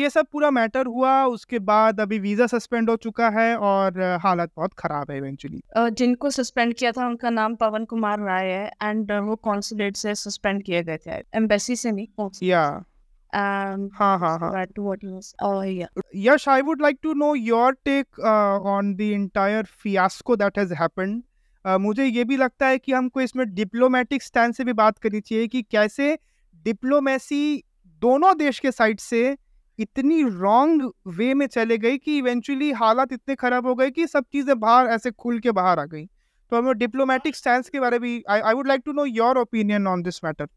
ये 0.00 0.10
सब 0.10 0.26
पूरा 0.32 0.50
मैटर 0.50 0.86
हुआ 0.86 1.24
उसके 1.24 1.58
बाद 1.58 2.00
अभी 2.00 2.18
वीज़ा 2.18 2.46
सस्पेंड 2.46 2.90
हो 2.90 2.96
चुका 2.96 3.28
है 3.28 3.56
और 3.56 4.00
हालत 4.22 4.50
बहुत 4.56 4.74
खराब 4.74 5.10
है 5.10 5.16
इवेंचुअली 5.16 5.62
uh, 5.78 5.90
जिनको 5.90 6.30
सस्पेंड 6.30 6.74
किया 6.74 6.92
था 6.92 7.06
उनका 7.06 7.30
नाम 7.30 7.54
पवन 7.54 7.84
कुमार 7.84 8.20
राय 8.20 8.46
है 8.46 8.70
एंड 8.82 9.12
वो 9.12 9.36
कॉन्सुलेट 9.36 9.96
से 9.96 10.14
सस्पेंड 10.14 10.62
किए 10.62 10.82
गए 10.82 10.96
थे 10.96 11.10
एम्बेसी 11.10 11.76
से 11.76 11.90
नहीं 11.90 12.30
या। 12.42 12.84
Um 13.32 13.88
हाँ 13.94 14.18
हाँ 14.18 14.38
हाँ। 14.38 14.52
right 14.52 14.74
to 14.74 14.82
what 14.82 15.02
was 15.04 15.34
oh 15.40 15.60
yeah. 15.62 15.86
Yash, 16.12 16.46
I 16.48 16.60
would 16.60 16.80
like 16.80 17.00
to 17.02 17.14
know 17.14 17.34
your 17.34 17.74
take 17.84 18.06
uh, 18.18 18.60
on 18.60 18.96
the 18.96 19.14
entire 19.14 19.64
fiasco 19.64 20.36
that 20.36 20.56
has 20.56 20.70
happened. 20.70 21.22
Uh, 21.64 21.78
मुझे 21.78 22.04
ये 22.04 22.24
भी 22.24 22.36
लगता 22.36 22.66
है 22.66 22.78
कि 22.78 22.92
हमको 22.92 23.20
इसमें 23.20 23.54
डिप्लोमेटिक 23.54 24.22
स्टैंड 24.22 24.54
से 24.54 24.64
भी 24.64 24.72
बात 24.72 24.98
करनी 24.98 25.20
चाहिए 25.20 25.46
कि 25.46 25.62
कैसे 25.62 26.18
डिप्लोमेसी 26.64 27.64
दोनों 28.02 28.36
देश 28.38 28.58
के 28.58 28.72
साइड 28.72 29.00
से 29.00 29.36
इतनी 29.78 30.22
रॉन्ग 30.22 30.90
वे 31.06 31.34
में 31.34 31.46
चले 31.46 31.78
गई 31.78 31.98
कि 31.98 32.16
इवेंचुअली 32.18 32.70
हालात 32.72 33.12
इतने 33.12 33.34
खराब 33.34 33.66
हो 33.66 33.74
गए 33.74 33.90
कि 33.90 34.06
सब 34.06 34.24
चीज़ें 34.32 34.58
बाहर 34.60 34.86
ऐसे 34.86 35.10
खुल 35.10 35.38
के 35.38 35.50
बाहर 35.50 35.78
आ 35.78 35.84
गई। 35.84 36.04
तो 36.52 36.56
हमें 36.56 36.78
डिप्लोमेटिक 36.78 37.36
स्टैंड 37.36 37.64
के 37.64 37.80
बारे 37.80 37.98
में 37.98 38.08
I 38.30 38.40
I 38.40 38.54
would 38.54 38.68
like 38.68 38.82
to 38.84 38.92
know 38.92 39.04
your 39.04 39.38
opinion 39.38 39.86
on 39.86 40.02
this 40.02 40.24
matter 40.24 40.48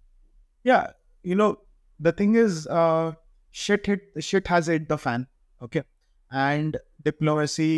yeah 0.66 0.84
you 1.26 1.36
know 1.40 1.48
the 2.01 2.13
thing 2.19 2.35
is 2.41 2.59
uh 2.81 3.13
shit 3.55 3.89
hit 3.91 4.03
shit 4.27 4.51
has 4.55 4.69
hit 4.73 4.85
the 4.91 4.99
fan 5.05 5.25
okay 5.61 5.83
and 6.33 6.77
diplomacy 7.09 7.71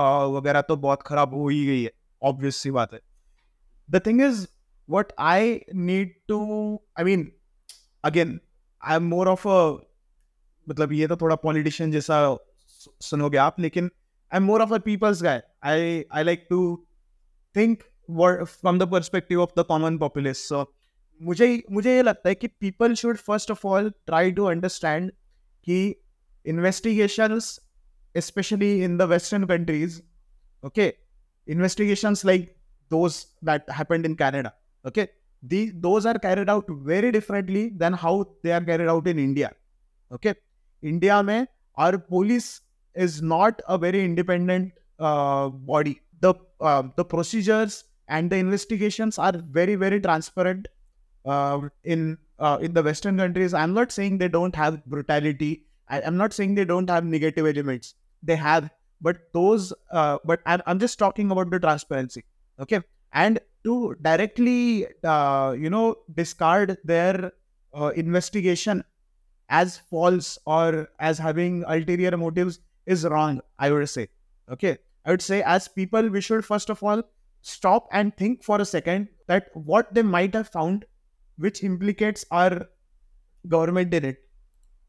uh 0.00 0.26
वगैरह 0.36 0.60
तो 0.70 0.76
बहुत 0.86 1.02
खराब 1.06 1.34
हो 1.34 1.48
ही 1.48 1.64
गई 1.66 1.82
है 1.82 1.90
obvious 2.22 2.60
सी 2.64 2.70
बात 2.78 2.92
है 2.94 3.00
the 3.88 4.00
thing 4.08 4.20
is 4.28 4.42
what 4.88 5.12
I 5.28 5.60
need 5.90 6.12
to 6.32 6.38
I 7.02 7.04
mean 7.10 7.24
again 8.04 8.34
I'm 8.82 9.10
more 9.14 9.26
of 9.34 9.46
a 9.56 9.58
मतलब 10.66 10.92
ये 10.92 11.06
तो 11.06 11.16
थोड़ा 11.16 11.34
पॉलिटिशियन 11.36 11.90
जैसा 11.92 12.18
सु- 12.68 12.92
सुनोगे 13.06 13.38
आप 13.38 13.60
लेकिन 13.60 13.90
I 14.32 14.36
am 14.36 14.44
more 14.44 14.62
of 14.62 14.72
a 14.72 14.78
people's 14.84 15.22
guy 15.22 15.42
I 15.72 16.04
I 16.12 16.24
like 16.24 16.46
to 16.50 16.60
think 17.56 17.82
from 18.10 18.78
the 18.78 18.90
perspective 18.92 19.42
of 19.42 19.52
the 19.58 19.64
common 19.68 19.98
populace 19.98 20.48
so 20.48 20.62
मुझे 21.21 21.47
मुझे 21.71 21.95
ये 21.95 22.01
लगता 22.01 22.29
है 22.29 22.35
कि 22.35 22.47
people 22.47 22.93
should 22.95 23.17
first 23.19 23.51
of 23.51 23.65
all 23.67 23.89
try 24.07 24.31
to 24.31 24.45
understand 24.45 25.11
कि 25.67 25.79
investigation 26.45 27.39
specially 28.15 28.71
in 28.83 28.97
the 28.97 29.01
western 29.09 29.45
countries 29.45 30.01
okay 30.63 30.93
investigation 31.47 32.15
like 32.25 32.55
those 32.91 33.25
that 33.45 33.71
happened 33.71 34.05
in 34.05 34.15
Canada 34.15 34.51
okay 34.85 35.07
the 35.43 35.65
those 35.81 36.07
are 36.07 36.17
carried 36.17 36.49
out 36.49 36.71
very 36.87 37.11
differently 37.11 37.69
than 37.83 37.93
how 38.01 38.23
they 38.43 38.51
are 38.51 38.63
carried 38.65 38.89
out 38.89 39.07
in 39.07 39.19
India 39.19 39.51
okay 40.11 40.33
India 40.83 41.21
में 41.21 41.47
our 41.77 41.97
police 42.09 42.49
is 42.95 43.23
not 43.25 43.61
a 43.61 43.75
very 43.75 44.03
independent 44.05 44.73
body 45.67 45.95
the 46.23 47.05
procedures 47.09 47.83
and 48.09 48.29
the 48.31 48.33
investigation 48.35 49.11
are 49.19 49.37
very 49.51 49.75
very 49.75 49.99
transparent 49.99 50.67
uh, 51.25 51.61
in 51.83 52.17
uh, 52.39 52.57
in 52.61 52.73
the 52.73 52.83
western 52.83 53.17
countries 53.17 53.53
i'm 53.53 53.73
not 53.73 53.91
saying 53.91 54.17
they 54.17 54.27
don't 54.27 54.55
have 54.55 54.83
brutality. 54.85 55.65
I, 55.87 56.01
i'm 56.01 56.17
not 56.17 56.33
saying 56.33 56.55
they 56.55 56.65
don't 56.65 56.89
have 56.89 57.03
negative 57.05 57.45
elements. 57.45 57.95
They 58.23 58.35
have 58.35 58.69
but 59.01 59.17
those 59.33 59.73
uh, 59.91 60.17
but 60.25 60.41
I'm, 60.45 60.61
I'm 60.65 60.79
just 60.79 60.99
talking 60.99 61.31
about 61.31 61.49
the 61.49 61.59
transparency 61.59 62.23
okay? 62.59 62.81
And 63.13 63.39
to 63.63 63.95
directly 64.01 64.87
uh, 65.03 65.55
you 65.57 65.69
know 65.69 65.95
discard 66.15 66.77
their 66.83 67.31
uh, 67.73 67.91
investigation 67.95 68.83
as 69.49 69.77
false 69.77 70.37
or 70.45 70.89
as 70.99 71.17
having 71.17 71.63
ulterior 71.67 72.15
motives 72.17 72.59
is 72.85 73.05
wrong 73.05 73.41
i 73.57 73.71
would 73.71 73.89
say 73.89 74.07
okay? 74.51 74.77
I 75.05 75.11
would 75.11 75.21
say 75.21 75.41
as 75.43 75.67
people 75.67 76.07
we 76.09 76.21
should 76.21 76.45
first 76.45 76.69
of 76.69 76.83
all 76.83 77.01
stop 77.41 77.87
and 77.91 78.15
think 78.15 78.43
for 78.43 78.59
a 78.61 78.65
second 78.65 79.07
that 79.27 79.49
what 79.53 79.93
they 79.93 80.01
might 80.01 80.33
have 80.33 80.49
found 80.49 80.85
which 81.38 81.62
implicates 81.62 82.24
our 82.30 82.68
government 83.48 83.92
in 83.94 84.04
it 84.04 84.18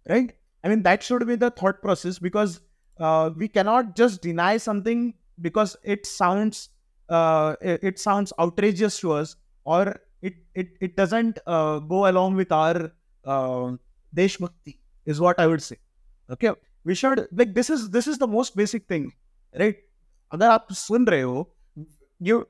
right 0.10 0.34
i 0.64 0.70
mean 0.70 0.84
that 0.84 1.04
should 1.04 1.26
be 1.28 1.36
the 1.36 1.50
thought 1.52 1.82
process 1.82 2.20
because 2.20 2.60
uh, 3.00 3.30
we 3.36 3.48
cannot 3.48 3.96
just 3.96 4.22
deny 4.22 4.56
something 4.58 5.14
because 5.41 5.76
it 5.84 6.06
sounds 6.06 6.70
uh, 7.10 7.56
it, 7.62 7.84
it 7.84 8.00
sounds 8.00 8.32
outrageous 8.39 9.00
to 9.00 9.12
us 9.12 9.36
or 9.66 10.00
it 10.22 10.36
it, 10.54 10.70
it 10.82 10.96
doesn't 10.96 11.39
uh, 11.46 11.80
go 11.80 12.08
along 12.10 12.36
with 12.36 12.52
our 12.52 12.91
uh, 13.26 13.72
deshbhakti 14.16 14.80
is 15.06 15.20
what 15.20 15.39
i 15.39 15.48
would 15.48 15.62
say 15.62 15.78
okay 16.32 16.54
we 16.84 16.96
should 16.96 17.28
like 17.32 17.54
this 17.54 17.70
is 17.70 17.89
this 17.89 18.08
is 18.08 18.18
the 18.18 18.28
most 18.28 18.56
basic 18.56 18.88
thing 18.88 19.12
right 19.60 19.82
अगर 20.34 20.50
आप 20.50 20.72
सुन 20.74 21.06
रहे 21.08 21.22
हो 21.22 21.41
you 22.28 22.46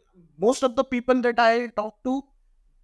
most 0.46 0.64
of 0.64 0.76
the 0.76 0.84
people 0.84 1.22
that 1.22 1.40
I 1.40 1.68
talk 1.80 2.04
to 2.04 2.24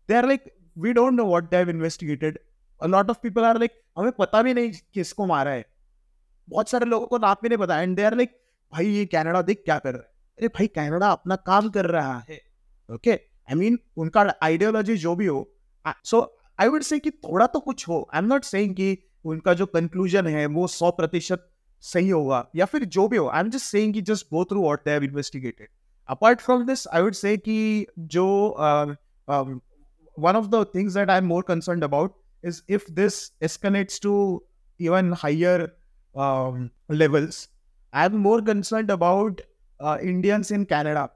they 0.07 0.15
are 0.15 0.27
like 0.27 0.51
don't 0.82 1.16
know 1.16 1.24
what 1.24 1.50
they 1.50 1.58
have 1.58 1.68
investigated. 1.68 2.38
A 2.80 2.88
lot 2.88 3.08
of 3.08 3.22
people 3.22 3.44
are 3.44 3.54
like 3.54 3.70
हमें 3.98 4.12
पता 4.12 4.42
भी 4.42 4.54
नहीं 4.54 4.72
किसको 4.94 5.26
मारा 5.26 5.50
है। 5.50 5.64
बहुत 6.48 6.68
सारे 6.68 6.86
लोगों 6.86 7.06
को 7.06 7.18
नाम 7.18 7.36
भी 7.42 7.48
नहीं 7.48 7.58
पता। 7.58 7.80
एंड 7.80 7.96
दे 7.96 8.02
आर 8.02 8.14
लाइक 8.16 8.40
भाई 8.72 8.86
ये 8.86 9.06
कनाडा 9.06 9.42
देख 9.42 9.62
क्या 9.64 9.78
कर 9.78 9.92
रहा 9.92 10.02
है? 10.02 10.08
अरे 10.38 10.48
भाई 10.48 10.66
कनाडा 10.66 11.10
अपना 11.10 11.36
काम 11.36 11.70
कर 11.70 11.86
रहा 11.86 12.18
है। 12.30 12.40
ओके 12.94 13.12
आई 13.12 13.54
मीन 13.54 13.78
उनका 13.96 14.34
आइडियोलॉजी 14.42 14.96
जो 14.96 15.14
भी 15.16 15.26
हो। 15.26 15.52
सो 16.04 16.38
आई 16.60 16.68
वुड 16.68 16.82
से 16.82 16.98
कि 16.98 17.10
थोड़ा 17.10 17.46
तो 17.46 17.60
कुछ 17.60 17.88
हो। 17.88 18.08
आई 18.14 18.18
एम 18.18 18.26
नॉट 18.26 18.44
सेइंग 18.44 18.74
कि 18.74 18.98
उनका 19.24 19.54
जो 19.54 19.66
कंक्लूजन 19.66 20.26
है 20.26 20.46
वो 20.46 20.66
सौ 20.66 20.90
प्रतिशत 20.90 21.50
सही 21.80 22.08
होगा। 22.08 22.46
या 22.56 22.64
फिर 22.64 22.84
जो 22.84 23.08
भी 23.08 23.16
हो। 23.16 23.28
आई 23.28 23.40
एम 23.40 23.50
जस्ट 23.50 23.64
सेइंग 23.64 23.94
कि 23.94 24.02
just 24.02 24.26
go 24.26 24.44
through 24.44 24.62
what 24.62 24.78
they 24.78 24.90
have 24.90 25.04
investigated 25.04 25.68
apart 26.08 26.42
from 26.42 26.60
this 26.66 26.82
i 26.96 26.98
would 27.04 27.16
say 27.20 27.30
ki 27.36 27.86
jo 28.14 28.24
uh, 28.66 28.94
um, 29.28 29.48
one 30.16 30.36
of 30.36 30.50
the 30.50 30.64
things 30.66 30.94
that 30.94 31.10
i'm 31.10 31.24
more 31.24 31.42
concerned 31.42 31.84
about 31.84 32.14
is 32.42 32.62
if 32.68 32.86
this 32.94 33.32
escalates 33.42 33.98
to 34.00 34.42
even 34.78 35.12
higher 35.12 35.72
um, 36.14 36.70
levels. 36.88 37.48
I'm 37.92 38.16
more 38.16 38.42
concerned 38.42 38.90
about 38.90 39.40
uh, 39.80 39.98
indians 40.02 40.50
in 40.50 40.66
canada 40.66 41.10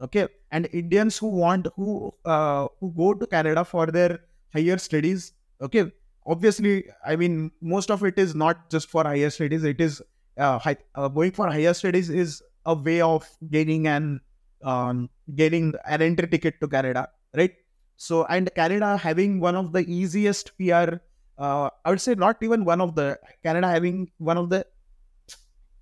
okay? 0.00 0.28
And 0.52 0.68
indians 0.72 1.18
who 1.18 1.28
want 1.28 1.68
who 1.76 2.12
uh, 2.24 2.68
who 2.80 2.92
go 2.92 3.14
to 3.14 3.26
canada 3.26 3.64
for 3.64 3.86
their 3.86 4.20
higher 4.52 4.78
studies 4.78 5.32
okay? 5.60 5.92
Obviously 6.26 6.84
i 7.04 7.16
mean 7.16 7.50
most 7.60 7.90
of 7.90 8.02
it 8.04 8.18
is 8.18 8.34
not 8.34 8.70
just 8.70 8.88
for 8.88 9.04
higher 9.04 9.30
studies. 9.30 9.64
It 9.64 9.80
is 9.80 10.02
uh, 10.38 10.58
high, 10.58 10.76
uh, 10.94 11.08
going 11.08 11.32
for 11.32 11.48
higher 11.50 11.74
studies 11.74 12.10
is 12.10 12.42
a 12.66 12.74
way 12.74 13.00
of 13.00 13.28
gaining 13.50 13.86
an 13.86 14.20
um, 14.62 15.10
getting 15.34 15.74
an 15.86 16.02
entry 16.02 16.26
ticket 16.28 16.60
to 16.60 16.68
Canada, 16.68 17.08
right? 17.36 17.52
So 17.96 18.24
and 18.26 18.50
Canada 18.54 18.96
having 18.96 19.40
one 19.40 19.56
of 19.56 19.72
the 19.72 19.80
easiest 19.80 20.56
PR, 20.58 21.00
uh, 21.38 21.70
I 21.84 21.90
would 21.90 22.00
say 22.00 22.14
not 22.14 22.42
even 22.42 22.64
one 22.64 22.80
of 22.80 22.94
the 22.94 23.18
Canada 23.42 23.68
having 23.68 24.10
one 24.18 24.36
of 24.38 24.50
the 24.50 24.66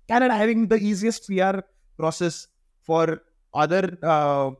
Canada 0.07 0.35
having 0.35 0.67
the 0.67 0.77
easiest 0.77 1.27
PR 1.27 1.63
process 1.97 2.47
for 2.81 3.21
other 3.53 3.97
uh, 4.03 4.51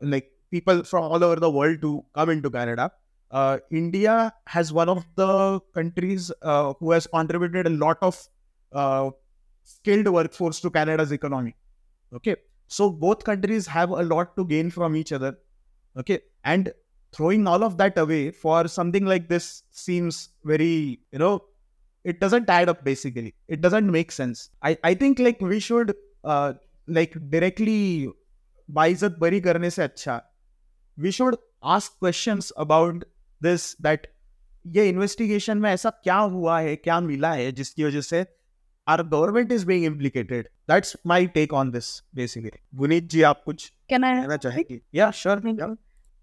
like 0.00 0.30
people 0.50 0.84
from 0.84 1.04
all 1.04 1.22
over 1.22 1.36
the 1.36 1.50
world 1.50 1.80
to 1.82 2.04
come 2.14 2.30
into 2.30 2.50
Canada. 2.50 2.92
Uh, 3.30 3.58
India 3.70 4.32
has 4.46 4.72
one 4.72 4.88
of 4.88 5.06
the 5.14 5.60
countries 5.74 6.32
uh, 6.42 6.74
who 6.80 6.90
has 6.90 7.06
contributed 7.06 7.66
a 7.66 7.70
lot 7.70 7.96
of 8.02 8.28
uh, 8.72 9.10
skilled 9.64 10.08
workforce 10.08 10.60
to 10.60 10.70
Canada's 10.70 11.12
economy. 11.12 11.54
Okay, 12.12 12.36
so 12.66 12.90
both 12.90 13.22
countries 13.24 13.66
have 13.66 13.90
a 13.90 14.02
lot 14.02 14.36
to 14.36 14.44
gain 14.44 14.70
from 14.70 14.96
each 14.96 15.12
other. 15.12 15.38
Okay, 15.96 16.20
and 16.44 16.72
throwing 17.13 17.47
all 17.47 17.63
of 17.63 17.77
that 17.77 17.97
away 17.97 18.31
for 18.31 18.67
something 18.67 19.05
like 19.05 19.29
this 19.29 19.63
seems 19.71 20.29
very, 20.43 20.99
you 21.11 21.19
know, 21.19 21.43
it 22.05 22.19
doesn't 22.19 22.49
add 22.49 22.69
up 22.69 22.83
basically. 22.83 23.33
It 23.47 23.61
doesn't 23.61 23.91
make 23.91 24.11
sense. 24.11 24.49
I, 24.61 24.77
I 24.83 24.93
think 24.93 25.19
like 25.19 25.39
we 25.41 25.59
should 25.59 25.95
uh, 26.23 26.53
like 26.87 27.13
directly 27.29 28.07
बाइज्जत 28.69 29.17
बरी 29.19 29.39
करने 29.41 29.69
से 29.69 29.81
अच्छा 29.83 30.21
we 30.99 31.11
should 31.11 31.35
ask 31.63 31.91
questions 31.99 32.49
about 32.57 33.03
this 33.41 33.75
that 33.81 34.07
ये 34.65 34.87
investigation 34.89 35.57
में 35.57 35.69
ऐसा 35.71 35.89
क्या 35.89 36.15
हुआ 36.15 36.59
है 36.59 36.75
क्या 36.75 36.99
मिला 36.99 37.33
है 37.33 37.51
जिसकी 37.51 37.83
वजह 37.83 38.01
से 38.01 38.25
our 38.87 39.03
government 39.03 39.51
is 39.51 39.63
being 39.63 39.85
implicated 39.85 40.47
that's 40.69 40.95
my 41.07 41.25
take 41.35 41.53
on 41.53 41.71
this 41.71 42.01
basically 42.15 42.51
Guneet 42.75 43.09
ji 43.09 43.21
आप 43.21 43.43
कुछ 43.45 43.71
Can 43.91 44.03
I? 44.03 44.15
कहना 44.21 44.37
चाहेंगे 44.37 44.81
या 44.95 45.11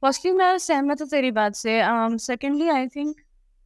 Firstly, 0.04 0.32
मैं 0.38 0.58
सहमत 0.58 1.02
हूँ 1.02 1.08
तेरी 1.10 1.32
बात 1.32 1.56
से. 1.56 1.80
Um, 1.82 2.18
I 2.76 2.88
think 2.88 3.18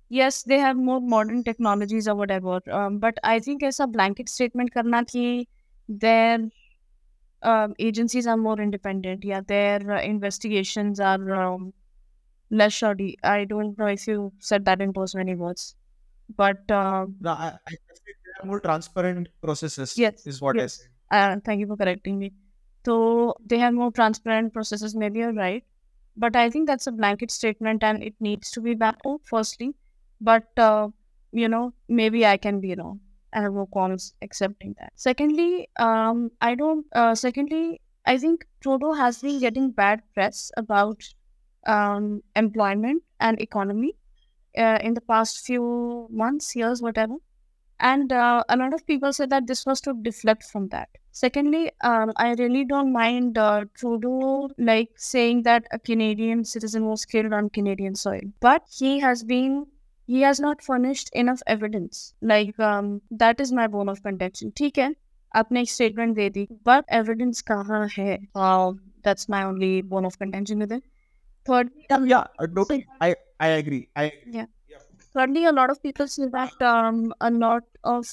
yes, 0.10 0.44
they 0.44 0.60
have 0.60 0.78
more 0.78 1.00
modern 1.02 1.44
technologies 1.44 2.08
or 2.08 2.16
whatever. 2.16 2.60
Um, 2.80 3.00
but 3.00 3.18
I 3.24 3.40
think 3.40 3.64
ऐसा 3.64 3.86
blanket 3.92 4.30
statement 4.30 4.74
करना 4.74 5.02
कि 5.04 5.46
their 5.90 6.40
um, 7.44 7.74
agencies 7.80 8.28
are 8.28 8.38
more 8.38 8.60
independent. 8.62 9.24
Yeah, 9.24 9.42
their 9.42 9.92
uh, 9.92 10.02
investigations 10.02 11.00
are 11.00 11.36
um, 11.36 11.74
less 12.50 12.74
shoddy. 12.74 13.18
I 13.24 13.46
don't 13.46 13.78
know 13.78 13.88
if 13.88 14.08
you 14.08 14.32
said 14.40 14.66
that 14.66 14.82
in 14.82 14.92
those 14.94 15.16
many 15.16 15.36
words, 15.36 15.76
but 16.38 16.70
um, 16.72 17.16
No, 17.22 17.32
I, 17.32 17.48
I 17.68 17.70
think 17.70 18.18
there 18.26 18.36
are 18.44 18.48
more 18.48 18.60
transparent 18.60 19.30
processes. 19.42 19.98
Yes, 19.98 20.26
is 20.28 20.42
what 20.42 20.56
yes. 20.56 20.80
I 21.12 21.18
said. 21.28 21.38
uh, 21.38 21.40
thank 21.46 21.60
you 21.60 21.68
for 21.68 21.78
correcting 21.78 22.20
me. 22.20 22.34
So 22.86 23.36
they 23.46 23.58
have 23.60 23.74
more 23.74 23.92
transparent 23.92 24.54
processes. 24.54 24.96
Maybe 24.96 25.20
you're 25.20 25.34
right, 25.34 25.64
but 26.22 26.36
I 26.36 26.50
think 26.50 26.68
that's 26.68 26.88
a 26.88 26.92
blanket 27.02 27.32
statement, 27.32 27.84
and 27.84 28.04
it 28.04 28.16
needs 28.20 28.52
to 28.52 28.62
be 28.62 28.76
up 28.82 29.02
firstly. 29.24 29.74
But 30.22 30.48
uh, 30.58 30.90
you 31.32 31.50
know, 31.50 31.74
maybe 31.90 32.26
I 32.26 32.38
can 32.38 32.60
be 32.62 32.76
wrong. 32.76 33.00
I 33.34 33.42
have 33.42 33.54
no 33.54 33.66
qualms 33.66 34.14
accepting 34.22 34.76
that. 34.80 34.94
Secondly, 34.96 35.70
um, 35.88 36.32
I 36.42 36.56
don't. 36.56 36.86
Uh, 36.94 37.16
secondly, 37.16 37.82
I 38.06 38.18
think 38.18 38.46
Trudeau 38.62 38.94
has 38.94 39.22
been 39.22 39.40
getting 39.40 39.72
bad 39.72 40.02
press 40.14 40.52
about 40.58 41.04
um, 41.66 42.22
employment 42.36 43.04
and 43.20 43.42
economy 43.42 43.96
uh, 44.58 44.80
in 44.82 44.94
the 44.96 45.02
past 45.02 45.46
few 45.46 46.08
months, 46.12 46.56
years, 46.56 46.82
whatever 46.82 47.16
and 47.81 48.13
uh, 48.13 48.43
a 48.49 48.57
lot 48.57 48.75
of 48.75 48.87
people 48.87 49.13
said 49.13 49.31
that 49.31 49.47
this 49.47 49.67
was 49.67 49.81
to 49.81 49.95
deflect 49.95 50.45
from 50.45 50.69
that. 50.69 50.89
Secondly, 51.13 51.73
um, 51.83 52.13
I 52.17 52.35
really 52.35 52.65
don't 52.65 52.93
mind 52.93 53.39
uh, 53.39 53.65
Trudeau 53.75 54.51
like 54.59 54.91
saying 54.97 55.43
that 55.43 55.67
a 55.73 55.79
Canadian 55.79 56.45
citizen 56.45 56.87
was 56.87 57.05
killed 57.05 57.33
on 57.33 57.49
Canadian 57.51 57.95
soil, 57.95 58.21
but 58.41 58.63
he 58.79 58.99
has 59.01 59.25
been 59.25 59.67
he 60.07 60.21
has 60.21 60.41
not 60.41 60.63
furnished 60.63 61.11
enough 61.15 61.43
evidence. 61.47 62.15
Like 62.21 62.59
um, 62.61 63.01
that 63.11 63.41
is 63.41 63.53
my 63.53 63.67
bone 63.67 63.89
of 63.89 64.03
contention. 64.03 64.53
ठीक 64.57 64.79
है, 64.79 64.95
आपने 65.37 65.63
एक 65.63 65.71
statement 65.71 66.15
they 66.15 66.31
the, 66.31 66.49
but 66.65 66.85
evidence 66.93 67.41
कहाँ 67.41 67.89
है? 67.99 68.19
Uh, 68.35 68.73
that's 69.03 69.29
my 69.29 69.43
only 69.45 69.83
bone 69.83 70.05
of 70.05 70.19
contention 70.19 70.59
with 70.59 70.73
it. 70.73 70.83
Third, 71.45 71.71
yeah, 71.91 72.25
uh, 72.39 72.47
no, 72.53 72.67
I 73.01 73.15
I 73.41 73.49
agree. 73.49 73.89
Thirdly, 75.14 75.46
a 75.46 75.52
lot 75.52 75.70
of 75.70 75.82
people 75.84 76.08
say 76.08 76.28
that 76.28 76.62
um, 76.62 77.14
a 77.20 77.30
lot 77.30 77.64
of 77.84 78.06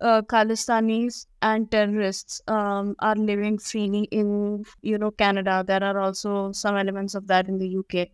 uh, 0.00 0.22
Khalistanis 0.22 1.26
and 1.42 1.70
terrorists 1.70 2.40
um, 2.48 2.96
are 2.98 3.14
living 3.14 3.58
freely 3.58 4.04
in, 4.10 4.64
you 4.82 4.98
know, 4.98 5.12
Canada. 5.12 5.62
There 5.66 5.82
are 5.82 5.98
also 5.98 6.52
some 6.52 6.76
elements 6.76 7.14
of 7.14 7.26
that 7.28 7.48
in 7.48 7.58
the 7.58 7.78
UK. 7.78 8.08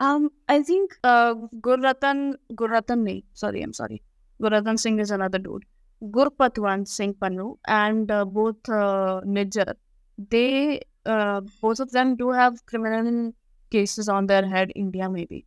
Um, 0.00 0.30
I 0.48 0.62
think 0.62 0.96
uh, 1.04 1.34
Gurratan, 1.60 2.34
Gurratan, 2.52 3.04
nahi, 3.08 3.24
sorry, 3.34 3.62
I'm 3.62 3.72
sorry. 3.72 4.02
Gurratan 4.42 4.78
Singh 4.78 4.98
is 4.98 5.10
another 5.10 5.38
dude. 5.38 5.64
Gurpatwan 6.02 6.86
Singh 6.86 7.14
Pannu 7.14 7.56
and 7.66 8.10
uh, 8.10 8.24
both 8.24 8.68
uh, 8.68 9.20
Nijjar, 9.24 9.74
they, 10.18 10.80
uh, 11.06 11.40
both 11.62 11.80
of 11.80 11.90
them 11.92 12.16
do 12.16 12.30
have 12.30 12.64
criminal 12.66 13.32
cases 13.70 14.08
on 14.08 14.26
their 14.26 14.46
head, 14.46 14.72
India 14.74 15.08
maybe. 15.08 15.46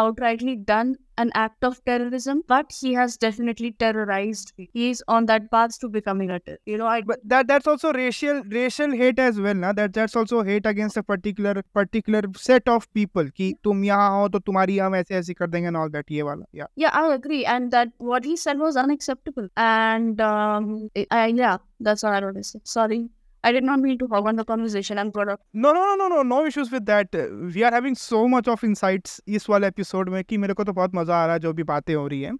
outrightly 0.00 0.54
done 0.64 0.96
an 1.18 1.30
act 1.34 1.64
of 1.64 1.82
terrorism, 1.86 2.42
but 2.46 2.72
he 2.78 2.92
has 2.92 3.16
definitely 3.16 3.72
terrorized. 3.72 4.52
Me. 4.58 4.68
He 4.72 4.90
is 4.90 5.02
on 5.08 5.26
that 5.30 5.50
path 5.50 5.78
to 5.80 5.88
becoming 5.88 6.30
a 6.30 6.38
terrorist. 6.40 6.62
You 6.66 6.78
know, 6.78 6.86
I 6.86 7.00
but 7.02 7.20
that 7.24 7.48
that's 7.48 7.66
also 7.66 7.92
racial 7.92 8.42
racial 8.56 8.90
hate 8.90 9.18
as 9.18 9.40
well, 9.40 9.54
na? 9.54 9.72
That 9.72 9.94
that's 9.94 10.14
also 10.22 10.42
hate 10.42 10.66
against 10.66 10.96
a 10.96 11.02
particular 11.02 11.54
particular 11.80 12.22
set 12.36 12.68
of 12.68 12.92
people. 12.92 13.30
Ki 13.30 13.50
tum 13.64 13.82
yahan 13.90 14.20
ho, 14.20 14.28
to 14.36 14.40
tumhari 14.50 14.78
hum 14.86 14.98
aise 15.00 15.10
aise 15.10 15.32
kar 15.42 15.48
denge 15.56 15.72
and 15.72 15.76
all 15.76 15.88
that. 15.98 16.16
Ye 16.18 16.22
wala. 16.22 16.44
Yeah. 16.52 16.66
Yeah, 16.76 16.90
I 16.92 17.14
agree. 17.14 17.44
And 17.44 17.70
that 17.72 17.92
what 17.98 18.24
he 18.24 18.36
said 18.36 18.58
was 18.58 18.76
unacceptable. 18.76 19.48
And 19.56 20.20
um, 20.20 20.90
I, 21.10 21.26
yeah, 21.28 21.58
that's 21.80 22.04
all 22.04 22.12
I 22.12 22.20
want 22.20 22.36
to 22.36 22.44
say. 22.44 22.60
Sorry. 22.64 23.08
I 23.46 23.52
did 23.52 23.64
not 23.64 23.78
mean 23.78 23.98
to 23.98 24.06
hog 24.08 24.26
on 24.26 24.36
the 24.36 24.44
conversation 24.44 24.98
and 24.98 25.12
brought 25.12 25.28
up. 25.28 25.40
No, 25.54 25.72
no, 25.72 25.82
no, 25.82 25.94
no, 25.96 26.08
no, 26.08 26.22
no 26.24 26.38
issues 26.46 26.70
with 26.70 26.86
that. 26.86 27.18
We 27.54 27.62
are 27.62 27.70
having 27.70 27.94
so 27.96 28.22
much 28.28 28.48
of 28.48 28.64
insights 28.64 29.20
इस 29.28 29.48
वाले 29.50 29.66
episode 29.66 30.08
में 30.08 30.22
कि 30.24 30.38
मेरे 30.38 30.54
को 30.54 30.64
तो 30.64 30.72
बहुत 30.72 30.94
मज़ा 30.94 31.16
आ 31.16 31.24
रहा 31.24 31.34
है 31.34 31.40
जो 31.40 31.52
भी 31.52 31.62
बातें 31.70 31.94
हो 31.94 32.06
रही 32.06 32.20
हैं 32.22 32.32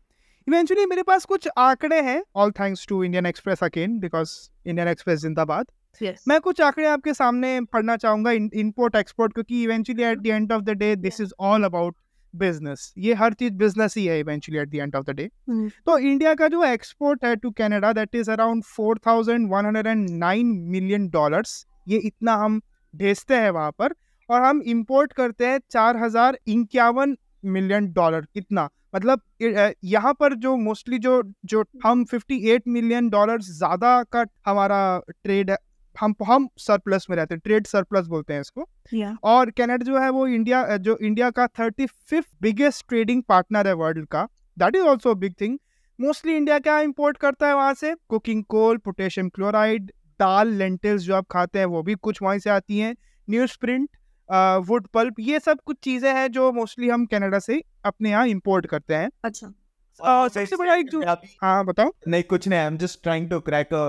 इवेंचुअली 0.46 0.86
मेरे 0.86 1.02
पास 1.02 1.24
कुछ 1.24 1.48
आंकड़े 1.59 2.00
हैं 2.02 2.22
all 2.36 2.50
thanks 2.61 2.86
to 2.88 3.02
Indian 3.04 3.26
Express 3.26 3.62
again 3.64 3.98
because 4.00 4.38
Indian 4.66 4.88
Express 4.88 5.20
जिंदाबाद 5.20 5.66
Yes. 6.00 6.16
मैं 6.28 6.40
कुछ 6.40 6.61
आंकड़े 6.61 6.86
आपके 6.86 7.12
सामने 7.14 7.61
पढ़ना 7.72 7.96
चाहूँगा 7.96 8.30
इम्पोर्ट 8.62 8.96
एक्सपोर्ट 8.96 9.32
क्योंकि 9.32 9.62
eventually 9.62 10.02
at 10.04 10.18
the 10.18 10.26
end 10.26 10.52
of 10.52 10.62
the 10.62 10.70
day 10.78 10.94
this 10.96 11.20
is 11.20 11.32
all 11.40 11.64
about 11.64 11.94
business 12.37 12.93
ये 12.99 13.14
हर 13.14 13.34
चीज़ 13.34 13.53
बिज़नेस 13.55 13.97
ही 13.97 14.05
है 14.07 14.18
eventually 14.20 14.61
at 14.61 14.68
the 14.68 14.74
end 14.76 14.97
of 14.97 15.05
the 15.05 15.14
day 15.16 15.28
तो 15.87 15.99
इंडिया 16.01 16.34
का 16.34 16.49
जो 16.49 16.64
एक्सपोर्ट 16.64 17.24
है 17.24 17.34
to 17.37 17.51
Canada 17.59 17.93
that 17.93 18.14
is 18.14 18.30
around 18.30 18.64
four 18.66 18.99
thousand 19.07 19.51
one 19.51 19.66
hundred 19.66 19.87
and 19.87 20.09
nine 20.18 20.57
million 20.70 21.09
dollars 21.11 21.64
ये 21.89 21.99
इतना 22.05 22.34
हम 22.37 22.61
भेजते 22.95 23.34
हैं 23.37 23.51
वहाँ 23.51 23.72
पर 23.78 23.95
और 24.28 24.43
हम 24.43 24.62
इंपोर्ट 24.66 25.12
करते 25.12 25.47
हैं 25.47 25.61
चार 25.70 25.97
हज़ार 25.97 26.39
इक्यावन 26.49 27.16
मिलियन 27.47 27.93
डॉलर 27.93 28.26
इतना 28.37 28.68
मतलब 28.95 29.20
यहाँ 29.84 30.12
पर 30.20 30.34
जो 30.37 30.57
मोस्टली 30.59 30.99
जो 30.99 31.22
जो 31.45 31.64
हम 31.84 32.05
58 32.05 32.61
मिलियन 32.68 33.09
डॉलर 33.09 33.41
ज़्यादा 33.43 34.03
का 34.12 34.24
हमारा 34.47 34.78
ट्रेड 35.14 35.51
हम 36.01 36.14
हम 36.26 36.49
सरप्लस 36.59 37.07
में 37.11 37.16
रहते 37.16 37.34
हैं 37.34 37.40
ट्रेड 37.44 37.66
सरप्लस 37.66 38.07
बोलते 38.07 38.34
हैं 38.34 38.40
इसको। 38.40 38.68
Yeah. 38.94 39.16
और 39.24 39.51
कनाडा 39.51 39.84
जो 39.84 39.99
है 40.01 40.11
वो 40.11 40.26
इंडिया 40.28 40.76
जो 40.78 40.97
इंडिया 40.99 41.30
का 41.30 41.47
thirty 41.59 41.86
fifth 41.86 42.28
biggest 42.42 42.88
trading 42.88 43.22
partner 43.28 43.66
है 43.66 43.72
वर्ल्ड 43.74 44.07
का 44.07 44.26
that 44.57 44.76
is 44.76 44.82
also 44.84 45.14
big 45.16 45.34
thing 45.40 45.59
mostly 45.99 46.36
India 46.36 46.59
क्या 46.59 46.78
इंपोर्ट 46.80 47.16
करता 47.16 47.49
है 47.49 47.55
वहाँ 47.55 47.74
से? 47.74 47.94
कुकिंग 48.09 48.42
कोल 48.47 48.76
पोटेशियम 48.78 49.28
क्लोराइड 49.28 49.90
दाल 50.20 50.49
लेंटिल्स 50.55 51.03
जो 51.03 51.14
आप 51.14 51.26
खाते 51.30 51.59
हैं 51.59 51.66
वो 51.66 51.82
भी 51.82 51.94
कुछ 51.97 52.22
वहीं 52.22 52.38
से 52.38 52.51
आती 52.51 52.78
हैं। 52.78 52.94
न्यूज़ 53.28 53.57
प्रिंट 53.61 53.88
वुड 54.68 54.86
पल्प 54.94 55.20
ये 55.20 55.38
सब 55.40 55.59
कुछ 55.66 55.76
चीज़ें 55.82 56.12
हैं 56.14 56.30
जो 56.32 56.51
मोस्टली 56.53 56.88
हम 56.88 57.07
कनाडा 57.07 57.38
से 57.38 57.62
अपने 57.84 58.11
यहाँ 58.11 58.26
इम्पोर्ट 58.28 58.66
करते 58.66 58.94
हैं। 58.94 59.11
अच्छा। 59.24 59.53
Uh, 60.01 60.28
सबसे 60.30 60.57
बड़ा 60.57 60.74
एक 60.74 60.88
जो 60.90 61.01
हाँ 61.42 61.64
बताओ। 61.64 61.92
नहीं 62.09 62.22
कुछ 62.24 62.49
नहीं 62.49 62.59
I 62.61 62.66
am 62.66 62.76
just 62.78 63.03
trying 63.03 63.28
to 63.30 63.38
crack 63.40 63.72
a 63.74 63.86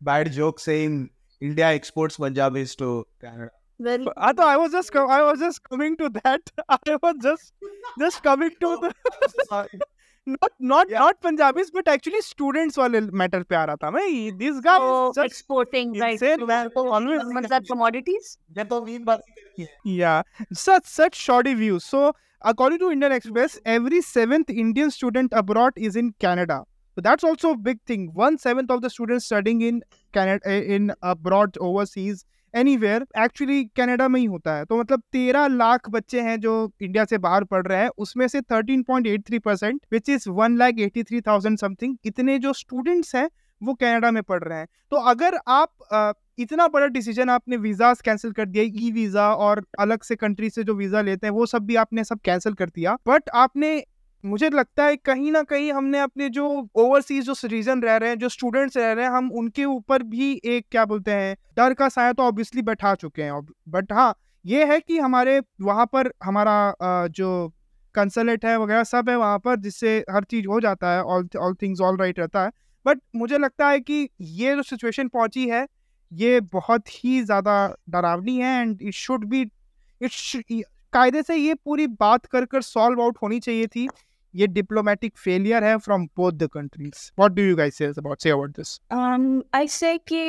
bad 0.00 0.28
joke 0.32 0.58
saying 0.60 1.06
India 1.41 1.67
exports 1.81 2.17
Punjabis 2.17 2.75
to 2.81 3.05
Canada. 3.21 3.51
Very 3.79 4.05
I 4.17 4.31
thought 4.33 4.47
I 4.47 4.57
was 4.57 4.71
just 4.71 4.91
com- 4.97 5.09
I 5.09 5.21
was 5.29 5.39
just 5.39 5.61
coming 5.69 5.97
to 6.03 6.09
that. 6.21 6.51
I 6.69 6.97
was 7.05 7.15
just 7.23 7.53
just 8.03 8.23
coming 8.23 8.51
to 8.65 8.69
the 8.83 8.93
not 10.27 10.51
not 10.59 10.89
Yeah. 10.89 10.99
not 10.99 11.19
Punjabis 11.21 11.69
but 11.73 11.87
actually 11.93 12.21
students 12.27 12.77
वाले 12.77 13.01
matter 13.21 13.41
पे 13.49 13.55
आ 13.55 13.63
रहा 13.69 13.75
था 13.83 13.91
मैं 13.95 14.05
this 14.39 14.61
guy 14.67 14.77
oh, 14.81 15.09
is 15.09 15.15
just 15.17 15.25
exporting, 15.31 15.91
right? 16.03 16.13
insane 16.13 16.45
man 16.51 16.69
So, 16.77 16.85
always 16.99 17.25
मतलब 17.39 17.67
commodities? 17.71 18.37
ये 18.57 18.63
तो 18.71 18.81
mean 18.85 19.03
बात 19.05 19.21
ही 19.27 19.33
करती 19.41 19.63
है 19.63 19.97
yeah 19.97 20.23
such 20.63 20.87
such 20.93 21.19
shoddy 21.25 21.53
views 21.61 21.83
so 21.95 22.01
according 22.53 22.79
to 22.85 22.89
Indian 22.95 23.11
Express 23.19 23.59
every 23.75 24.01
seventh 24.07 24.49
Indian 24.65 24.89
student 24.97 25.37
abroad 25.43 25.77
is 25.89 25.95
in 26.03 26.11
Canada 26.25 26.57
so 26.96 27.00
that's 27.00 27.24
also 27.24 27.52
a 27.52 27.56
big 27.58 27.80
thing. 27.84 28.10
One 28.14 28.38
seventh 28.38 28.70
of 28.70 28.82
the 28.82 28.90
students 28.90 29.26
studying 29.26 29.62
in 29.62 29.80
Canada 30.14 30.58
in 30.76 30.92
abroad 31.04 31.58
overseas 31.60 32.26
anywhere 32.54 33.04
actually 33.18 33.64
Canada 33.76 34.06
में 34.08 34.18
ही 34.20 34.24
होता 34.26 34.54
है। 34.54 34.64
तो 34.64 34.76
मतलब 34.76 35.02
तेरह 35.12 35.46
लाख 35.48 35.88
बच्चे 35.90 36.20
हैं 36.20 36.38
जो 36.40 36.54
इंडिया 36.82 37.04
से 37.04 37.18
बाहर 37.18 37.44
पढ़ 37.44 37.66
रहे 37.66 37.82
हैं 37.82 37.90
उसमें 37.98 38.26
से 38.28 38.40
thirteen 38.42 38.82
point 38.82 39.06
eight 39.06 39.26
three 39.26 39.38
percent 39.38 39.80
which 39.92 40.08
is 40.08 40.28
one 40.30 40.56
lakh 40.58 40.78
eighty 40.80 41.02
three 41.02 41.20
thousand 41.20 41.58
something 41.58 41.96
इतने 42.04 42.38
जो 42.38 42.52
स्टूडेंट्स 42.52 43.14
हैं 43.16 43.28
वो 43.60 43.74
कनाडा 43.74 44.10
में 44.10 44.22
पढ़ 44.22 44.42
रहे 44.42 44.58
हैं। 44.58 44.66
तो 44.90 44.96
अगर 45.10 45.38
आप 45.48 45.70
आ, 45.92 46.12
इतना 46.38 46.66
बड़ा 46.68 46.86
डिसीज़न 46.88 47.30
आपने 47.30 47.56
वीजाज 47.58 48.00
कैंसिल 48.00 48.32
कर 48.32 48.46
दिया 48.46 48.64
ई 48.64 48.90
वीज़ा 48.92 49.32
और 49.34 49.64
अलग 49.80 50.02
से 50.02 50.16
कंट्री 50.16 50.50
से 50.50 50.64
जो 50.64 50.74
वीज़ा 50.74 51.00
लेते 51.02 51.26
हैं 51.26 51.34
वो 51.34 51.46
सब 51.46 51.66
भी 51.66 51.76
आपने 51.76 52.04
सब 52.04 52.20
कैंसिल 52.24 52.54
कर 52.54 52.68
दिया 52.68 52.96
बट 53.08 53.30
आपने 53.36 53.72
मुझे 54.24 54.48
लगता 54.50 54.84
है 54.84 54.96
कहीं 54.98 55.30
ना 55.32 55.42
कहीं 55.42 55.72
हमने 55.72 55.98
अपने 56.00 56.28
जो 56.30 56.46
ओवरसीज 56.76 57.24
जो 57.24 57.34
सिटीजन 57.34 57.82
रह 57.82 57.96
रहे 57.96 58.08
हैं, 58.08 58.18
जो 58.18 58.28
स्टूडेंट्स 58.28 58.76
रह 58.76 58.92
रहे 58.92 59.04
हैं, 59.04 59.12
हम 59.12 59.30
उनके 59.32 59.64
ऊपर 59.64 60.02
भी 60.04 60.32
एक 60.46 60.66
क्या 60.70 60.84
बोलते 60.84 61.10
हैं, 61.12 61.36
डर 61.56 61.74
का 61.74 61.88
साया 61.88 62.12
तो 62.12 62.22
ऑब्वियसली 62.22 62.62
बैठा 62.62 62.94
चुके 62.96 63.22
हैं। 63.22 63.40
बट 63.68 63.92
हाँ 63.92 64.14
ये 64.44 64.64
है 64.64 64.78
कि 64.80 64.98
हमारे 64.98 65.40
वहाँ 65.62 65.86
पर 65.86 66.10
हमारा 66.24 67.06
जो 67.10 67.48
कंसलेट 67.94 68.44
है 68.44 68.56
वगैरह 68.58 68.84
सब 68.84 69.08
है 69.10 69.16
वहाँ 69.16 69.38
पर, 69.38 69.56
जिससे 69.56 69.96
हर 70.10 70.24
चीज़ 70.24 70.46
हो 70.46 70.60
जाता 70.60 70.92
है 70.92 71.02
all 71.04 71.28
all 71.38 71.54
things 71.62 71.80
all 71.80 71.96
right 71.96 72.18
रहता 72.18 72.44
है। 72.44 72.50
बट 72.86 73.00
मुझे 73.16 73.38
लगता 73.38 73.68
है 73.68 73.80
कि 73.80 74.08
ये 74.20 74.54
जो 74.56 74.62
सिचुएशन 74.64 75.08
पहुँची 75.08 75.48
है, 75.48 75.66
ये 76.12 76.40
बहुत 76.42 76.88
ही 76.94 77.20
ज़्यादा 77.22 77.74
डरावनी 77.90 78.36
है 78.38 78.60
and 78.60 78.82
it 78.82 78.94
should 78.94 79.24
be 79.24 79.40
it 80.00 80.64
कायदे 80.92 81.22
से 81.22 81.34
ये 81.36 81.54
पूरी 81.56 81.86
बात 81.86 82.26
कर 82.26 82.44
कर 82.44 82.62
सॉल्व 82.62 83.02
आउट 83.02 83.18
होनी 83.22 83.38
चाहिए 83.40 83.66
थी। 83.66 83.88
ये 84.35 84.47
डिप्लोमेटिक 84.47 85.17
फेलियर 85.17 85.63
है 85.63 85.77
from 85.77 86.05
both 86.17 86.31
the 86.31 86.49
countries 86.53 87.11
what 87.19 87.31
do 87.31 87.41
you 87.41 87.55
guys 87.55 87.77
say 87.77 87.85
about 87.85 88.21
say 88.21 88.29
about 88.29 88.57
this 88.59 88.79
um 88.95 89.27
i 89.59 89.63
say 89.75 89.91
ki 90.11 90.23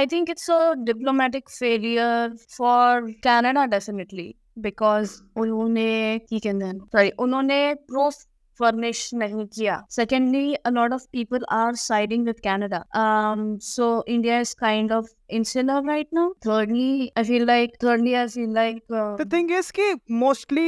i 0.00 0.04
think 0.12 0.32
it's 0.34 0.48
a 0.56 0.60
diplomatic 0.88 1.52
failure 1.58 2.30
for 2.56 3.12
canada 3.28 3.66
definitely 3.76 4.28
because 4.66 5.14
उन्होंने 5.36 6.18
की 6.28 6.38
कहते 6.38 6.64
हैं 6.64 6.78
sorry 6.96 7.10
उन्होंने 7.26 7.62
proof 7.92 8.20
furnish 8.60 9.02
nahi 9.20 9.44
kiya 9.56 9.76
secondly 9.96 10.42
a 10.70 10.72
lot 10.78 10.94
of 10.96 11.04
people 11.16 11.46
are 11.58 11.74
siding 11.82 12.26
with 12.30 12.42
canada 12.46 12.80
um 13.02 13.44
so 13.68 13.88
india 14.16 14.40
is 14.46 14.52
kind 14.64 14.92
of 14.98 15.08
insular 15.38 15.78
right 15.86 16.10
now 16.18 16.26
thirdly 16.46 16.90
i 17.16 17.24
feel 17.30 17.46
like 17.52 17.78
thirdly 17.84 18.16
i 18.22 18.26
feel 18.34 18.52
like 18.58 18.98
uh, 19.02 19.16
the 19.22 19.28
thing 19.36 19.48
is 19.60 19.70
कि 19.78 19.88
mostly 20.24 20.66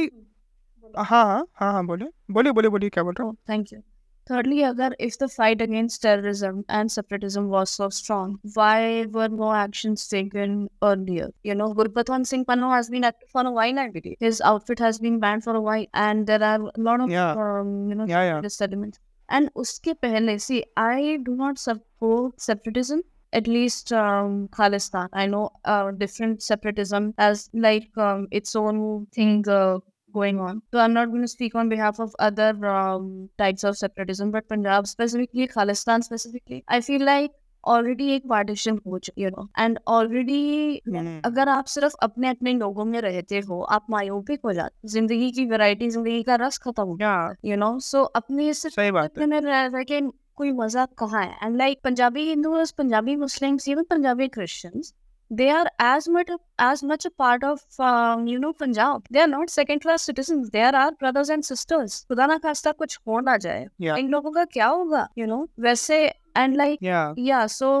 हाँ 0.97 1.05
हाँ 1.25 1.45
हाँ 1.59 1.71
हाँ 1.73 1.85
बोले 1.85 2.05
बोले 2.31 2.51
बोले 2.51 2.69
बोले 2.69 2.89
क्या 2.89 3.03
बोल 3.03 3.13
रहा 3.19 3.27
हूँ 3.27 3.35
thank 3.47 3.71
you 3.75 3.81
Thirdly, 4.27 4.63
agar 4.63 4.87
if 4.97 5.19
the 5.19 5.27
fight 5.27 5.61
against 5.61 6.01
terrorism 6.01 6.63
and 6.67 6.91
separatism 6.91 7.47
was 7.47 7.69
so 7.69 7.89
strong, 7.89 8.39
why 8.55 9.05
were 9.17 9.27
no 9.27 9.53
actions 9.53 10.07
taken 10.07 10.67
earlier? 10.81 11.27
You 11.43 11.53
know, 11.53 11.67
Gurpatwan 11.75 12.25
Singh 12.25 12.43
Pannu 12.43 12.71
has 12.73 12.89
been 12.89 13.03
active 13.03 13.29
for 13.29 13.43
a 13.45 13.51
while, 13.51 13.77
I 13.77 13.89
believe. 13.91 14.15
His 14.19 14.41
outfit 14.41 14.79
has 14.79 14.97
been 14.97 15.19
banned 15.19 15.43
for 15.43 15.53
a 15.53 15.61
while, 15.61 15.85
and 15.93 16.25
there 16.25 16.41
are 16.41 16.59
a 16.59 16.81
lot 16.87 17.01
of 17.01 17.11
Yeah. 17.11 17.33
um, 17.33 17.87
you 17.87 17.93
know 17.93 18.07
Yeah, 18.07 18.23
yeah. 18.23 18.31
separatist 18.41 18.61
elements. 18.63 18.99
And 19.29 19.51
uske 19.55 19.93
pehle, 20.01 20.41
see, 20.41 20.63
I 20.75 21.19
do 21.23 21.35
not 21.35 21.59
support 21.59 22.41
separatism. 22.41 23.03
At 23.31 23.47
least 23.47 23.93
um, 23.93 24.47
Khalistan. 24.47 25.09
I 25.13 25.27
know 25.27 25.51
uh, 25.65 25.91
different 25.91 26.41
separatism 26.41 27.13
as 27.19 27.47
like 27.53 27.95
um, 27.97 28.27
its 28.31 28.55
own 28.55 29.05
thing 29.13 29.47
uh, 29.47 29.77
going 30.12 30.40
on. 30.40 30.62
So 30.72 30.78
I'm 30.78 30.92
not 30.92 31.10
going 31.10 31.22
to 31.22 31.28
speak 31.28 31.54
on 31.54 31.68
behalf 31.68 32.00
of 32.00 32.14
other 32.20 32.50
um, 32.66 33.28
types 33.38 33.64
of 33.64 33.76
separatism, 33.76 34.30
but 34.30 34.48
Punjab 34.48 34.86
specifically, 34.86 35.48
Khalistan 35.48 36.04
specifically, 36.04 36.64
I 36.68 36.80
feel 36.80 37.04
like 37.04 37.32
already 37.64 38.08
एक 38.10 38.26
partition 38.28 38.78
हो 38.86 38.98
चुकी 38.98 39.22
you 39.22 39.30
know 39.30 39.46
and 39.58 39.78
already 39.88 40.80
हम्म, 40.88 41.20
अगर 41.24 41.48
आप 41.48 41.66
सिर्फ़ 41.66 41.94
अपने 42.02 42.28
अपने 42.28 42.52
लोगों 42.54 42.84
में 42.84 43.00
रहते 43.00 43.40
हो 43.48 43.60
आप 43.76 43.86
मायोपिक 43.90 44.40
हो 44.44 44.52
जाते 44.52 44.88
ज़िंदगी 44.88 45.30
की 45.32 45.44
वैरायटी 45.46 45.90
ज़िंदगी 45.90 46.22
का 46.22 46.34
रस 46.44 46.58
खत्म 46.58 46.82
हो 46.82 46.96
yeah, 46.96 47.36
यू 47.44 47.56
नो 47.56 47.78
सो 47.88 48.02
अपने 48.22 48.52
सिर्फ़ 48.54 48.80
है 48.80 48.88
अपने 49.04 49.26
में 49.26 49.40
रह 49.40 49.66
रह 49.74 50.10
कोई 50.36 50.52
मज़ा 50.52 50.84
कहाँ 50.98 51.22
है 51.24 51.46
and 51.46 51.56
like 51.56 51.80
Punjabi 51.84 52.22
Hindus 52.28 52.70
Punjabi 52.78 53.16
Muslims 53.16 53.68
even 53.68 53.84
Punjabi 53.90 54.28
Christians 54.36 54.92
they 55.29 55.49
are 55.49 55.65
as 55.79 56.07
much 56.15 56.29
as 56.59 56.81
much 56.83 57.05
a 57.05 57.09
part 57.21 57.43
of 57.43 57.61
um, 57.79 58.27
you 58.27 58.37
know 58.39 58.53
Punjab. 58.53 59.07
They 59.11 59.21
are 59.21 59.27
not 59.27 59.49
second 59.49 59.81
class 59.85 60.03
citizens. 60.03 60.49
They 60.51 60.61
are 60.61 60.75
our 60.81 60.91
brothers 61.03 61.29
and 61.35 61.45
sisters. 61.51 61.95
खुदा 62.11 62.25
ना 62.33 62.37
खास्ता 62.45 62.71
कुछ 62.83 62.97
हो 63.07 63.19
ना 63.29 63.37
जाए 63.45 63.65
Yeah. 63.87 63.97
इन 64.03 64.09
लोगों 64.15 64.31
का 64.31 64.45
क्या 64.57 64.67
होगा 64.67 65.07
you 65.21 65.27
know 65.33 65.41
वैसे 65.67 65.99
and 66.43 66.57
like 66.61 66.81
yeah 66.89 67.13
yeah 67.29 67.45
so 67.57 67.71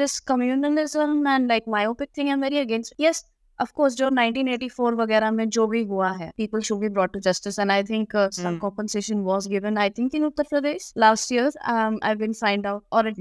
this 0.00 0.18
communalism 0.32 1.26
and 1.34 1.48
like 1.54 1.66
myopic 1.76 2.10
thing 2.18 2.30
I'm 2.34 2.40
very 2.48 2.58
against 2.66 2.94
yes 3.06 3.22
of course 3.59 3.95
जो 3.95 4.09
1984 4.09 4.93
वगैरह 4.93 5.31
में 5.31 5.49
जो 5.49 5.67
भी 5.67 5.83
हुआ 5.83 6.09
है 6.11 6.31
people 6.37 6.59
should 6.59 6.79
be 6.79 6.89
brought 6.89 7.13
to 7.13 7.19
justice 7.19 7.59
and 7.59 7.71
I 7.71 7.83
think 7.83 8.15
compensation 8.15 9.19
was 9.19 9.47
given 9.47 9.77
I 9.77 9.89
think 9.89 10.15
in 10.15 10.25
Uttar 10.25 10.43
Pradesh 10.43 10.93
last 10.97 11.33
year 11.33 11.51
I 12.03 12.15
been 12.15 12.33
find 12.33 12.67
out 12.67 12.83
और 12.91 13.13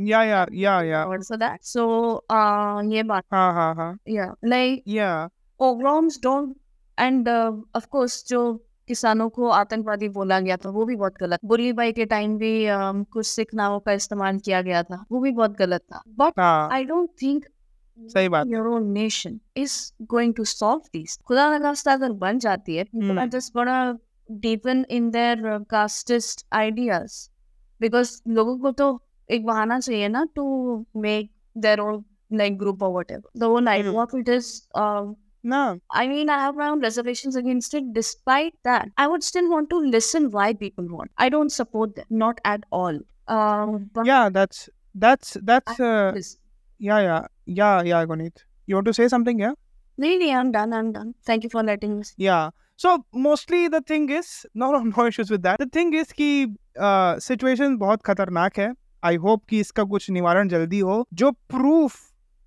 and 6.99 7.29
of course 7.29 8.25
जो 8.29 8.43
किसानों 8.89 9.29
को 9.29 9.49
आतंकवादी 9.49 10.09
बोला 10.09 10.41
गया 10.41 10.57
था 10.57 10.71
वो 10.71 10.85
भी 10.85 10.97
बहुत 10.97 11.15
गलत 11.21 11.39
बुरीबाई 11.45 11.93
के 11.93 12.05
टाइम 12.05 12.37
भी 12.39 12.67
um, 12.67 13.05
कुछ 13.11 13.27
सिख 13.27 13.55
नावों 13.55 13.81
का 13.81 13.93
इस्तेमाल 13.93 14.39
किया 14.39 14.63
गया 14.63 14.83
था 14.83 15.05
वो 15.13 15.21
भी 15.21 15.31
बहुत 15.31 15.57
गलत 15.59 15.81
था। 15.81 16.03
बट 16.09 16.41
आई 16.73 16.85
डोंट 16.85 17.11
थिंक 17.23 17.45
सही 18.14 18.30
बात 18.30 18.48
your 18.54 18.68
own 18.74 18.92
nation 18.94 19.40
is 19.56 19.92
going 20.14 20.34
to 20.40 20.46
solve 20.46 20.84
these. 20.94 21.18
खुदा 21.28 21.50
ना 21.52 21.60
खास्ता 21.66 21.94
अगर 21.94 22.12
बन 22.26 22.40
जाती 22.46 22.76
है 22.76 22.84
people 22.86 23.12
Hmm. 23.14 23.20
are 23.24 23.28
just 23.38 23.54
gonna 23.60 23.80
deepen 24.46 24.84
in 25.00 25.12
their 25.16 25.36
uh, 25.56 25.60
casteist 25.76 26.44
ideas 26.62 27.18
because 27.86 28.14
लोगों 28.40 28.58
को 28.66 28.72
तो 28.82 28.90
एक 29.38 29.46
बहाना 29.46 29.80
चाहिए 29.80 30.08
ना 30.18 30.26
to 30.40 30.46
make 31.08 31.30
their 31.66 31.80
own 31.88 32.04
like 32.42 32.58
group 32.58 32.82
or 32.82 32.92
whatever. 32.94 33.30
The 33.36 33.48
whole 33.54 33.70
idea 33.74 33.92
Hmm. 33.92 34.02
of 34.06 34.14
it 34.22 34.30
is 34.38 34.50
um, 34.76 35.16
ना 35.54 35.62
I 35.92 36.08
mean, 36.08 36.30
I 36.30 36.40
have 36.40 36.56
my 36.56 36.70
own 36.70 36.82
reservations 36.82 37.36
against 37.36 37.74
it. 37.74 37.94
Despite 37.94 38.56
that, 38.64 38.90
I 38.98 39.08
would 39.08 39.24
still 39.24 39.50
want 39.50 39.70
to 39.72 39.78
listen 39.98 40.30
why 40.32 40.54
people 40.54 40.88
want. 40.98 41.12
I 41.18 41.30
don't 41.30 41.52
support 41.52 41.96
them, 41.96 42.06
not 42.10 42.42
at 42.46 42.64
all. 42.72 43.00
Um, 43.28 43.90
but 43.94 44.08
yeah 44.08 44.30
that's 44.30 44.70
that's 44.96 45.38
that's 45.44 45.80
I 45.80 45.80
uh, 45.80 46.12
listen. 46.14 46.40
yeah 46.80 47.00
yeah 47.00 47.28
Yeah 47.47 47.83
yeah 47.83 48.05
Gunit 48.05 48.45
you 48.69 48.77
want 48.77 48.87
to 48.87 48.95
say 48.95 49.09
something 49.09 49.39
yeah 49.39 49.55
Really, 49.99 50.33
I'm 50.33 50.53
done. 50.53 50.73
I'm 50.73 50.93
done. 50.93 51.15
Thank 51.25 51.45
you 51.45 51.51
for 51.51 51.63
letting 51.63 51.99
me. 51.99 52.05
Yeah. 52.17 52.51
So 52.77 53.05
mostly 53.13 53.69
the 53.69 53.81
thing 53.81 54.09
is 54.11 54.47
no 54.55 54.71
no 54.73 54.79
no 54.83 55.07
issues 55.07 55.31
with 55.31 55.43
that. 55.43 55.59
The 55.59 55.67
thing 55.67 55.93
is 55.95 56.13
कि 56.13 56.57
situation 57.21 57.77
बहुत 57.77 58.03
खतरनाक 58.03 58.59
है 58.59 58.73
आई 59.05 59.17
hope 59.17 59.45
कि 59.51 59.61
इसका 59.61 59.85
कुछ 59.85 60.11
निवारण 60.11 60.49
जल्दी 60.49 60.79
हो 60.79 61.05
जो 61.13 61.31
प्रूफ 61.31 62.01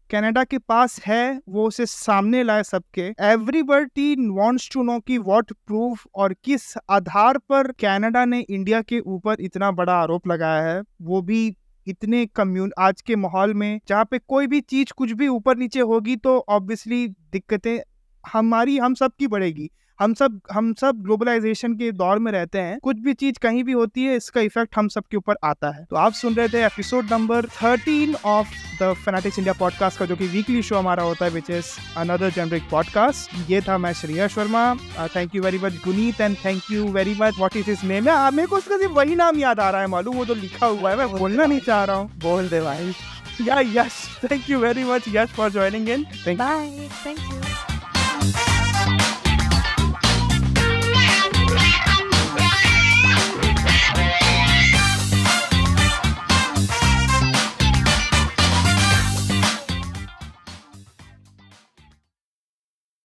कनाडा 0.10 0.44
के 0.44 0.58
पास 0.58 1.00
है 1.06 1.42
वो 1.50 1.68
उसे 1.68 1.86
सामने 1.86 2.44
लाए 2.44 2.64
सबके 2.64 3.08
एवरीबडी 3.32 4.16
वांट्स 4.32 4.70
टू 4.74 4.84
नो 4.84 5.00
कि 5.08 5.18
व्हाट 5.18 5.52
प्रूफ 5.68 6.06
और 6.16 6.34
किस 6.44 6.74
आधार 6.98 7.38
पर 7.50 7.72
कनाडा 7.84 8.26
ने 8.26 8.40
इंडिया 8.40 8.82
के 8.82 9.00
ऊपर 9.00 9.42
इतना 9.42 9.72
बड़ा 9.80 9.94
आरोप 9.94 10.28
लगाया 10.28 10.64
है 10.64 10.82
वो 11.02 11.22
भी 11.22 11.50
इतने 11.88 12.26
कम्यून 12.26 12.72
आज 12.80 13.02
के 13.02 13.16
माहौल 13.16 13.54
में 13.54 13.80
जहाँ 13.88 14.06
पे 14.06 14.20
कोई 14.20 14.48
भी 14.48 14.62
चीज़ 14.62 14.94
कुछ 14.98 15.12
भी 15.12 15.28
ऊपर 15.28 15.58
नीचे 15.58 15.80
होगी 15.80 16.16
तो 16.16 16.38
ऑब्वियसली 16.50 17.08
दिक्कतें 17.08 17.80
हमारी, 18.24 18.78
हम 18.78 18.94
सबकी 18.94 19.28
बढ़ेगी। 19.28 19.70
हम 20.00 20.14
सब 20.14 20.40
हम 20.52 20.74
सब 20.74 21.02
ग्लोबलाइजेशन 21.02 21.74
के 21.74 21.92
दौर 21.92 22.20
में 22.20 22.32
रहते 22.32 22.60
हैं 22.60 22.80
कुछ 22.80 22.98
भी 23.00 23.14
चीज़ 23.14 23.38
कहीं 23.40 23.64
भी 23.64 23.72
होती 23.72 24.04
है 24.04 24.16
इसका 24.16 24.42
इफ़ेक्ट 24.42 24.78
हम 24.78 24.88
सबके 24.88 25.18
ऊपर 25.18 25.36
आता 25.44 25.70
है। 25.76 25.86
तो 25.90 25.96
आप 25.96 26.14
सुन 26.14 26.34
रहे 26.34 26.48
थे 26.50 26.66
episode 26.66 27.12
number 27.12 27.46
13 27.64 28.16
of 28.26 28.48
the 28.84 28.94
fanatics 29.06 29.40
India 29.40 29.54
podcast 29.54 30.00
का 30.00 30.06
जो 30.06 30.16
कि 30.16 30.28
वीकली 30.28 30.62
शो 30.62 30.78
हमारा 30.78 31.04
होता 31.04 31.26
है 31.26 31.32
which 31.32 31.50
is 31.50 31.66
another 31.98 32.30
generic 32.30 32.64
podcast 32.72 33.50
ये 33.50 33.62
था 33.62 33.78
मैं 33.78 33.94
Shreya 33.94 34.28
Sharma. 34.28 34.64
Thank 35.16 35.36
you 35.36 35.42
very 35.42 35.58
much 35.58 35.74
Guneet 35.86 36.22
and 36.22 36.38
thank 36.46 36.62
you 36.72 36.88
very 36.88 37.16
much 37.22 37.38
what 37.38 37.56
is 37.58 37.72
is 37.72 37.86
name 37.86 38.10
मेरे 38.36 38.48
को 38.48 38.58
उसका 38.58 38.78
सिर्फ़ 38.78 38.94
वही 38.94 39.16
नाम 39.16 39.40
याद 39.40 39.60
आ 39.60 39.70
रहा 39.70 39.82
है 39.82 39.88
मालूम 39.88 40.16
वो 40.16 40.26
जो 40.26 40.34
लिखा 40.34 40.66
हुआ 40.66 40.90
है 40.92 40.98
मैं 40.98 41.08
बोलना 41.12 41.46
नहीं 41.46 41.60
चाह 41.60 41.84
रहा 41.84 41.96
हूँ। 41.96 42.12
बोल 42.20 42.50
दे 42.50 42.62
भाई। 42.62 42.94
या 43.42 43.60
yes 43.60 44.20
thank 44.24 44.50
you 44.50 44.60
very 44.60 44.84
much 44.84 45.08
yes 45.08 45.30
for 45.30 45.52
joining 45.52 45.90
in 45.90 46.06
thank 46.28 46.40
Bye. 46.40 46.92
Thank 47.06 47.26
you. 47.32 47.75